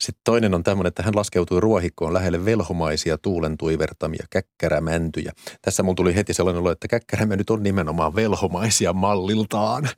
Sitten 0.00 0.20
toinen 0.24 0.54
on 0.54 0.62
tämmöinen, 0.62 0.88
että 0.88 1.02
hän 1.02 1.16
laskeutui 1.16 1.60
ruohikkoon 1.60 2.14
lähelle 2.14 2.44
velhomaisia 2.44 3.18
tuulen 3.18 3.56
tuivertamia 3.56 4.26
käkkärämäntyjä. 4.30 5.32
Tässä 5.62 5.82
mulla 5.82 5.94
tuli 5.94 6.14
heti 6.14 6.34
sellainen 6.34 6.60
olo, 6.60 6.70
että 6.70 6.88
käkkärämme 6.88 7.36
nyt 7.36 7.50
on 7.50 7.62
nimenomaan 7.62 8.14
velhomaisia 8.14 8.92
malliltaan. 8.92 9.88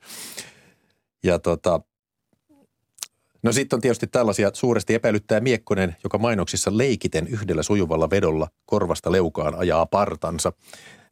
Ja 1.24 1.38
tota, 1.38 1.80
No 3.44 3.52
sitten 3.52 3.76
on 3.76 3.80
tietysti 3.80 4.06
tällaisia 4.06 4.50
suuresti 4.52 4.94
epäilyttää 4.94 5.40
Miekkonen, 5.40 5.96
joka 6.04 6.18
mainoksissa 6.18 6.78
leikiten 6.78 7.26
yhdellä 7.28 7.62
sujuvalla 7.62 8.10
vedolla 8.10 8.48
korvasta 8.66 9.12
leukaan 9.12 9.54
ajaa 9.54 9.86
partansa. 9.86 10.52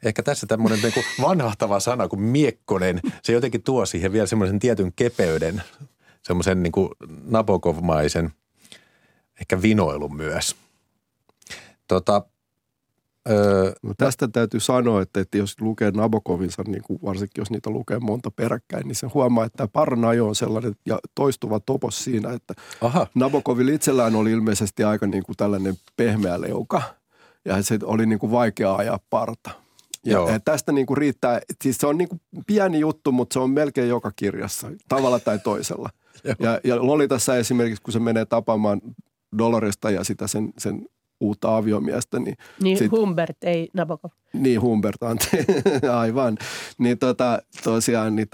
Ehkä 0.04 0.22
tässä 0.22 0.46
tämmöinen 0.46 0.78
niin 0.82 1.04
vanhahtava 1.20 1.80
sana 1.80 2.08
kuin 2.08 2.20
miekkonen, 2.20 3.00
se 3.22 3.32
jotenkin 3.32 3.62
tuo 3.62 3.86
siihen 3.86 4.12
vielä 4.12 4.26
semmoisen 4.26 4.58
tietyn 4.58 4.92
kepeyden, 4.96 5.62
semmoisen 6.22 6.62
niin 6.62 6.72
Nabokov-maisen 7.24 8.30
ehkä 9.40 9.62
vinoilun 9.62 10.16
myös. 10.16 10.56
Tota, 11.88 12.22
Öö, 13.30 13.72
tästä 13.98 14.28
täytyy 14.28 14.60
sanoa, 14.60 15.02
että, 15.02 15.20
että 15.20 15.38
jos 15.38 15.60
lukee 15.60 15.90
Nabokovinsa, 15.90 16.62
niin 16.66 16.82
kuin 16.82 16.98
varsinkin 17.04 17.40
jos 17.40 17.50
niitä 17.50 17.70
lukee 17.70 17.98
monta 17.98 18.30
peräkkäin, 18.30 18.88
niin 18.88 18.96
se 18.96 19.06
huomaa, 19.14 19.44
että 19.44 19.68
Parnajo 19.68 20.28
on 20.28 20.34
sellainen 20.34 20.76
ja 20.86 20.98
toistuva 21.14 21.60
topos 21.60 22.04
siinä, 22.04 22.32
että 22.32 22.54
Aha. 22.80 23.06
Nabokovilla 23.14 23.72
itsellään 23.72 24.14
oli 24.14 24.32
ilmeisesti 24.32 24.84
aika 24.84 25.06
niin 25.06 25.22
kuin 25.22 25.36
tällainen 25.36 25.74
pehmeä 25.96 26.40
leuka 26.40 26.82
ja 27.44 27.62
se 27.62 27.78
oli 27.84 28.06
niin 28.06 28.18
kuin 28.18 28.32
vaikea 28.32 28.74
ajaa 28.74 28.98
parta. 29.10 29.50
Ja 30.04 30.12
Joo. 30.12 30.30
tästä 30.44 30.72
niin 30.72 30.86
kuin 30.86 30.98
riittää, 30.98 31.40
siis 31.62 31.78
se 31.78 31.86
on 31.86 31.98
niin 31.98 32.08
kuin 32.08 32.20
pieni 32.46 32.80
juttu, 32.80 33.12
mutta 33.12 33.34
se 33.34 33.40
on 33.40 33.50
melkein 33.50 33.88
joka 33.88 34.12
kirjassa, 34.16 34.70
tavalla 34.88 35.18
tai 35.18 35.38
toisella. 35.38 35.90
ja, 36.40 36.60
ja 36.64 36.86
Lolitassa 36.86 37.36
esimerkiksi, 37.36 37.82
kun 37.82 37.92
se 37.92 37.98
menee 37.98 38.24
tapaamaan 38.24 38.80
Doloresta 39.38 39.90
ja 39.90 40.04
sitä 40.04 40.26
sen, 40.26 40.52
sen 40.58 40.86
uutta 41.22 41.56
aviomiestä. 41.56 42.18
Niin, 42.18 42.36
niin 42.60 42.78
sit, 42.78 42.90
Humbert, 42.90 43.36
ei 43.44 43.68
Nabokov. 43.74 44.10
Niin, 44.32 44.60
Humbert, 44.60 45.02
anteeksi, 45.02 45.46
aivan. 46.00 46.38
Niin 46.78 46.98
tota, 46.98 47.42
tosiaan, 47.64 48.16
niin 48.16 48.28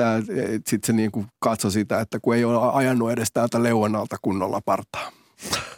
sitten 0.66 0.86
se 0.86 0.92
niin 0.92 1.12
kuin 1.12 1.26
katsoi 1.38 1.70
sitä, 1.70 2.00
että 2.00 2.18
kun 2.22 2.34
ei 2.34 2.44
ole 2.44 2.72
ajanut 2.72 3.10
edes 3.10 3.32
täältä 3.32 3.62
leuanalta 3.62 4.16
kunnolla 4.22 4.60
partaa. 4.64 5.12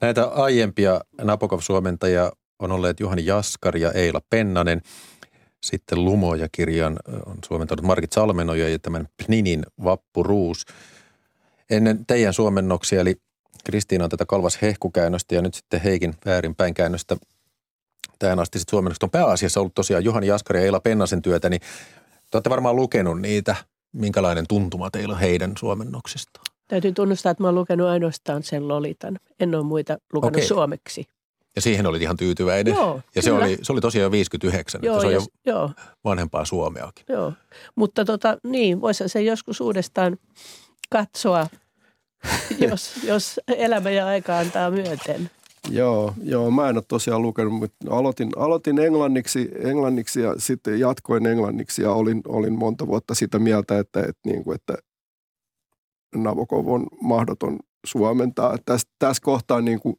Näitä 0.00 0.24
aiempia 0.26 1.00
Nabokov-suomentajia 1.22 2.32
on 2.58 2.72
olleet 2.72 3.00
Juhani 3.00 3.26
Jaskari 3.26 3.80
ja 3.80 3.92
Eila 3.92 4.20
Pennanen. 4.30 4.80
Sitten 5.62 6.04
Lumoja-kirjan 6.04 6.96
on 7.26 7.36
suomentanut 7.44 7.84
Margit 7.84 8.12
Salmenoja 8.12 8.68
ja 8.68 8.78
tämän 8.78 9.08
Pninin 9.16 9.62
Vappuruus. 9.84 10.64
Ennen 11.70 12.06
teidän 12.06 12.32
suomennoksia, 12.32 13.00
eli 13.00 13.14
Kristiina 13.64 14.04
on 14.04 14.10
tätä 14.10 14.26
Kalvas 14.26 14.62
hehkukäännöstä 14.62 15.34
ja 15.34 15.42
nyt 15.42 15.54
sitten 15.54 15.80
Heikin 15.80 16.14
väärinpäin 16.26 16.74
käännöstä 16.74 17.16
tähän 18.18 18.38
asti 18.38 18.58
sitten 18.58 18.70
suomennokset 18.70 19.02
on 19.02 19.10
pääasiassa 19.10 19.60
ollut 19.60 19.74
tosiaan 19.74 20.04
Juhani 20.04 20.26
Jaskari 20.26 20.58
ja 20.60 20.64
Eila 20.64 20.80
Pennasen 20.80 21.22
työtä, 21.22 21.48
niin 21.48 21.60
te 22.30 22.36
olette 22.36 22.50
varmaan 22.50 22.76
lukenut 22.76 23.20
niitä. 23.20 23.56
Minkälainen 23.92 24.46
tuntuma 24.48 24.90
teillä 24.90 25.14
on 25.14 25.20
heidän 25.20 25.52
suomennoksistaan? 25.58 26.44
Täytyy 26.68 26.92
tunnustaa, 26.92 27.30
että 27.30 27.42
mä 27.42 27.48
oon 27.48 27.54
lukenut 27.54 27.88
ainoastaan 27.88 28.42
sen 28.42 28.68
Lolitan. 28.68 29.18
En 29.40 29.54
ole 29.54 29.64
muita 29.64 29.98
lukenut 30.12 30.36
Okei. 30.36 30.48
suomeksi. 30.48 31.06
Ja 31.56 31.62
siihen 31.62 31.86
oli 31.86 32.02
ihan 32.02 32.16
tyytyväinen. 32.16 32.74
Joo, 32.74 33.00
ja 33.14 33.22
se 33.22 33.32
oli, 33.32 33.58
se 33.62 33.72
oli 33.72 33.80
tosiaan 33.80 34.02
jo 34.02 34.10
59, 34.10 34.80
joo, 34.82 34.94
että 34.94 35.00
se 35.00 35.06
on 35.06 35.12
jo 35.12 35.26
joo. 35.46 35.70
vanhempaa 36.04 36.44
Suomeakin. 36.44 37.04
Joo, 37.08 37.32
mutta 37.74 38.04
tota, 38.04 38.38
niin, 38.44 38.80
voisi 38.80 39.08
se 39.08 39.22
joskus 39.22 39.60
uudestaan 39.60 40.18
katsoa, 40.90 41.46
jos, 42.68 43.04
jos 43.04 43.40
elämä 43.48 43.90
ja 43.90 44.06
aika 44.06 44.38
antaa 44.38 44.70
myöten. 44.70 45.30
Joo, 45.70 46.14
joo, 46.22 46.50
mä 46.50 46.68
en 46.68 46.76
ole 46.76 46.84
tosiaan 46.88 47.22
lukenut, 47.22 47.54
mutta 47.54 47.76
aloitin, 47.90 48.30
aloitin 48.36 48.78
englanniksi, 48.78 49.50
englanniksi 49.58 50.20
ja 50.20 50.34
sitten 50.38 50.80
jatkoin 50.80 51.26
englanniksi 51.26 51.82
ja 51.82 51.92
olin, 51.92 52.22
olin 52.28 52.58
monta 52.58 52.86
vuotta 52.86 53.14
sitä 53.14 53.38
mieltä, 53.38 53.78
että, 53.78 54.00
että, 54.00 54.20
niin 54.24 54.44
kuin, 54.44 54.54
että 54.54 54.74
Nabokov 56.14 56.68
on 56.68 56.86
mahdoton 57.02 57.58
suomentaa. 57.86 58.56
Tässä, 58.64 58.88
tässä 58.98 59.22
kohtaa 59.24 59.60
niin 59.60 59.80
kuin 59.80 59.96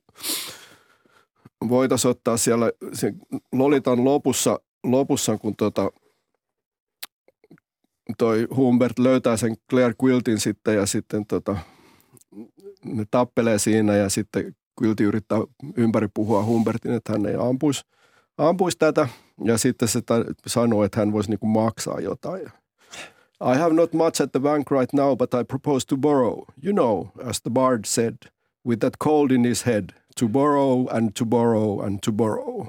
voitaisiin 1.70 2.12
ottaa 2.12 2.38
siellä 2.38 2.72
se 2.94 3.14
Lolitan 3.52 4.04
lopussa, 4.04 4.60
lopussa 4.84 5.38
kun 5.38 5.56
tota, 5.56 5.92
toi 8.18 8.48
Humbert 8.56 9.00
löytää 9.00 9.38
sen 9.38 9.56
Claire 9.70 9.94
Quiltin 10.04 10.40
sitten 10.40 10.76
ja 10.76 10.86
sitten 10.86 11.26
tota, 11.26 11.58
ne 12.86 13.06
tappelee 13.12 13.60
siinä 13.60 13.96
ja 13.96 14.10
sitten 14.10 14.56
Quilti 14.82 15.04
yrittää 15.04 15.38
ympäri 15.78 16.08
puhua 16.14 16.44
Humbertin, 16.44 16.92
että 16.92 17.12
hän 17.12 17.26
ei 17.26 17.36
ampuisi, 17.40 17.82
ampuisi 18.38 18.78
tätä 18.78 19.08
ja 19.44 19.58
sitten 19.58 19.88
se 19.88 20.02
sanoo, 20.48 20.84
että 20.84 21.00
hän 21.00 21.12
voisi 21.12 21.30
niinku 21.30 21.48
maksaa 21.48 22.00
jotain. 22.00 22.46
I 23.54 23.58
have 23.60 23.74
not 23.74 23.94
much 23.94 24.22
at 24.22 24.32
the 24.32 24.40
bank 24.40 24.72
right 24.72 24.94
now, 24.94 25.18
but 25.18 25.34
I 25.34 25.44
propose 25.44 25.88
to 25.88 25.98
borrow. 25.98 26.40
You 26.64 26.74
know, 26.74 27.08
as 27.30 27.42
the 27.42 27.52
bard 27.52 27.86
said, 27.86 28.16
with 28.68 28.80
that 28.80 28.94
cold 29.04 29.32
in 29.32 29.46
his 29.46 29.66
head– 29.66 29.86
to 30.16 30.28
borrow 30.28 30.88
and 30.88 31.14
to 31.16 31.26
borrow 31.26 31.82
and 31.82 32.00
to 32.06 32.12
borrow. 32.12 32.68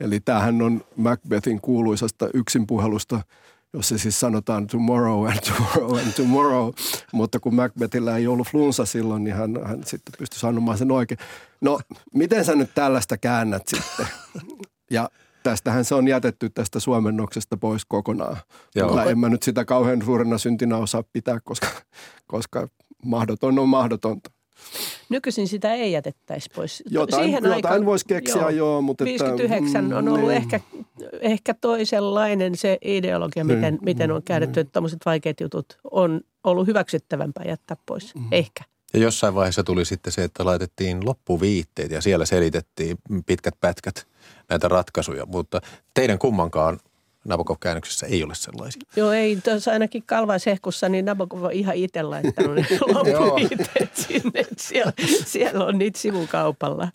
Eli 0.00 0.20
tämähän 0.20 0.62
on 0.62 0.84
Macbethin 0.96 1.60
kuuluisasta 1.60 2.28
yksinpuhelusta, 2.34 3.20
jossa 3.74 3.98
siis 3.98 4.20
sanotaan 4.20 4.66
tomorrow 4.66 5.26
and 5.26 5.38
tomorrow 5.40 5.98
and 5.98 6.12
tomorrow. 6.12 6.72
Mutta 7.12 7.40
kun 7.40 7.54
Macbethillä 7.54 8.16
ei 8.16 8.26
ollut 8.26 8.48
flunsa 8.48 8.86
silloin, 8.86 9.24
niin 9.24 9.36
hän, 9.36 9.58
hän 9.64 9.84
sitten 9.84 10.14
pystyi 10.18 10.40
sanomaan 10.40 10.78
sen 10.78 10.90
oikein. 10.90 11.18
No, 11.60 11.80
miten 12.14 12.44
sä 12.44 12.54
nyt 12.54 12.70
tällaista 12.74 13.18
käännät 13.18 13.62
sitten? 13.68 14.06
Ja 14.90 15.08
tästähän 15.42 15.84
se 15.84 15.94
on 15.94 16.08
jätetty 16.08 16.50
tästä 16.50 16.80
suomennoksesta 16.80 17.56
pois 17.56 17.84
kokonaan. 17.84 18.36
Joo. 18.74 19.00
en 19.00 19.18
mä 19.18 19.28
nyt 19.28 19.42
sitä 19.42 19.64
kauhean 19.64 20.04
suurena 20.04 20.38
syntinä 20.38 20.76
osaa 20.76 21.02
pitää, 21.12 21.40
koska, 21.44 21.68
koska 22.26 22.68
mahdoton 23.04 23.58
on 23.58 23.68
mahdotonta. 23.68 24.30
Nykyisin 25.08 25.48
sitä 25.48 25.74
ei 25.74 25.92
jätettäisi 25.92 26.50
pois. 26.54 26.82
Jotain, 26.90 27.24
Siihen 27.24 27.44
jotain 27.44 27.54
aikaan, 27.54 27.86
voisi 27.86 28.06
keksiä, 28.06 28.40
joo, 28.40 28.48
joo 28.48 28.82
mutta... 28.82 29.04
59 29.04 29.84
että, 29.84 29.98
on 29.98 30.08
ollut 30.08 30.28
niin. 30.28 30.36
ehkä, 30.36 30.60
ehkä 31.20 31.54
toisenlainen 31.54 32.56
se 32.56 32.78
ideologia, 32.84 33.44
niin, 33.44 33.58
miten, 33.58 33.78
miten 33.82 34.10
on 34.10 34.22
käännetty, 34.22 34.60
niin. 34.60 34.66
että 34.66 34.72
tämmöiset 34.72 35.00
vaikeat 35.06 35.40
jutut 35.40 35.78
on 35.90 36.20
ollut 36.44 36.66
hyväksyttävämpää 36.66 37.44
jättää 37.48 37.76
pois. 37.86 38.14
Mm. 38.14 38.28
Ehkä. 38.30 38.64
Ja 38.94 39.00
jossain 39.00 39.34
vaiheessa 39.34 39.64
tuli 39.64 39.84
sitten 39.84 40.12
se, 40.12 40.24
että 40.24 40.44
laitettiin 40.44 41.06
loppuviitteet 41.06 41.90
ja 41.90 42.00
siellä 42.00 42.26
selitettiin 42.26 42.96
pitkät 43.26 43.54
pätkät 43.60 44.06
näitä 44.48 44.68
ratkaisuja, 44.68 45.26
mutta 45.26 45.60
teidän 45.94 46.18
kummankaan 46.18 46.78
Nabokov-käännöksessä 47.28 48.06
ei 48.06 48.24
ole 48.24 48.34
sellaisia. 48.34 48.82
Joo, 48.96 49.12
ei. 49.12 49.36
Tuossa 49.36 49.70
ainakin 49.70 50.02
Kalvaisehkussa, 50.06 50.88
niin 50.88 51.04
Nabokov 51.04 51.42
on 51.42 51.52
ihan 51.52 51.74
itse 51.74 52.02
laittanut 52.02 52.56
ne 52.56 52.66
loppuviiteet 52.94 53.96
sinne. 53.96 54.44
Siellä, 54.56 54.92
siellä 55.24 55.64
on 55.64 55.78
niitä 55.78 55.98
sivukaupalla. 55.98 56.88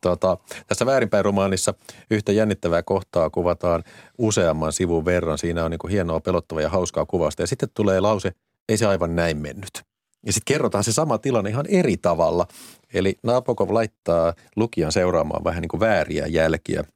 Tota, 0.00 0.36
tässä 0.66 0.86
väärinpäin 0.86 1.24
romaanissa 1.24 1.74
yhtä 2.10 2.32
jännittävää 2.32 2.82
kohtaa 2.82 3.30
kuvataan 3.30 3.84
useamman 4.18 4.72
sivun 4.72 5.04
verran. 5.04 5.38
Siinä 5.38 5.64
on 5.64 5.70
niin 5.70 5.78
kuin 5.78 5.90
hienoa, 5.90 6.20
pelottavaa 6.20 6.62
ja 6.62 6.68
hauskaa 6.68 7.06
kuvasta. 7.06 7.42
Ja 7.42 7.46
sitten 7.46 7.68
tulee 7.74 8.00
lause, 8.00 8.32
ei 8.68 8.76
se 8.76 8.86
aivan 8.86 9.16
näin 9.16 9.36
mennyt. 9.36 9.82
Ja 10.26 10.32
sitten 10.32 10.54
kerrotaan 10.54 10.84
se 10.84 10.92
sama 10.92 11.18
tilanne 11.18 11.50
ihan 11.50 11.66
eri 11.68 11.96
tavalla. 11.96 12.46
Eli 12.94 13.18
Nabokov 13.22 13.74
laittaa 13.74 14.34
lukijan 14.56 14.92
seuraamaan 14.92 15.44
vähän 15.44 15.60
niin 15.60 15.68
kuin 15.68 15.80
vääriä 15.80 16.26
jälkiä– 16.26 16.84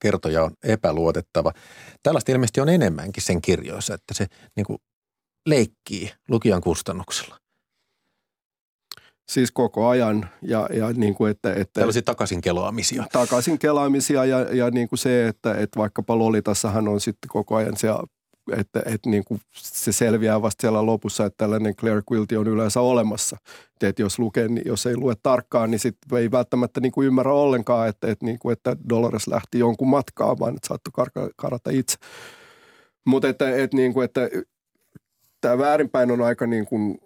kertoja 0.00 0.44
on 0.44 0.50
epäluotettava. 0.62 1.52
Tällaista 2.02 2.32
ilmeisesti 2.32 2.60
on 2.60 2.68
enemmänkin 2.68 3.22
sen 3.22 3.42
kirjoissa, 3.42 3.94
että 3.94 4.14
se 4.14 4.26
niin 4.56 4.66
kuin 4.66 4.78
leikkii 5.46 6.12
lukijan 6.28 6.60
kustannuksella. 6.60 7.38
Siis 9.28 9.50
koko 9.52 9.88
ajan 9.88 10.30
ja, 10.42 10.68
ja 10.72 10.92
niin 10.92 11.14
kuin 11.14 11.30
että, 11.30 11.52
että... 11.52 11.80
Tällaisia 11.80 12.02
takaisin 12.02 12.40
kelaamisia. 12.40 13.04
Takaisin 13.12 13.58
kelaamisia 13.58 14.24
ja, 14.24 14.40
ja 14.40 14.70
niin 14.70 14.88
kuin 14.88 14.98
se, 14.98 15.28
että, 15.28 15.54
että 15.54 15.78
vaikkapa 15.78 16.18
Lolitassahan 16.18 16.88
on 16.88 17.00
sitten 17.00 17.28
koko 17.28 17.56
ajan 17.56 17.76
se 17.76 17.88
että, 18.52 18.82
että 18.86 19.10
niin 19.10 19.24
kuin 19.24 19.40
se 19.54 19.92
selviää 19.92 20.42
vasta 20.42 20.60
siellä 20.60 20.86
lopussa, 20.86 21.24
että 21.24 21.36
tällainen 21.36 21.76
Claire 21.76 22.02
Quilty 22.12 22.36
on 22.36 22.48
yleensä 22.48 22.80
olemassa. 22.80 23.36
Että 23.82 24.02
jos, 24.02 24.18
lukee, 24.18 24.48
niin 24.48 24.66
jos 24.66 24.86
ei 24.86 24.96
lue 24.96 25.14
tarkkaan, 25.22 25.70
niin 25.70 25.78
sitten 25.78 26.18
ei 26.18 26.30
välttämättä 26.30 26.80
niin 26.80 26.92
kuin 26.92 27.06
ymmärrä 27.06 27.32
ollenkaan, 27.32 27.88
että, 27.88 28.10
että, 28.10 28.24
niin 28.24 28.38
kuin, 28.38 28.52
että 28.52 28.76
Dolores 28.88 29.28
lähti 29.28 29.58
jonkun 29.58 29.88
matkaa, 29.88 30.38
vaan 30.38 30.56
että 30.56 30.68
saattoi 30.68 31.06
kar- 31.06 31.32
karata 31.36 31.70
itse. 31.70 31.96
Mutta 33.06 33.28
että, 33.28 33.56
että, 33.56 33.76
niin 33.76 33.92
kuin, 33.92 34.04
että 34.04 34.20
tämä 35.40 35.58
väärinpäin 35.58 36.10
on 36.10 36.22
aika 36.22 36.46
niin 36.46 36.66
kuin 36.66 36.98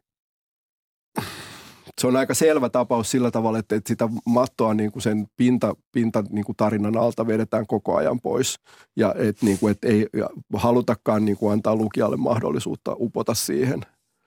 se 2.00 2.06
on 2.06 2.16
aika 2.16 2.34
selvä 2.34 2.68
tapaus 2.68 3.10
sillä 3.10 3.30
tavalla, 3.30 3.58
että, 3.58 3.76
että 3.76 3.88
sitä 3.88 4.08
mattoa 4.26 4.74
niin 4.74 4.92
kuin 4.92 5.02
sen 5.02 5.26
pinta, 5.36 5.74
pinta 5.92 6.24
niin 6.30 6.44
kuin 6.44 6.56
tarinan 6.56 6.96
alta 6.96 7.26
vedetään 7.26 7.66
koko 7.66 7.96
ajan 7.96 8.20
pois. 8.20 8.60
Ja 8.96 9.14
että 9.18 9.46
niin 9.46 9.58
kuin, 9.58 9.70
että 9.70 9.88
ei 9.88 10.06
halutakaan 10.54 11.24
niin 11.24 11.36
kuin 11.36 11.52
antaa 11.52 11.76
lukijalle 11.76 12.16
mahdollisuutta 12.16 12.96
upota 12.98 13.34
siihen. 13.34 13.80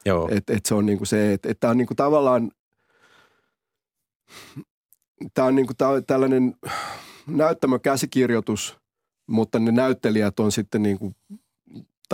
Joo. 0.05 0.29
Että 0.31 0.53
että 0.53 0.67
se 0.67 0.75
on 0.75 0.85
niin 0.85 0.97
kuin 0.97 1.07
se, 1.07 1.33
että, 1.33 1.49
että 1.49 1.59
tämä 1.59 1.71
on 1.71 1.77
niin 1.77 1.87
kuin 1.87 1.97
tavallaan, 1.97 2.51
tämä 5.33 5.47
on 5.47 5.55
niin 5.55 5.67
kuin 5.67 6.03
tällainen 6.07 6.55
näyttämö 7.27 7.79
käsikirjoitus, 7.79 8.77
mutta 9.27 9.59
ne 9.59 9.71
näyttelijät 9.71 10.39
on 10.39 10.51
sitten 10.51 10.83
niin 10.83 10.99
kuin 10.99 11.15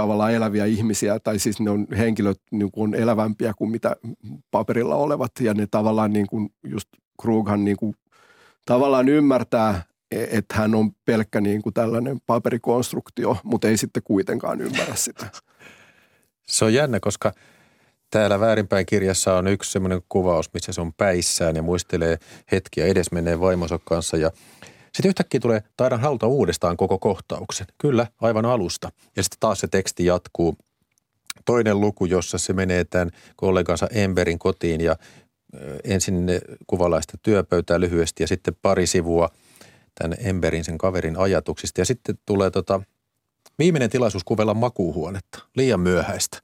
tavallaan 0.01 0.33
eläviä 0.33 0.65
ihmisiä, 0.65 1.19
tai 1.19 1.39
siis 1.39 1.59
ne 1.59 1.69
on 1.69 1.87
henkilöt 1.97 2.41
niin 2.51 2.71
kuin 2.71 2.83
on 2.89 2.95
elävämpiä 2.95 3.53
kuin 3.57 3.71
mitä 3.71 3.95
paperilla 4.51 4.95
olevat, 4.95 5.31
ja 5.39 5.53
ne 5.53 5.67
tavallaan 5.71 6.13
niin 6.13 6.27
kuin 6.27 6.49
just 6.63 6.89
Krughan 7.21 7.65
niin 7.65 7.77
kuin 7.77 7.95
tavallaan 8.65 9.09
ymmärtää, 9.09 9.83
e, 10.11 10.23
että 10.31 10.55
hän 10.55 10.75
on 10.75 10.91
pelkkä 11.05 11.41
niin 11.41 11.61
kuin 11.61 11.73
tällainen 11.73 12.19
paperikonstruktio, 12.25 13.37
mutta 13.43 13.67
ei 13.67 13.77
sitten 13.77 14.03
kuitenkaan 14.03 14.61
ymmärrä 14.61 14.95
sitä. 14.95 15.27
Se 16.47 16.65
on 16.65 16.73
jännä, 16.73 16.99
koska 16.99 17.33
täällä 18.11 18.39
väärinpäin 18.39 18.85
kirjassa 18.85 19.35
on 19.35 19.47
yksi 19.47 19.71
semmoinen 19.71 20.01
kuvaus, 20.09 20.53
missä 20.53 20.71
se 20.71 20.81
on 20.81 20.93
päissään 20.93 21.55
ja 21.55 21.61
muistelee 21.61 22.17
hetkiä 22.51 22.85
edesmenneen 22.85 23.39
vaimonsa 23.39 23.79
kanssa 23.85 24.17
ja 24.17 24.31
sitten 24.93 25.09
yhtäkkiä 25.09 25.39
tulee, 25.39 25.63
taidan 25.77 25.99
haluta 25.99 26.27
uudestaan 26.27 26.77
koko 26.77 26.99
kohtauksen. 26.99 27.67
Kyllä, 27.77 28.07
aivan 28.21 28.45
alusta. 28.45 28.91
Ja 29.15 29.23
sitten 29.23 29.39
taas 29.39 29.59
se 29.59 29.67
teksti 29.67 30.05
jatkuu. 30.05 30.57
Toinen 31.45 31.81
luku, 31.81 32.05
jossa 32.05 32.37
se 32.37 32.53
menee 32.53 32.85
tämän 32.85 33.11
kollegansa 33.35 33.87
Emberin 33.91 34.39
kotiin 34.39 34.81
ja 34.81 34.95
ensin 35.83 36.27
sitä 37.01 37.17
työpöytää 37.21 37.79
lyhyesti 37.79 38.23
ja 38.23 38.27
sitten 38.27 38.55
pari 38.61 38.87
sivua 38.87 39.29
tämän 39.95 40.17
Emberin, 40.19 40.63
sen 40.63 40.77
kaverin 40.77 41.17
ajatuksista. 41.17 41.81
Ja 41.81 41.85
sitten 41.85 42.19
tulee 42.25 42.51
tota, 42.51 42.81
viimeinen 43.59 43.89
tilaisuus 43.89 44.23
kuvella 44.23 44.53
makuuhuonetta, 44.53 45.39
liian 45.55 45.79
myöhäistä. 45.79 46.37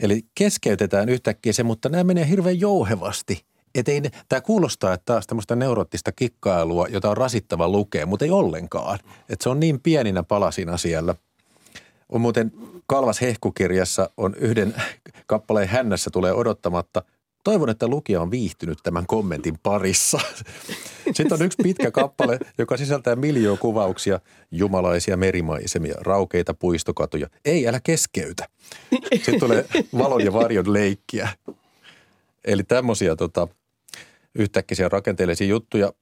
Eli 0.00 0.22
keskeytetään 0.34 1.08
yhtäkkiä 1.08 1.52
se, 1.52 1.62
mutta 1.62 1.88
nämä 1.88 2.04
menee 2.04 2.28
hirveän 2.28 2.60
jouhevasti. 2.60 3.44
Et 3.74 3.88
ei, 3.88 4.02
tämä 4.28 4.40
kuulostaa, 4.40 4.92
että 4.92 5.04
taas 5.04 5.26
tämmöistä 5.26 5.56
neuroottista 5.56 6.12
kikkailua, 6.12 6.86
jota 6.90 7.10
on 7.10 7.16
rasittava 7.16 7.68
lukea, 7.68 8.06
mutta 8.06 8.24
ei 8.24 8.30
ollenkaan. 8.30 8.98
Et 9.28 9.40
se 9.40 9.48
on 9.48 9.60
niin 9.60 9.80
pieninä 9.80 10.22
palasina 10.22 10.76
siellä. 10.76 11.14
On 12.08 12.20
muuten 12.20 12.52
Kalvas 12.88 13.20
hehkukirjassa 13.20 14.10
on 14.16 14.34
yhden 14.34 14.74
kappaleen 15.26 15.68
hännässä 15.68 16.10
tulee 16.10 16.32
odottamatta. 16.32 17.02
Toivon, 17.44 17.70
että 17.70 17.88
lukija 17.88 18.20
on 18.20 18.30
viihtynyt 18.30 18.78
tämän 18.82 19.06
kommentin 19.06 19.58
parissa. 19.62 20.20
Sitten 21.14 21.32
on 21.32 21.42
yksi 21.42 21.62
pitkä 21.62 21.90
kappale, 21.90 22.38
joka 22.58 22.76
sisältää 22.76 23.16
miljoon 23.16 23.58
kuvauksia, 23.58 24.20
jumalaisia 24.50 25.16
merimaisemia, 25.16 25.94
raukeita 26.00 26.54
puistokatuja. 26.54 27.28
Ei, 27.44 27.68
älä 27.68 27.80
keskeytä. 27.80 28.48
Sitten 29.14 29.40
tulee 29.40 29.64
valon 29.98 30.24
ja 30.24 30.32
varjon 30.32 30.72
leikkiä. 30.72 31.28
Eli 32.44 32.62
tämmöisiä 32.62 33.16
tota, 33.16 33.48
yhtäkkiä 34.34 34.88
rakenteellisia 34.88 35.46
juttuja. 35.46 35.92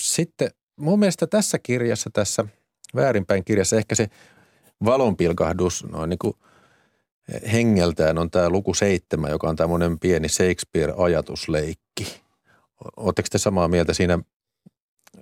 Sitten 0.00 0.50
mun 0.76 0.98
mielestä 0.98 1.26
tässä 1.26 1.58
kirjassa, 1.58 2.10
tässä 2.12 2.44
väärinpäin 2.94 3.44
kirjassa 3.44 3.76
ehkä 3.76 3.94
se 3.94 4.10
valonpilkahdus 4.84 5.84
noin 5.84 6.10
niin 6.10 6.18
kuin 6.18 6.34
hengeltään 7.52 8.18
on 8.18 8.30
tämä 8.30 8.50
luku 8.50 8.74
seitsemän, 8.74 9.30
joka 9.30 9.48
on 9.48 9.56
tämmöinen 9.56 9.98
pieni 9.98 10.28
Shakespeare-ajatusleikki. 10.28 12.20
Oletteko 12.96 13.28
te 13.30 13.38
samaa 13.38 13.68
mieltä? 13.68 13.94
Siinä, 13.94 14.18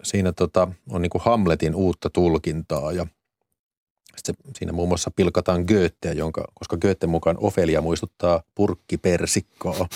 siinä 0.03 0.33
tota, 0.33 0.69
on 0.89 1.03
niin 1.03 1.11
kuin 1.11 1.23
Hamletin 1.23 1.75
uutta 1.75 2.11
tulkintaa 2.11 2.93
ja 2.93 3.07
sitten 4.17 4.35
siinä 4.59 4.73
muun 4.73 4.89
muassa 4.89 5.11
pilkataan 5.17 5.65
Goetheä, 5.69 6.13
jonka, 6.13 6.45
koska 6.55 6.77
Goethe 6.77 7.07
mukaan 7.07 7.37
Ofelia 7.41 7.81
muistuttaa 7.81 8.43
purkkipersikkoa 8.55 9.89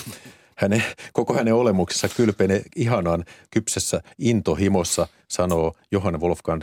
hänen, 0.55 0.83
koko 1.13 1.33
hänen 1.33 1.53
olemuksessa 1.53 2.09
kylpenee 2.09 2.61
ihanan 2.75 3.25
kypsessä 3.51 4.01
intohimossa, 4.19 5.07
sanoo 5.27 5.73
Johann 5.91 6.21
Wolfgang 6.21 6.61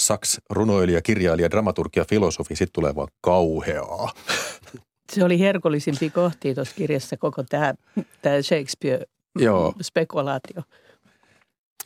Sachs, 0.00 0.40
runoilija, 0.50 1.02
kirjailija, 1.02 1.50
dramaturgia, 1.50 2.04
filosofi, 2.08 2.56
sitten 2.56 2.72
tulee 2.72 2.94
vaan 2.94 3.08
kauheaa. 3.20 4.12
Se 5.12 5.24
oli 5.24 5.40
herkullisimpi 5.40 6.10
kohti 6.10 6.54
tuossa 6.54 6.76
kirjassa 6.76 7.16
koko 7.16 7.42
tämä, 7.42 7.74
tämä 8.22 8.36
Shakespeare-spekulaatio. 8.42 10.62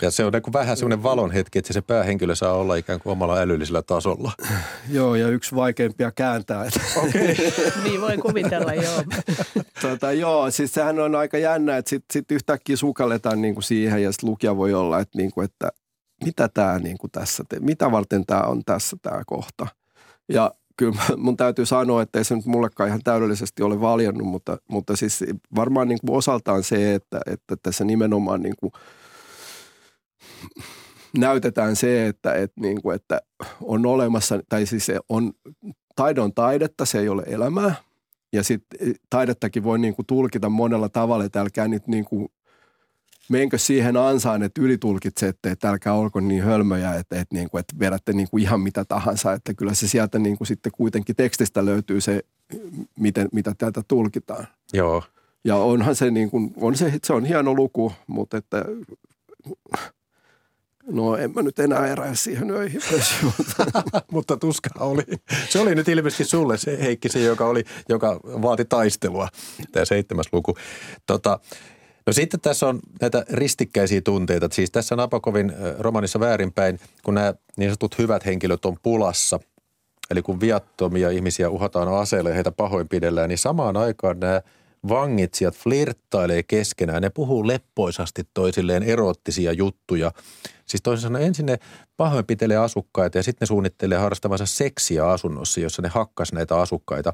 Ja 0.02 0.10
se 0.10 0.24
on 0.24 0.32
niin 0.32 0.42
kuin 0.42 0.52
vähän 0.52 0.76
semmoinen 0.76 1.02
valon 1.02 1.30
hetki, 1.30 1.58
että 1.58 1.72
se 1.72 1.80
päähenkilö 1.80 2.34
saa 2.34 2.52
olla 2.52 2.74
ikään 2.74 3.00
kuin 3.00 3.12
omalla 3.12 3.38
älyllisellä 3.38 3.82
tasolla. 3.82 4.32
Joo, 4.90 5.14
ja 5.14 5.28
yksi 5.28 5.54
vaikeimpia 5.54 6.12
kääntää. 6.12 6.60
Okei. 7.04 7.32
Okay. 7.32 7.72
niin 7.84 8.00
voi 8.00 8.18
kuvitella, 8.18 8.74
joo. 8.74 9.02
tota, 9.82 10.12
joo, 10.12 10.50
siis 10.50 10.74
sehän 10.74 10.98
on 10.98 11.14
aika 11.14 11.38
jännä, 11.38 11.76
että 11.76 11.88
sitten 11.88 12.12
sit 12.12 12.30
yhtäkkiä 12.30 12.76
sukalletaan 12.76 13.42
niin 13.42 13.54
kuin 13.54 13.64
siihen 13.64 14.02
ja 14.02 14.12
sitten 14.12 14.30
lukija 14.30 14.56
voi 14.56 14.74
olla, 14.74 15.00
että, 15.00 15.18
niin 15.18 15.32
kuin, 15.32 15.44
että 15.44 15.70
mitä 16.24 16.48
tämä 16.48 16.78
niin 16.78 16.98
kuin 16.98 17.10
tässä, 17.10 17.44
te, 17.48 17.60
mitä 17.60 17.92
varten 17.92 18.26
tämä 18.26 18.40
on 18.40 18.62
tässä 18.66 18.96
tämä 19.02 19.22
kohta. 19.26 19.66
Ja 20.28 20.54
kyllä 20.76 20.98
mun 21.16 21.36
täytyy 21.36 21.66
sanoa, 21.66 22.02
että 22.02 22.18
ei 22.18 22.24
se 22.24 22.36
nyt 22.36 22.46
mullekaan 22.46 22.88
ihan 22.88 23.02
täydellisesti 23.04 23.62
ole 23.62 23.80
valjannut, 23.80 24.26
mutta, 24.26 24.58
mutta 24.68 24.96
siis 24.96 25.24
varmaan 25.56 25.88
niin 25.88 25.98
kuin 26.06 26.18
osaltaan 26.18 26.62
se, 26.62 26.94
että, 26.94 27.20
että 27.26 27.56
tässä 27.62 27.84
nimenomaan 27.84 28.42
niin 28.42 28.54
kuin– 28.60 28.72
näytetään 31.16 31.76
se, 31.76 32.06
että, 32.06 32.34
että, 32.34 32.60
niin 32.60 32.82
kuin, 32.82 32.96
että 32.96 33.20
on 33.62 33.86
olemassa, 33.86 34.40
tai 34.48 34.66
siis 34.66 34.86
se 34.86 34.98
on, 35.08 35.32
taidon 35.96 36.34
taidetta, 36.34 36.84
se 36.84 36.98
ei 36.98 37.08
ole 37.08 37.22
elämää. 37.26 37.74
Ja 38.32 38.42
sitten 38.42 38.94
taidettakin 39.10 39.64
voi 39.64 39.78
niin 39.78 39.94
kuin 39.94 40.06
tulkita 40.06 40.48
monella 40.48 40.88
tavalla, 40.88 41.24
että 41.24 41.40
älkää 41.40 41.68
nyt 41.68 41.86
niin 41.86 42.04
kuin, 42.04 42.28
menkö 43.28 43.58
siihen 43.58 43.96
ansaan, 43.96 44.42
että 44.42 44.62
ylitulkitsette, 44.62 45.50
että 45.50 45.70
älkää 45.70 45.94
olko 45.94 46.20
niin 46.20 46.42
hölmöjä, 46.42 46.94
että, 46.94 47.20
että, 47.20 47.34
niin 47.34 47.50
kuin, 47.50 47.60
että 47.60 47.78
vedätte 47.78 48.12
niin 48.12 48.28
kuin 48.30 48.42
ihan 48.42 48.60
mitä 48.60 48.84
tahansa. 48.84 49.32
Että 49.32 49.54
kyllä 49.54 49.74
se 49.74 49.88
sieltä 49.88 50.18
niin 50.18 50.38
kuin 50.38 50.48
sitten 50.48 50.72
kuitenkin 50.72 51.16
tekstistä 51.16 51.64
löytyy 51.64 52.00
se, 52.00 52.22
miten, 52.98 53.28
mitä 53.32 53.54
täältä 53.58 53.82
tulkitaan. 53.88 54.46
Joo. 54.72 55.02
Ja 55.44 55.56
onhan 55.56 55.96
se, 55.96 56.10
niin 56.10 56.30
kuin, 56.30 56.52
on 56.56 56.76
se, 56.76 56.92
se 57.04 57.12
on 57.12 57.24
hieno 57.24 57.54
luku, 57.54 57.92
mutta 58.06 58.36
että 58.36 58.64
No 60.90 61.16
en 61.16 61.32
mä 61.34 61.42
nyt 61.42 61.58
enää 61.58 61.86
erää 61.86 62.14
siihen 62.14 62.50
öihin. 62.50 62.80
Mutta 64.12 64.36
tuska 64.36 64.70
oli. 64.80 65.02
Se 65.48 65.60
oli 65.60 65.74
nyt 65.74 65.88
ilmeisesti 65.88 66.24
sulle 66.24 66.58
se 66.58 66.78
Heikki, 66.80 67.08
se 67.08 67.20
joka, 67.20 67.46
oli, 67.46 67.64
joka 67.88 68.20
vaati 68.24 68.64
taistelua, 68.64 69.28
tämä 69.72 69.84
seitsemäs 69.84 70.26
luku. 70.32 70.56
Tota, 71.06 71.38
no 72.06 72.12
sitten 72.12 72.40
tässä 72.40 72.66
on 72.66 72.80
näitä 73.00 73.24
ristikkäisiä 73.30 74.00
tunteita. 74.00 74.48
Siis 74.52 74.70
tässä 74.70 74.96
Napakovin 74.96 75.52
romanissa 75.78 76.20
väärinpäin, 76.20 76.80
kun 77.02 77.14
nämä 77.14 77.34
niin 77.56 77.70
sanotut 77.70 77.98
hyvät 77.98 78.26
henkilöt 78.26 78.64
on 78.64 78.76
pulassa, 78.82 79.40
eli 80.10 80.22
kun 80.22 80.40
viattomia 80.40 81.10
ihmisiä 81.10 81.50
uhataan 81.50 81.88
aseelle 81.88 82.28
ja 82.28 82.34
heitä 82.34 82.52
pahoinpidellään, 82.52 83.28
niin 83.28 83.38
samaan 83.38 83.76
aikaan 83.76 84.20
nämä 84.20 84.42
vangitsijat 84.88 85.56
flirttailee 85.56 86.42
keskenään. 86.42 87.02
Ne 87.02 87.10
puhuu 87.10 87.46
leppoisasti 87.46 88.22
toisilleen 88.34 88.82
erottisia 88.82 89.52
juttuja– 89.52 90.12
Siis 90.68 90.82
toisin 90.82 91.02
sanoen 91.02 91.24
ensin 91.24 91.46
ne 91.46 91.58
pahoinpitelee 91.96 92.56
asukkaita 92.56 93.18
ja 93.18 93.22
sitten 93.22 93.46
ne 93.46 93.46
suunnittelee 93.46 93.98
harrastavansa 93.98 94.46
seksiä 94.46 95.10
asunnossa, 95.10 95.60
jossa 95.60 95.82
ne 95.82 95.88
hakkas 95.88 96.32
näitä 96.32 96.60
asukkaita. 96.60 97.12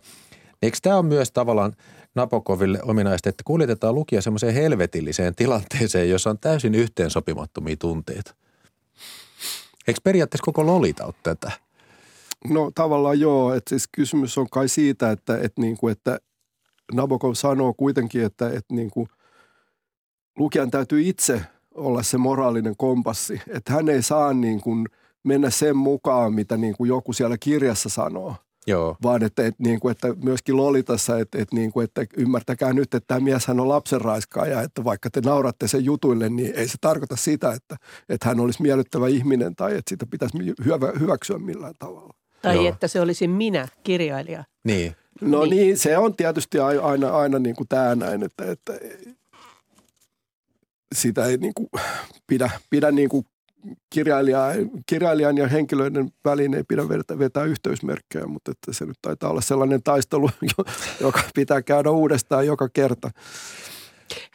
Eikö 0.62 0.78
tämä 0.82 0.96
on 0.96 1.06
myös 1.06 1.32
tavallaan 1.32 1.72
Napokoville 2.14 2.78
ominaista, 2.82 3.28
että 3.28 3.42
kuljetetaan 3.46 3.94
lukija 3.94 4.22
semmoiseen 4.22 4.54
helvetilliseen 4.54 5.34
tilanteeseen, 5.34 6.10
jossa 6.10 6.30
on 6.30 6.38
täysin 6.38 6.74
yhteensopimattomia 6.74 7.76
tunteita? 7.76 8.34
Eikö 9.88 10.00
periaatteessa 10.04 10.44
koko 10.44 10.66
Lolita 10.66 11.04
ole 11.04 11.14
tätä? 11.22 11.52
No 12.48 12.70
tavallaan 12.74 13.20
joo, 13.20 13.54
että 13.54 13.68
siis 13.68 13.88
kysymys 13.92 14.38
on 14.38 14.50
kai 14.50 14.68
siitä, 14.68 15.10
että, 15.10 15.38
että, 15.38 15.60
niin 15.60 15.76
kuin, 15.76 15.92
että 15.92 16.18
Nabokov 16.92 17.34
sanoo 17.34 17.74
kuitenkin, 17.74 18.24
että, 18.24 18.46
että 18.46 18.74
niin 18.74 18.90
kuin 18.90 19.08
lukijan 20.38 20.70
täytyy 20.70 21.02
itse 21.08 21.40
olla 21.74 22.02
se 22.02 22.18
moraalinen 22.18 22.76
kompassi. 22.76 23.40
Että 23.48 23.72
hän 23.72 23.88
ei 23.88 24.02
saa 24.02 24.34
niin 24.34 24.60
kuin 24.60 24.86
mennä 25.22 25.50
sen 25.50 25.76
mukaan, 25.76 26.34
mitä 26.34 26.56
niin 26.56 26.76
kuin 26.76 26.88
joku 26.88 27.12
siellä 27.12 27.36
kirjassa 27.38 27.88
sanoo. 27.88 28.36
Joo. 28.66 28.96
Vaan 29.02 29.22
että, 29.22 29.46
että, 29.46 29.62
niin 29.62 29.80
kuin, 29.80 29.92
että 29.92 30.14
myöskin 30.24 30.56
Lolitassa, 30.56 31.18
että, 31.18 31.38
että, 31.38 31.56
niin 31.56 31.72
kuin, 31.72 31.84
että 31.84 32.04
ymmärtäkää 32.16 32.72
nyt, 32.72 32.94
että 32.94 33.06
tämä 33.06 33.20
mies 33.20 33.46
hän 33.46 33.60
on 33.60 33.68
lapsenraiskaaja, 33.68 34.62
että 34.62 34.84
vaikka 34.84 35.10
te 35.10 35.20
nauratte 35.20 35.68
sen 35.68 35.84
jutuille, 35.84 36.28
niin 36.28 36.54
ei 36.54 36.68
se 36.68 36.78
tarkoita 36.80 37.16
sitä, 37.16 37.52
että, 37.52 37.76
että 38.08 38.28
hän 38.28 38.40
olisi 38.40 38.62
miellyttävä 38.62 39.08
ihminen 39.08 39.56
tai 39.56 39.70
että 39.70 39.88
sitä 39.88 40.06
pitäisi 40.06 40.38
hyväksyä 41.00 41.38
millään 41.38 41.74
tavalla. 41.78 42.14
Tai 42.42 42.54
Joo. 42.54 42.68
että 42.68 42.88
se 42.88 43.00
olisi 43.00 43.28
minä, 43.28 43.68
kirjailija. 43.82 44.44
Niin. 44.64 44.96
No 45.20 45.44
niin, 45.44 45.50
niin 45.50 45.78
se 45.78 45.98
on 45.98 46.16
tietysti 46.16 46.58
aina, 46.58 47.10
aina 47.10 47.38
niin 47.38 47.56
kuin 47.56 47.68
tämä 47.68 47.94
näin, 47.94 48.22
että, 48.22 48.50
että 48.50 48.72
sitä 50.94 51.26
ei 51.26 51.36
niin 51.36 51.54
kuin 51.54 51.68
pidä, 52.26 52.50
pidä 52.70 52.90
niin 52.90 53.08
kuin 53.08 53.26
kirjailijan 54.86 55.36
ja 55.36 55.48
henkilöiden 55.48 56.10
väliin 56.24 56.54
ei 56.54 56.64
pidä 56.68 56.88
vetää, 56.88 57.18
vetää 57.18 57.44
yhteysmerkkejä, 57.44 58.26
mutta 58.26 58.50
että 58.50 58.72
se 58.72 58.86
nyt 58.86 58.98
taitaa 59.02 59.30
olla 59.30 59.40
sellainen 59.40 59.82
taistelu, 59.82 60.30
joka 61.00 61.20
pitää 61.34 61.62
käydä 61.62 61.90
uudestaan 61.90 62.46
joka 62.46 62.68
kerta. 62.68 63.10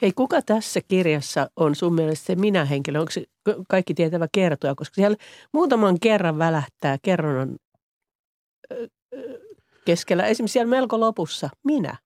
Hei, 0.01 0.11
kuka 0.11 0.41
tässä 0.41 0.79
kirjassa 0.87 1.49
on 1.55 1.75
sun 1.75 1.93
mielestä 1.93 2.25
se 2.25 2.35
minä-henkilö? 2.35 2.99
Onko 2.99 3.11
se 3.11 3.23
kaikki 3.69 3.93
tietävä 3.93 4.27
kertoja? 4.31 4.75
Koska 4.75 4.95
siellä 4.95 5.17
muutaman 5.53 5.99
kerran 5.99 6.37
välähtää 6.37 6.97
kerronnan 7.01 7.55
keskellä. 9.89 10.25
Esimerkiksi 10.25 10.53
siellä 10.53 10.69
melko 10.69 10.99
lopussa 10.99 11.49
minä. 11.63 11.97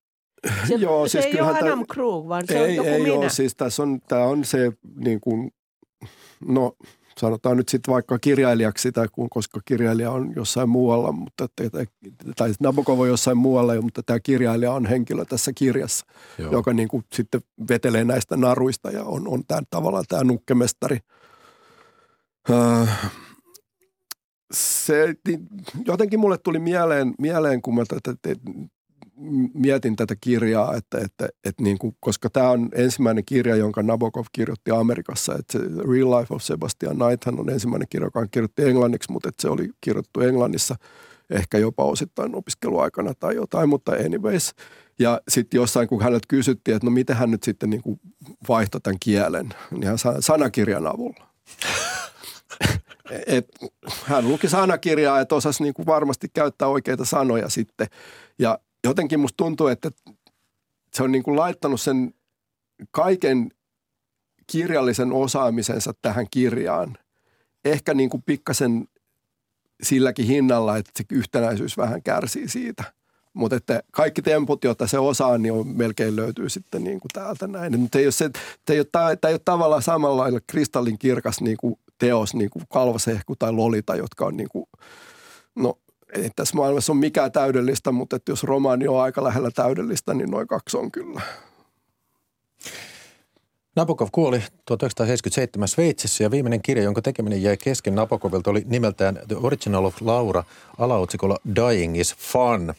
Se, 0.67 0.75
Joo, 0.75 1.07
se 1.07 1.21
siis 1.21 1.35
ei 1.35 1.41
ole 1.41 1.57
Adam 1.57 1.85
Krug, 1.89 2.27
vaan 2.27 2.43
se 2.47 2.57
ei, 2.57 2.63
on 2.63 2.75
joku 2.75 2.89
ei 2.89 3.03
minä. 3.03 3.15
ole, 3.15 3.29
siis 3.29 3.55
tässä 3.55 3.83
on, 3.83 4.01
tämä 4.07 4.23
on 4.23 4.45
se 4.45 4.71
niin 4.95 5.21
kuin, 5.21 5.51
no 6.47 6.73
sanotaan 7.17 7.57
nyt 7.57 7.69
sitten 7.69 7.93
vaikka 7.93 8.19
kirjailijaksi 8.19 8.81
sitä, 8.81 9.07
kun, 9.11 9.29
koska 9.29 9.59
kirjailija 9.65 10.11
on 10.11 10.33
jossain 10.35 10.69
muualla, 10.69 11.11
mutta, 11.11 11.47
tai 12.35 12.53
Nabokov 12.59 12.99
on 12.99 13.07
jossain 13.07 13.37
muualla, 13.37 13.81
mutta 13.81 14.03
tämä 14.03 14.19
kirjailija 14.19 14.71
on 14.71 14.85
henkilö 14.85 15.25
tässä 15.25 15.51
kirjassa, 15.55 16.05
Joo. 16.37 16.51
Joka 16.51 16.73
niin 16.73 16.87
kuin 16.87 17.03
sitten 17.13 17.41
vetelee 17.69 18.05
näistä 18.05 18.37
naruista 18.37 18.91
ja 18.91 19.03
on, 19.03 19.27
on 19.27 19.43
tämä, 19.47 19.61
tavallaan 19.69 20.05
tämä 20.07 20.23
nukkemestari. 20.23 20.97
Öö, 22.49 22.85
se, 24.53 25.15
niin 25.27 25.47
jotenkin 25.85 26.19
mulle 26.19 26.37
tuli 26.37 26.59
mieleen, 26.59 27.13
mieleen 27.19 27.61
kun 27.61 27.75
mä 27.75 27.83
tätä, 27.87 28.15
te, 28.21 28.35
mietin 29.53 29.95
tätä 29.95 30.15
kirjaa, 30.21 30.75
että, 30.75 30.97
että, 30.97 31.27
että 31.45 31.63
niin 31.63 31.77
kuin, 31.77 31.95
koska 31.99 32.29
tämä 32.29 32.49
on 32.49 32.69
ensimmäinen 32.75 33.25
kirja, 33.25 33.55
jonka 33.55 33.83
Nabokov 33.83 34.25
kirjoitti 34.31 34.71
Amerikassa, 34.71 35.35
että 35.39 35.51
se 35.53 35.59
Real 35.91 36.19
Life 36.19 36.33
of 36.33 36.41
Sebastian 36.41 36.97
Knighthan 36.97 37.39
on 37.39 37.49
ensimmäinen 37.49 37.87
kirja, 37.89 38.07
joka 38.07 38.19
hän 38.19 38.29
kirjoitti 38.31 38.63
englanniksi, 38.63 39.11
mutta 39.11 39.29
että 39.29 39.41
se 39.41 39.49
oli 39.49 39.69
kirjoittu 39.81 40.21
Englannissa 40.21 40.75
ehkä 41.29 41.57
jopa 41.57 41.83
osittain 41.83 42.35
opiskeluaikana 42.35 43.13
tai 43.13 43.35
jotain, 43.35 43.69
mutta 43.69 43.91
anyways. 43.91 44.53
Ja 44.99 45.21
sitten 45.29 45.57
jossain, 45.57 45.87
kun 45.87 46.03
häneltä 46.03 46.25
kysyttiin, 46.27 46.75
että 46.75 46.87
no 46.87 46.91
miten 46.91 47.15
hän 47.15 47.31
nyt 47.31 47.43
sitten 47.43 47.69
niin 47.69 47.81
kuin 47.81 47.99
vaihtoi 48.49 48.81
tämän 48.81 48.97
kielen, 48.99 49.49
niin 49.71 49.83
hän 49.83 49.97
sa- 49.97 50.21
sanakirjan 50.21 50.87
avulla. 50.87 51.27
Et 53.27 53.47
hän 54.03 54.27
luki 54.27 54.49
sanakirjaa, 54.49 55.19
että 55.19 55.35
osasi 55.35 55.63
niin 55.63 55.73
kuin 55.73 55.85
varmasti 55.85 56.29
käyttää 56.33 56.67
oikeita 56.67 57.05
sanoja 57.05 57.49
sitten. 57.49 57.87
Ja 58.39 58.59
jotenkin 58.83 59.19
musta 59.19 59.37
tuntuu, 59.37 59.67
että 59.67 59.91
se 60.93 61.03
on 61.03 61.11
niin 61.11 61.23
kuin 61.23 61.37
laittanut 61.37 61.81
sen 61.81 62.13
kaiken 62.91 63.51
kirjallisen 64.47 65.11
osaamisensa 65.11 65.93
tähän 66.01 66.27
kirjaan. 66.31 66.97
Ehkä 67.65 67.93
niin 67.93 68.09
kuin 68.09 68.23
pikkasen 68.25 68.87
silläkin 69.83 70.25
hinnalla, 70.25 70.77
että 70.77 70.91
se 70.95 71.03
yhtenäisyys 71.11 71.77
vähän 71.77 72.03
kärsii 72.03 72.47
siitä. 72.47 72.83
Mutta 73.33 73.55
että 73.55 73.83
kaikki 73.91 74.21
temput, 74.21 74.63
joita 74.63 74.87
se 74.87 74.99
osaa, 74.99 75.37
niin 75.37 75.53
on, 75.53 75.67
melkein 75.67 76.15
löytyy 76.15 76.49
sitten 76.49 76.83
niin 76.83 76.99
kuin 76.99 77.09
täältä 77.13 77.47
näin. 77.47 77.79
Mutta 77.79 77.99
ei 77.99 78.05
ole 78.05 78.11
se, 78.11 78.29
ei 78.69 78.79
ole, 78.79 78.87
tämä 78.91 79.09
ei 79.09 79.33
ole 79.33 79.41
tavallaan 79.45 79.81
samalla 79.81 80.23
lailla 80.23 80.39
kristallin 80.47 80.99
kirkas 80.99 81.41
niin 81.41 81.57
kuin 81.57 81.75
teos, 82.03 82.33
niin 82.33 82.49
kuin 82.49 82.65
Kalvasehku 82.69 83.35
tai 83.35 83.51
Lolita, 83.51 83.95
jotka 83.95 84.25
on 84.25 84.37
niin 84.37 84.49
kuin, 84.49 84.65
no 85.55 85.77
ei 86.15 86.29
tässä 86.35 86.55
maailmassa 86.55 86.93
ole 86.93 86.99
mikään 86.99 87.31
täydellistä, 87.31 87.91
mutta 87.91 88.15
että 88.15 88.31
jos 88.31 88.43
romaani 88.43 88.87
on 88.87 89.01
aika 89.01 89.23
lähellä 89.23 89.51
täydellistä, 89.51 90.13
niin 90.13 90.31
noin 90.31 90.47
kaksi 90.47 90.77
on 90.77 90.91
kyllä. 90.91 91.21
Nabokov 93.75 94.07
kuoli 94.11 94.43
1977 94.65 95.67
Sveitsissä 95.67 96.23
ja 96.23 96.31
viimeinen 96.31 96.61
kirja, 96.61 96.83
jonka 96.83 97.01
tekeminen 97.01 97.41
jäi 97.41 97.57
kesken 97.57 97.95
Nabokovilta, 97.95 98.51
oli 98.51 98.63
nimeltään 98.65 99.19
The 99.27 99.35
Original 99.41 99.85
of 99.85 100.01
Laura 100.01 100.43
alaotsikolla 100.77 101.37
Dying 101.55 101.99
is 101.99 102.15
Fun. 102.15 102.73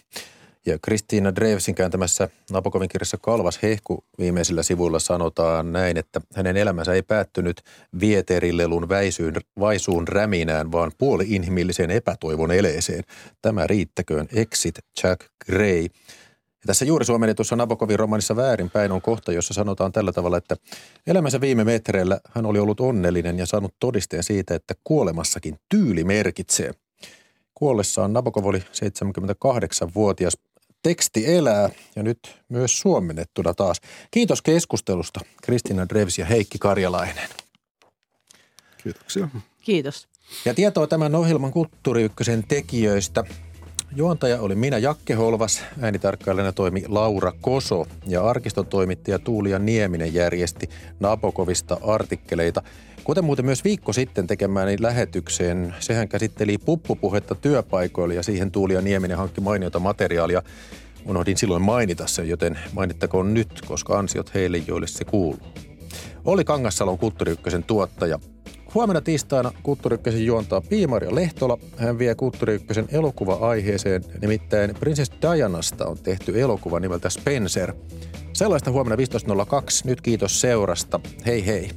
Ja 0.66 0.78
Kristiina 0.82 1.34
Drevsin 1.34 1.74
kääntämässä 1.74 2.28
Nabokovin 2.50 2.88
kirjassa 2.88 3.16
Kalvas 3.22 3.62
hehku 3.62 4.04
viimeisillä 4.18 4.62
sivuilla 4.62 4.98
sanotaan 4.98 5.72
näin, 5.72 5.96
että 5.96 6.20
hänen 6.34 6.56
elämänsä 6.56 6.92
ei 6.92 7.02
päättynyt 7.02 7.62
vieterilelun 8.00 8.88
väisyyn, 8.88 9.34
vaisuun 9.60 10.08
räminään, 10.08 10.72
vaan 10.72 10.92
puoli-inhimilliseen 10.98 11.90
epätoivon 11.90 12.52
eleeseen. 12.52 13.04
Tämä 13.42 13.66
riittäköön 13.66 14.28
Exit 14.32 14.78
Jack 15.02 15.20
Gray. 15.46 15.82
Ja 15.82 16.66
tässä 16.66 16.84
juuri 16.84 17.04
suomennetussa 17.04 17.56
Nabokovin 17.56 17.98
romanissa 17.98 18.36
Väärinpäin 18.36 18.92
on 18.92 19.02
kohta, 19.02 19.32
jossa 19.32 19.54
sanotaan 19.54 19.92
tällä 19.92 20.12
tavalla, 20.12 20.36
että 20.36 20.56
elämänsä 21.06 21.40
viime 21.40 21.64
metreillä 21.64 22.20
hän 22.30 22.46
oli 22.46 22.58
ollut 22.58 22.80
onnellinen 22.80 23.38
ja 23.38 23.46
saanut 23.46 23.74
todisteen 23.80 24.22
siitä, 24.22 24.54
että 24.54 24.74
kuolemassakin 24.84 25.58
tyyli 25.68 26.04
merkitsee. 26.04 26.72
Kuollessaan 27.54 28.12
Nabokov 28.12 28.46
oli 28.46 28.58
78-vuotias. 28.58 30.38
Teksti 30.84 31.34
elää 31.34 31.70
ja 31.96 32.02
nyt 32.02 32.18
myös 32.48 32.78
suomennettuna 32.78 33.54
taas. 33.54 33.80
Kiitos 34.10 34.42
keskustelusta 34.42 35.20
Kristina 35.42 35.88
Drevs 35.88 36.18
ja 36.18 36.26
Heikki 36.26 36.58
Karjalainen. 36.58 37.28
Kiitoksia. 38.82 39.28
Kiitos. 39.62 40.08
Ja 40.44 40.54
tietoa 40.54 40.86
tämän 40.86 41.14
ohjelman 41.14 41.52
Kulttuuri 41.52 42.02
Ykkösen 42.02 42.44
tekijöistä. 42.48 43.24
Juontaja 43.96 44.40
oli 44.40 44.54
minä 44.54 44.78
Jakke 44.78 45.14
Holvas, 45.14 45.62
äänitarkkailijana 45.80 46.52
toimi 46.52 46.84
Laura 46.88 47.32
Koso 47.40 47.86
ja 48.06 48.24
arkistotoimittaja 48.24 49.18
Tuulia 49.18 49.58
Nieminen 49.58 50.14
järjesti 50.14 50.68
Nabokovista 51.00 51.76
artikkeleita. 51.82 52.62
Kuten 53.04 53.24
muuten 53.24 53.44
myös 53.44 53.64
viikko 53.64 53.92
sitten 53.92 54.26
tekemääni 54.26 54.76
lähetykseen, 54.80 55.74
sehän 55.80 56.08
käsitteli 56.08 56.58
puppupuhetta 56.58 57.34
työpaikoilla 57.34 58.14
ja 58.14 58.22
siihen 58.22 58.50
Tuulia 58.50 58.80
Nieminen 58.80 59.16
hankki 59.16 59.40
mainiota 59.40 59.78
materiaalia. 59.78 60.42
Unohdin 61.06 61.36
silloin 61.36 61.62
mainita 61.62 62.06
sen, 62.06 62.28
joten 62.28 62.58
mainittakoon 62.72 63.34
nyt, 63.34 63.60
koska 63.66 63.98
ansiot 63.98 64.34
heille, 64.34 64.58
joille 64.66 64.86
se 64.86 65.04
kuuluu. 65.04 65.46
Oli 66.24 66.44
Kangassalon 66.44 66.98
Kulttuuri 66.98 67.32
Ykkösen 67.32 67.64
tuottaja. 67.64 68.18
Huomenna 68.74 69.00
tiistaina 69.00 69.52
Kulttuuri 69.62 70.24
juontaa 70.24 70.60
Piimaria 70.60 71.14
Lehtola. 71.14 71.58
Hän 71.76 71.98
vie 71.98 72.14
Kulttuuri 72.14 72.60
elokuva-aiheeseen, 72.92 74.02
nimittäin 74.20 74.74
Princess 74.80 75.12
Dianasta 75.22 75.86
on 75.86 75.98
tehty 75.98 76.40
elokuva 76.40 76.80
nimeltä 76.80 77.10
Spencer. 77.10 77.74
Sellaista 78.32 78.70
huomenna 78.70 78.96
15.02. 78.96 79.00
Nyt 79.84 80.00
kiitos 80.00 80.40
seurasta. 80.40 81.00
Hei 81.26 81.46
hei. 81.46 81.70